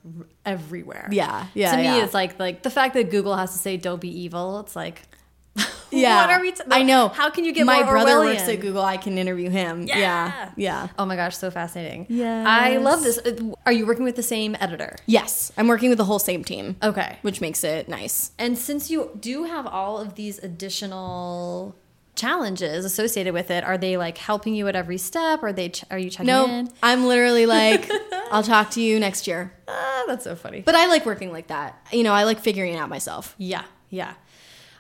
everywhere. 0.45 1.09
yeah 1.11 1.47
yeah 1.55 1.71
to 1.71 1.77
me 1.77 1.99
it's 2.01 2.13
like 2.13 2.39
like 2.39 2.61
the 2.63 2.69
fact 2.69 2.93
that 2.93 3.09
google 3.09 3.35
has 3.35 3.51
to 3.53 3.57
say 3.57 3.77
don't 3.77 3.99
be 3.99 4.09
evil 4.21 4.59
it's 4.59 4.75
like 4.75 5.01
Yeah. 5.89 6.21
What 6.27 6.29
are 6.31 6.41
we? 6.41 6.51
T- 6.51 6.63
I 6.69 6.83
know. 6.83 7.07
How 7.07 7.29
can 7.29 7.45
you 7.45 7.53
get 7.53 7.65
my 7.65 7.81
brother 7.83 8.11
Orwellian? 8.15 8.25
works 8.35 8.47
at 8.49 8.59
Google? 8.59 8.81
I 8.83 8.97
can 8.97 9.17
interview 9.17 9.49
him. 9.49 9.83
Yeah. 9.87 10.51
Yeah. 10.57 10.89
Oh 10.99 11.05
my 11.05 11.15
gosh, 11.15 11.37
so 11.37 11.49
fascinating. 11.49 12.05
Yeah, 12.09 12.43
I 12.45 12.77
love 12.77 13.03
this. 13.03 13.17
Uh, 13.17 13.53
Are 13.65 13.71
you 13.71 13.85
working 13.87 14.03
with 14.03 14.15
the 14.17 14.23
same 14.23 14.55
editor? 14.59 14.97
Yes. 15.05 15.51
I'm 15.57 15.67
working 15.67 15.89
with 15.89 15.97
the 15.97 16.03
whole 16.05 16.19
same 16.19 16.43
team. 16.43 16.75
Okay. 16.83 17.17
Which 17.21 17.39
makes 17.41 17.63
it 17.63 17.87
nice. 17.87 18.31
And 18.37 18.57
since 18.57 18.89
you 18.91 19.11
do 19.19 19.45
have 19.45 19.65
all 19.65 19.97
of 19.99 20.15
these 20.15 20.39
additional 20.43 21.75
challenges 22.15 22.83
associated 22.83 23.33
with 23.33 23.49
it, 23.51 23.63
are 23.63 23.77
they 23.77 23.95
like 23.95 24.17
helping 24.17 24.55
you 24.55 24.67
at 24.67 24.75
every 24.75 24.97
step? 24.97 25.41
Are 25.43 25.53
they? 25.53 25.69
Ch 25.69 25.83
are 25.89 25.99
you 25.99 26.09
checking 26.09 26.27
No, 26.27 26.47
in? 26.47 26.69
I'm 26.83 27.05
literally 27.05 27.45
like, 27.57 27.89
I'll 28.31 28.43
talk 28.43 28.71
to 28.71 28.81
you 28.81 28.99
next 28.99 29.27
year. 29.27 29.53
Ah, 29.67 30.03
that's 30.07 30.23
so 30.25 30.35
funny. 30.35 30.61
But 30.61 30.75
I 30.75 30.87
like 30.87 31.05
working 31.05 31.31
like 31.31 31.47
that. 31.47 31.79
You 31.93 32.03
know, 32.03 32.13
I 32.13 32.23
like 32.23 32.39
figuring 32.39 32.73
it 32.73 32.77
out 32.77 32.89
myself. 32.89 33.35
Yeah, 33.37 33.63
yeah. 33.89 34.13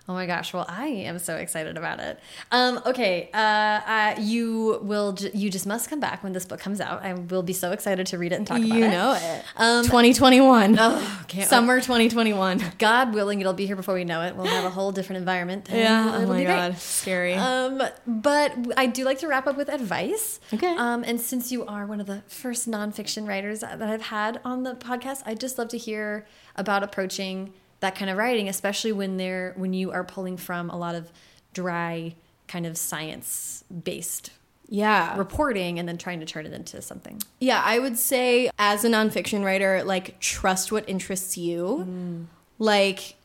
Oh 0.09 0.13
my 0.13 0.25
gosh! 0.25 0.53
Well, 0.53 0.65
I 0.69 0.87
am 0.87 1.19
so 1.19 1.35
excited 1.35 1.75
about 1.77 1.99
it. 1.99 2.17
Um, 2.49 2.79
okay, 2.85 3.29
uh, 3.33 3.37
uh, 3.37 4.15
you 4.19 4.79
will. 4.81 5.17
You 5.33 5.49
just 5.49 5.67
must 5.67 5.89
come 5.89 5.99
back 5.99 6.23
when 6.23 6.31
this 6.31 6.45
book 6.45 6.61
comes 6.61 6.79
out. 6.79 7.03
I 7.03 7.13
will 7.13 7.43
be 7.43 7.51
so 7.51 7.71
excited 7.73 8.07
to 8.07 8.17
read 8.17 8.31
it 8.31 8.35
and 8.35 8.47
talk 8.47 8.57
about 8.57 8.69
You 8.69 8.75
it. 8.75 8.85
You 8.85 8.87
know 8.91 9.13
it. 9.19 9.43
Um, 9.57 9.83
2021. 9.83 10.77
Oh, 10.79 11.25
Summer 11.43 11.81
2021. 11.81 12.63
God 12.77 13.13
willing, 13.13 13.41
it'll 13.41 13.51
be 13.51 13.65
here 13.65 13.75
before 13.75 13.95
we 13.95 14.05
know 14.05 14.21
it. 14.21 14.35
We'll 14.37 14.45
have 14.45 14.63
a 14.63 14.69
whole 14.69 14.93
different 14.93 15.17
environment. 15.17 15.67
Yeah. 15.69 16.13
Oh 16.15 16.25
my 16.25 16.37
be 16.37 16.45
great. 16.45 16.55
god. 16.55 16.77
Scary. 16.77 17.33
Um, 17.33 17.81
but 18.05 18.55
I 18.77 18.85
do 18.87 19.03
like 19.03 19.19
to 19.19 19.27
wrap 19.27 19.45
up 19.45 19.57
with 19.57 19.67
advice. 19.67 20.39
Okay. 20.53 20.73
Um, 20.77 21.03
and 21.03 21.19
since 21.19 21.51
you 21.51 21.65
are 21.65 21.85
one 21.85 21.99
of 21.99 22.07
the 22.07 22.21
first 22.27 22.69
nonfiction 22.69 23.27
writers 23.27 23.59
that 23.59 23.81
I've 23.81 24.03
had 24.03 24.39
on 24.45 24.63
the 24.63 24.75
podcast, 24.75 25.23
I'd 25.25 25.41
just 25.41 25.57
love 25.57 25.67
to 25.69 25.77
hear 25.77 26.25
about 26.55 26.81
approaching 26.81 27.53
that 27.79 27.95
kind 27.95 28.09
of 28.09 28.17
writing, 28.17 28.49
especially 28.49 28.91
when 28.91 29.17
they're 29.17 29.53
when 29.55 29.73
you 29.73 29.91
are 29.91 30.03
pulling 30.03 30.37
from 30.37 30.69
a 30.69 30.77
lot 30.77 30.95
of 30.95 31.11
dry, 31.53 32.15
kind 32.47 32.65
of 32.65 32.77
science 32.77 33.63
based 33.83 34.31
yeah. 34.69 35.17
reporting 35.17 35.79
and 35.79 35.87
then 35.87 35.97
trying 35.97 36.19
to 36.19 36.25
turn 36.25 36.45
it 36.45 36.53
into 36.53 36.81
something. 36.81 37.21
Yeah, 37.39 37.61
I 37.63 37.79
would 37.79 37.97
say 37.97 38.49
as 38.59 38.83
a 38.83 38.89
nonfiction 38.89 39.43
writer, 39.43 39.83
like 39.83 40.19
trust 40.19 40.71
what 40.71 40.87
interests 40.89 41.37
you. 41.37 41.85
Mm. 41.87 42.25
Like 42.59 43.15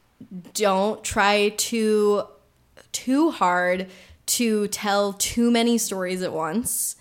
don't 0.54 1.02
try 1.02 1.50
to 1.50 2.24
too 2.92 3.30
hard 3.30 3.88
to 4.24 4.68
tell 4.68 5.14
too 5.14 5.50
many 5.50 5.78
stories 5.78 6.22
at 6.22 6.32
once. 6.32 6.96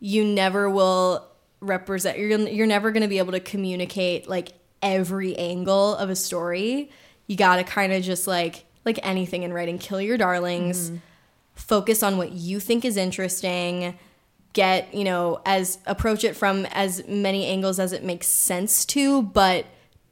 You 0.00 0.24
never 0.24 0.68
will 0.68 1.26
represent 1.60 2.18
you're 2.18 2.38
you're 2.38 2.66
never 2.66 2.90
going 2.90 3.02
to 3.02 3.08
be 3.08 3.18
able 3.18 3.32
to 3.32 3.40
communicate 3.40 4.28
like 4.28 4.52
every 4.86 5.36
angle 5.36 5.96
of 5.96 6.08
a 6.10 6.16
story. 6.16 6.90
You 7.26 7.36
got 7.36 7.56
to 7.56 7.64
kind 7.64 7.92
of 7.92 8.02
just 8.02 8.26
like 8.26 8.64
like 8.84 9.00
anything 9.02 9.42
in 9.42 9.52
writing, 9.52 9.78
kill 9.78 10.00
your 10.00 10.16
darlings. 10.16 10.92
Focus 11.54 12.02
on 12.02 12.18
what 12.18 12.32
you 12.32 12.60
think 12.60 12.84
is 12.84 12.96
interesting 12.96 13.98
get 14.52 14.94
you 14.94 15.04
know 15.04 15.38
as 15.44 15.78
approach 15.84 16.24
it 16.24 16.34
from 16.34 16.64
as 16.70 17.06
many 17.06 17.44
angles 17.44 17.78
as 17.78 17.92
it 17.92 18.02
makes 18.02 18.26
sense 18.26 18.86
to 18.86 19.22
but 19.22 19.66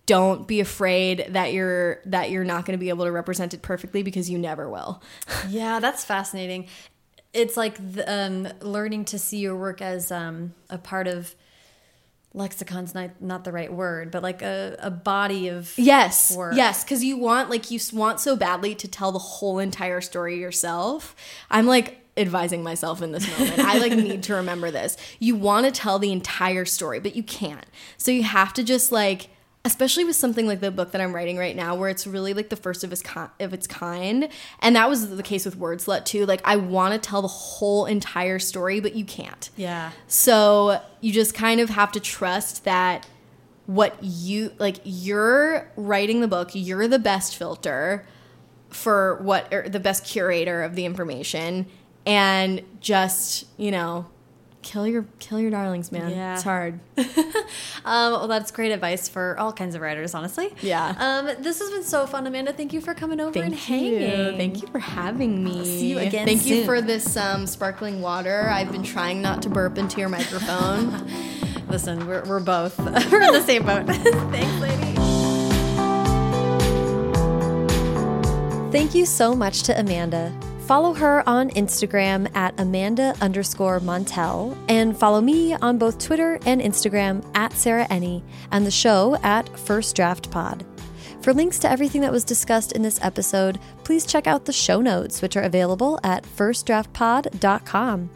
don't 0.04 0.46
be 0.46 0.60
afraid 0.60 1.24
that 1.30 1.54
you're 1.54 2.02
that 2.04 2.30
you're 2.30 2.44
not 2.44 2.66
going 2.66 2.78
to 2.78 2.80
be 2.80 2.90
able 2.90 3.06
to 3.06 3.10
represent 3.10 3.54
it 3.54 3.62
perfectly 3.62 4.02
because 4.02 4.28
you 4.28 4.36
never 4.36 4.68
will 4.68 5.02
Yeah, 5.48 5.80
that's 5.80 6.04
fascinating. 6.04 6.66
It's 7.32 7.56
like 7.56 7.76
the, 7.94 8.04
um, 8.12 8.48
learning 8.60 9.06
to 9.06 9.18
see 9.18 9.38
your 9.38 9.56
work 9.56 9.82
as 9.82 10.12
um, 10.12 10.54
a 10.70 10.78
part 10.78 11.08
of 11.08 11.34
lexicon's 12.34 12.94
not 12.94 13.10
not 13.20 13.44
the 13.44 13.52
right 13.52 13.72
word, 13.72 14.10
but 14.10 14.22
like 14.22 14.42
a, 14.42 14.76
a 14.80 14.90
body 14.90 15.48
of 15.48 15.72
yes 15.76 16.36
work. 16.36 16.54
yes 16.56 16.82
because 16.82 17.04
you 17.04 17.16
want 17.16 17.48
like 17.48 17.70
you 17.70 17.78
want 17.92 18.20
so 18.20 18.34
badly 18.36 18.74
to 18.74 18.88
tell 18.88 19.12
the 19.12 19.18
whole 19.18 19.58
entire 19.58 20.00
story 20.00 20.38
yourself. 20.38 21.14
I'm 21.50 21.66
like 21.66 22.00
advising 22.16 22.62
myself 22.62 23.02
in 23.02 23.12
this 23.12 23.26
moment. 23.38 23.60
I 23.60 23.78
like 23.78 23.92
need 23.92 24.22
to 24.24 24.34
remember 24.34 24.70
this. 24.70 24.96
You 25.18 25.36
want 25.36 25.66
to 25.66 25.72
tell 25.72 25.98
the 25.98 26.12
entire 26.12 26.64
story 26.64 27.00
but 27.00 27.14
you 27.14 27.22
can't. 27.22 27.66
So 27.96 28.10
you 28.10 28.24
have 28.24 28.52
to 28.54 28.64
just 28.64 28.90
like 28.90 29.28
especially 29.64 30.04
with 30.04 30.16
something 30.16 30.46
like 30.46 30.60
the 30.60 30.70
book 30.70 30.92
that 30.92 31.00
I'm 31.00 31.14
writing 31.14 31.38
right 31.38 31.56
now, 31.56 31.74
where 31.74 31.88
it's 31.88 32.06
really 32.06 32.34
like 32.34 32.50
the 32.50 32.56
first 32.56 32.84
of 32.84 32.92
its 32.92 33.02
ki- 33.02 33.30
of 33.40 33.52
its 33.54 33.66
kind, 33.66 34.28
and 34.60 34.76
that 34.76 34.88
was 34.88 35.16
the 35.16 35.22
case 35.22 35.44
with 35.44 35.56
Word 35.56 35.78
Slut 35.78 36.04
too. 36.04 36.26
Like 36.26 36.42
I 36.44 36.56
want 36.56 36.92
to 36.92 37.08
tell 37.08 37.22
the 37.22 37.28
whole 37.28 37.86
entire 37.86 38.38
story, 38.38 38.80
but 38.80 38.94
you 38.94 39.04
can't. 39.04 39.50
Yeah. 39.56 39.92
So 40.06 40.80
you 41.00 41.12
just 41.12 41.34
kind 41.34 41.60
of 41.60 41.70
have 41.70 41.92
to 41.92 42.00
trust 42.00 42.64
that 42.64 43.06
what 43.66 43.96
you 44.02 44.52
like 44.58 44.76
you're 44.84 45.70
writing 45.76 46.20
the 46.20 46.28
book, 46.28 46.50
you're 46.52 46.86
the 46.86 46.98
best 46.98 47.36
filter 47.36 48.06
for 48.68 49.18
what 49.22 49.52
or 49.52 49.68
the 49.68 49.80
best 49.80 50.04
curator 50.04 50.62
of 50.62 50.74
the 50.74 50.84
information 50.84 51.66
and 52.04 52.62
just, 52.80 53.46
you 53.56 53.70
know, 53.70 54.06
kill 54.64 54.86
your 54.88 55.04
kill 55.20 55.38
your 55.38 55.50
darlings, 55.50 55.92
man. 55.92 56.10
Yeah. 56.10 56.34
It's 56.34 56.42
hard. 56.42 56.80
Um, 57.86 58.12
well, 58.12 58.28
that's 58.28 58.50
great 58.50 58.72
advice 58.72 59.10
for 59.10 59.38
all 59.38 59.52
kinds 59.52 59.74
of 59.74 59.82
writers, 59.82 60.14
honestly. 60.14 60.54
Yeah. 60.62 60.94
Um, 60.98 61.42
this 61.42 61.58
has 61.58 61.70
been 61.70 61.82
so 61.82 62.06
fun, 62.06 62.26
Amanda. 62.26 62.50
Thank 62.50 62.72
you 62.72 62.80
for 62.80 62.94
coming 62.94 63.20
over 63.20 63.38
and 63.38 63.52
Thank 63.54 63.62
hanging. 63.62 64.38
Thank 64.38 64.62
you 64.62 64.68
for 64.68 64.78
having 64.78 65.44
me. 65.44 65.62
see 65.64 65.90
you 65.90 65.98
again 65.98 66.26
Thank 66.26 66.46
you 66.46 66.64
for 66.64 66.80
this 66.80 67.14
um, 67.18 67.46
sparkling 67.46 68.00
water. 68.00 68.48
I've 68.48 68.72
been 68.72 68.82
trying 68.82 69.20
not 69.20 69.42
to 69.42 69.50
burp 69.50 69.76
into 69.76 70.00
your 70.00 70.08
microphone. 70.08 71.06
Listen, 71.68 72.06
we're, 72.06 72.24
we're 72.24 72.40
both 72.40 72.78
we're 73.12 73.22
in 73.22 73.32
the 73.34 73.42
same 73.42 73.66
boat. 73.66 73.84
Thanks, 73.86 74.60
lady. 74.62 74.94
Thank 78.72 78.94
you 78.94 79.04
so 79.04 79.34
much 79.34 79.62
to 79.64 79.78
Amanda. 79.78 80.32
Follow 80.66 80.94
her 80.94 81.22
on 81.28 81.50
Instagram 81.50 82.34
at 82.34 82.58
Amanda 82.58 83.14
underscore 83.20 83.80
Montell 83.80 84.56
and 84.70 84.96
follow 84.96 85.20
me 85.20 85.52
on 85.52 85.76
both 85.76 85.98
Twitter 85.98 86.38
and 86.46 86.58
Instagram 86.62 87.22
at 87.34 87.52
Sarah 87.52 87.86
Enni 87.88 88.22
and 88.50 88.66
the 88.66 88.70
show 88.70 89.18
at 89.22 89.46
First 89.58 89.94
Draft 89.94 90.30
Pod. 90.30 90.64
For 91.20 91.34
links 91.34 91.58
to 91.60 91.70
everything 91.70 92.00
that 92.00 92.12
was 92.12 92.24
discussed 92.24 92.72
in 92.72 92.80
this 92.80 92.98
episode, 93.02 93.60
please 93.82 94.06
check 94.06 94.26
out 94.26 94.46
the 94.46 94.54
show 94.54 94.80
notes, 94.80 95.20
which 95.20 95.36
are 95.36 95.42
available 95.42 96.00
at 96.02 96.24
firstdraftpod.com. 96.24 98.10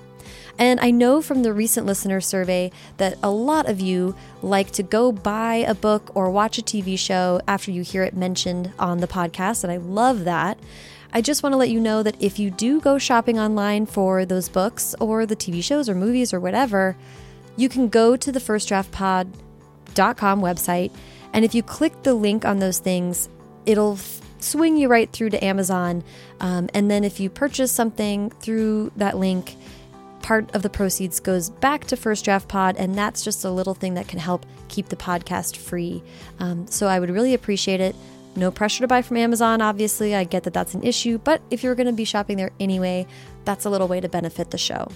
And 0.59 0.81
I 0.81 0.91
know 0.91 1.21
from 1.21 1.43
the 1.43 1.53
recent 1.53 1.85
listener 1.85 2.23
survey 2.23 2.73
that 2.97 3.19
a 3.23 3.31
lot 3.31 3.69
of 3.69 3.79
you 3.79 4.17
like 4.41 4.71
to 4.73 4.83
go 4.83 5.13
buy 5.13 5.57
a 5.57 5.75
book 5.75 6.11
or 6.15 6.31
watch 6.31 6.57
a 6.57 6.63
TV 6.63 6.99
show 6.99 7.43
after 7.47 7.71
you 7.71 7.83
hear 7.83 8.05
it 8.05 8.17
mentioned 8.17 8.73
on 8.79 8.99
the 8.99 9.07
podcast, 9.07 9.65
and 9.65 9.73
I 9.73 9.77
love 9.77 10.25
that. 10.25 10.59
I 11.13 11.23
just 11.23 11.43
want 11.43 11.55
to 11.55 11.57
let 11.57 11.71
you 11.71 11.81
know 11.81 12.03
that 12.03 12.21
if 12.21 12.39
you 12.39 12.51
do 12.51 12.81
go 12.81 12.99
shopping 12.99 13.39
online 13.39 13.87
for 13.87 14.27
those 14.27 14.49
books 14.49 14.95
or 15.01 15.25
the 15.25 15.37
TV 15.37 15.63
shows 15.63 15.89
or 15.89 15.95
movies 15.95 16.35
or 16.35 16.41
whatever, 16.41 16.97
you 17.57 17.69
can 17.69 17.89
go 17.89 18.17
to 18.17 18.31
the 18.31 18.41
firstdraftpod.com 18.41 20.41
website, 20.41 20.93
and 21.33 21.45
if 21.45 21.55
you 21.55 21.63
click 21.63 22.03
the 22.03 22.15
link 22.15 22.45
on 22.45 22.59
those 22.59 22.79
things, 22.79 23.29
it'll 23.67 23.99
swing 24.39 24.77
you 24.77 24.89
right 24.89 25.11
through 25.11 25.31
to 25.31 25.45
Amazon. 25.45 26.05
Um, 26.41 26.69
and 26.75 26.91
then 26.91 27.05
if 27.05 27.21
you 27.21 27.31
purchase 27.31 27.73
something 27.73 28.31
through 28.31 28.93
that 28.97 29.17
link, 29.17 29.57
part 30.23 30.55
of 30.55 30.63
the 30.63 30.71
proceeds 30.71 31.21
goes 31.21 31.51
back 31.51 31.85
to 31.87 31.97
First 31.97 32.25
Draft 32.25 32.49
Pod, 32.49 32.77
and 32.77 32.95
that's 32.95 33.25
just 33.25 33.45
a 33.45 33.51
little 33.51 33.75
thing 33.75 33.95
that 33.95 34.09
can 34.09 34.19
help 34.19 34.47
keep 34.69 34.89
the 34.89 34.97
podcast 34.97 35.57
free. 35.57 36.03
Um, 36.39 36.67
so 36.69 36.87
I 36.87 37.01
would 37.01 37.11
really 37.11 37.35
appreciate 37.35 37.81
it. 37.81 37.97
No 38.39 38.53
pressure 38.53 38.85
to 38.85 38.87
buy 38.87 39.03
from 39.03 39.17
Amazon, 39.17 39.61
obviously. 39.61 40.15
I 40.15 40.23
get 40.23 40.45
that 40.45 40.55
that's 40.55 40.73
an 40.73 40.85
issue, 40.85 41.19
but 41.19 41.43
if 41.51 41.65
you're 41.65 41.75
going 41.75 41.89
to 41.89 41.93
be 41.93 42.05
shopping 42.05 42.37
there 42.37 42.53
anyway, 42.61 43.05
that's 43.45 43.65
a 43.65 43.71
little 43.71 43.89
way 43.89 44.01
to 44.01 44.09
benefit 44.09 44.53
the 44.53 44.59
show. 44.59 44.87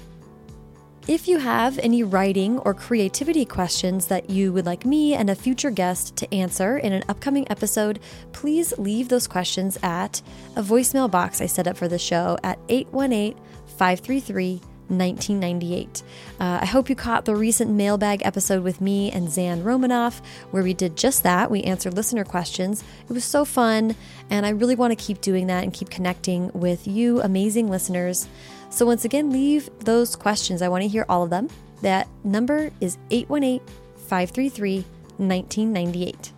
If 1.08 1.26
you 1.26 1.38
have 1.38 1.80
any 1.80 2.04
writing 2.04 2.60
or 2.60 2.72
creativity 2.72 3.44
questions 3.44 4.06
that 4.06 4.30
you 4.30 4.52
would 4.52 4.64
like 4.64 4.86
me 4.86 5.14
and 5.14 5.28
a 5.28 5.34
future 5.34 5.72
guest 5.72 6.14
to 6.18 6.32
answer 6.32 6.78
in 6.78 6.92
an 6.92 7.02
upcoming 7.08 7.50
episode, 7.50 7.98
please 8.30 8.72
leave 8.78 9.08
those 9.08 9.26
questions 9.26 9.76
at 9.82 10.22
a 10.54 10.62
voicemail 10.62 11.10
box 11.10 11.40
I 11.40 11.46
set 11.46 11.66
up 11.66 11.76
for 11.76 11.88
the 11.88 11.98
show 11.98 12.38
at 12.44 12.60
818 12.68 13.34
533 13.66 14.60
1998. 14.88 16.02
Uh, 16.40 16.58
I 16.62 16.66
hope 16.66 16.88
you 16.88 16.96
caught 16.96 17.24
the 17.24 17.34
recent 17.34 17.70
mailbag 17.70 18.22
episode 18.24 18.62
with 18.62 18.80
me 18.80 19.10
and 19.10 19.30
Zan 19.30 19.64
Romanoff, 19.64 20.20
where 20.50 20.62
we 20.62 20.74
did 20.74 20.96
just 20.96 21.22
that. 21.22 21.50
We 21.50 21.62
answered 21.62 21.94
listener 21.94 22.24
questions. 22.24 22.84
It 23.08 23.12
was 23.12 23.24
so 23.24 23.44
fun, 23.44 23.96
and 24.30 24.44
I 24.44 24.50
really 24.50 24.74
want 24.74 24.96
to 24.96 25.04
keep 25.04 25.20
doing 25.20 25.46
that 25.46 25.64
and 25.64 25.72
keep 25.72 25.90
connecting 25.90 26.50
with 26.52 26.86
you, 26.86 27.20
amazing 27.22 27.68
listeners. 27.68 28.28
So, 28.70 28.86
once 28.86 29.04
again, 29.04 29.30
leave 29.30 29.68
those 29.80 30.16
questions. 30.16 30.62
I 30.62 30.68
want 30.68 30.82
to 30.82 30.88
hear 30.88 31.04
all 31.08 31.22
of 31.22 31.30
them. 31.30 31.48
That 31.82 32.08
number 32.24 32.70
is 32.80 32.96
818 33.10 33.60
533 34.08 34.84
1998. 35.18 36.32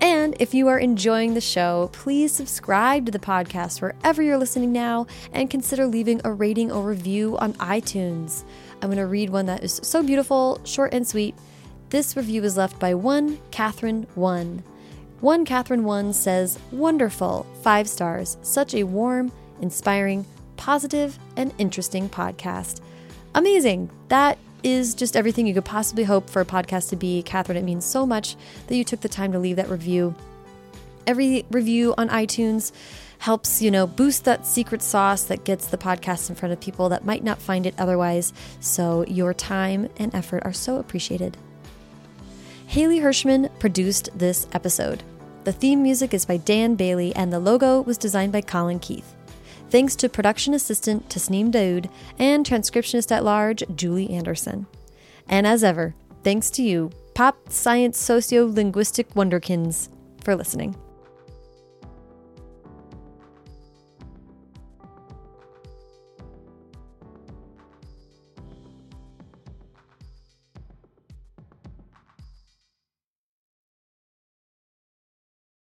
And 0.00 0.36
if 0.38 0.54
you 0.54 0.68
are 0.68 0.78
enjoying 0.78 1.34
the 1.34 1.40
show, 1.40 1.90
please 1.92 2.32
subscribe 2.32 3.06
to 3.06 3.12
the 3.12 3.18
podcast 3.18 3.80
wherever 3.80 4.22
you're 4.22 4.38
listening 4.38 4.72
now 4.72 5.06
and 5.32 5.50
consider 5.50 5.86
leaving 5.86 6.20
a 6.24 6.32
rating 6.32 6.70
or 6.70 6.82
review 6.82 7.36
on 7.38 7.54
iTunes. 7.54 8.44
I'm 8.80 8.90
going 8.90 8.98
to 8.98 9.06
read 9.06 9.30
one 9.30 9.46
that 9.46 9.64
is 9.64 9.80
so 9.82 10.02
beautiful, 10.02 10.60
short, 10.64 10.94
and 10.94 11.06
sweet. 11.06 11.34
This 11.90 12.16
review 12.16 12.44
is 12.44 12.56
left 12.56 12.78
by 12.78 12.94
one 12.94 13.40
Catherine 13.50 14.06
One. 14.14 14.62
One 15.20 15.44
Catherine 15.44 15.82
One 15.82 16.12
says, 16.12 16.58
Wonderful, 16.70 17.44
five 17.62 17.88
stars, 17.88 18.36
such 18.42 18.74
a 18.74 18.84
warm, 18.84 19.32
inspiring, 19.60 20.24
positive, 20.56 21.18
and 21.36 21.52
interesting 21.58 22.08
podcast. 22.08 22.82
Amazing. 23.34 23.90
That 24.08 24.38
is 24.62 24.94
just 24.94 25.16
everything 25.16 25.46
you 25.46 25.54
could 25.54 25.64
possibly 25.64 26.04
hope 26.04 26.28
for 26.28 26.40
a 26.40 26.44
podcast 26.44 26.90
to 26.90 26.96
be. 26.96 27.22
Catherine, 27.22 27.58
it 27.58 27.64
means 27.64 27.84
so 27.84 28.06
much 28.06 28.36
that 28.66 28.76
you 28.76 28.84
took 28.84 29.00
the 29.00 29.08
time 29.08 29.32
to 29.32 29.38
leave 29.38 29.56
that 29.56 29.68
review. 29.68 30.14
Every 31.06 31.44
review 31.50 31.94
on 31.96 32.08
iTunes 32.08 32.72
helps, 33.18 33.60
you 33.60 33.70
know, 33.70 33.86
boost 33.86 34.24
that 34.24 34.46
secret 34.46 34.82
sauce 34.82 35.24
that 35.24 35.44
gets 35.44 35.66
the 35.66 35.78
podcast 35.78 36.28
in 36.28 36.36
front 36.36 36.52
of 36.52 36.60
people 36.60 36.88
that 36.90 37.04
might 37.04 37.24
not 37.24 37.38
find 37.38 37.66
it 37.66 37.74
otherwise. 37.78 38.32
So 38.60 39.04
your 39.06 39.34
time 39.34 39.88
and 39.96 40.14
effort 40.14 40.44
are 40.44 40.52
so 40.52 40.76
appreciated. 40.76 41.36
Haley 42.66 43.00
Hirschman 43.00 43.50
produced 43.58 44.10
this 44.14 44.46
episode. 44.52 45.02
The 45.44 45.52
theme 45.52 45.82
music 45.82 46.12
is 46.12 46.26
by 46.26 46.36
Dan 46.36 46.74
Bailey, 46.74 47.16
and 47.16 47.32
the 47.32 47.38
logo 47.38 47.80
was 47.80 47.96
designed 47.96 48.32
by 48.32 48.42
Colin 48.42 48.78
Keith. 48.78 49.14
Thanks 49.70 49.94
to 49.96 50.08
production 50.08 50.54
assistant 50.54 51.08
Tasneem 51.08 51.50
Daoud 51.50 51.90
and 52.18 52.44
transcriptionist 52.44 53.12
at 53.12 53.24
large 53.24 53.62
Julie 53.74 54.10
Anderson. 54.10 54.66
And 55.28 55.46
as 55.46 55.62
ever, 55.62 55.94
thanks 56.24 56.48
to 56.52 56.62
you, 56.62 56.90
pop 57.14 57.50
science 57.50 57.98
socio 57.98 58.46
linguistic 58.46 59.10
wonderkins, 59.10 59.90
for 60.24 60.34
listening. 60.34 60.74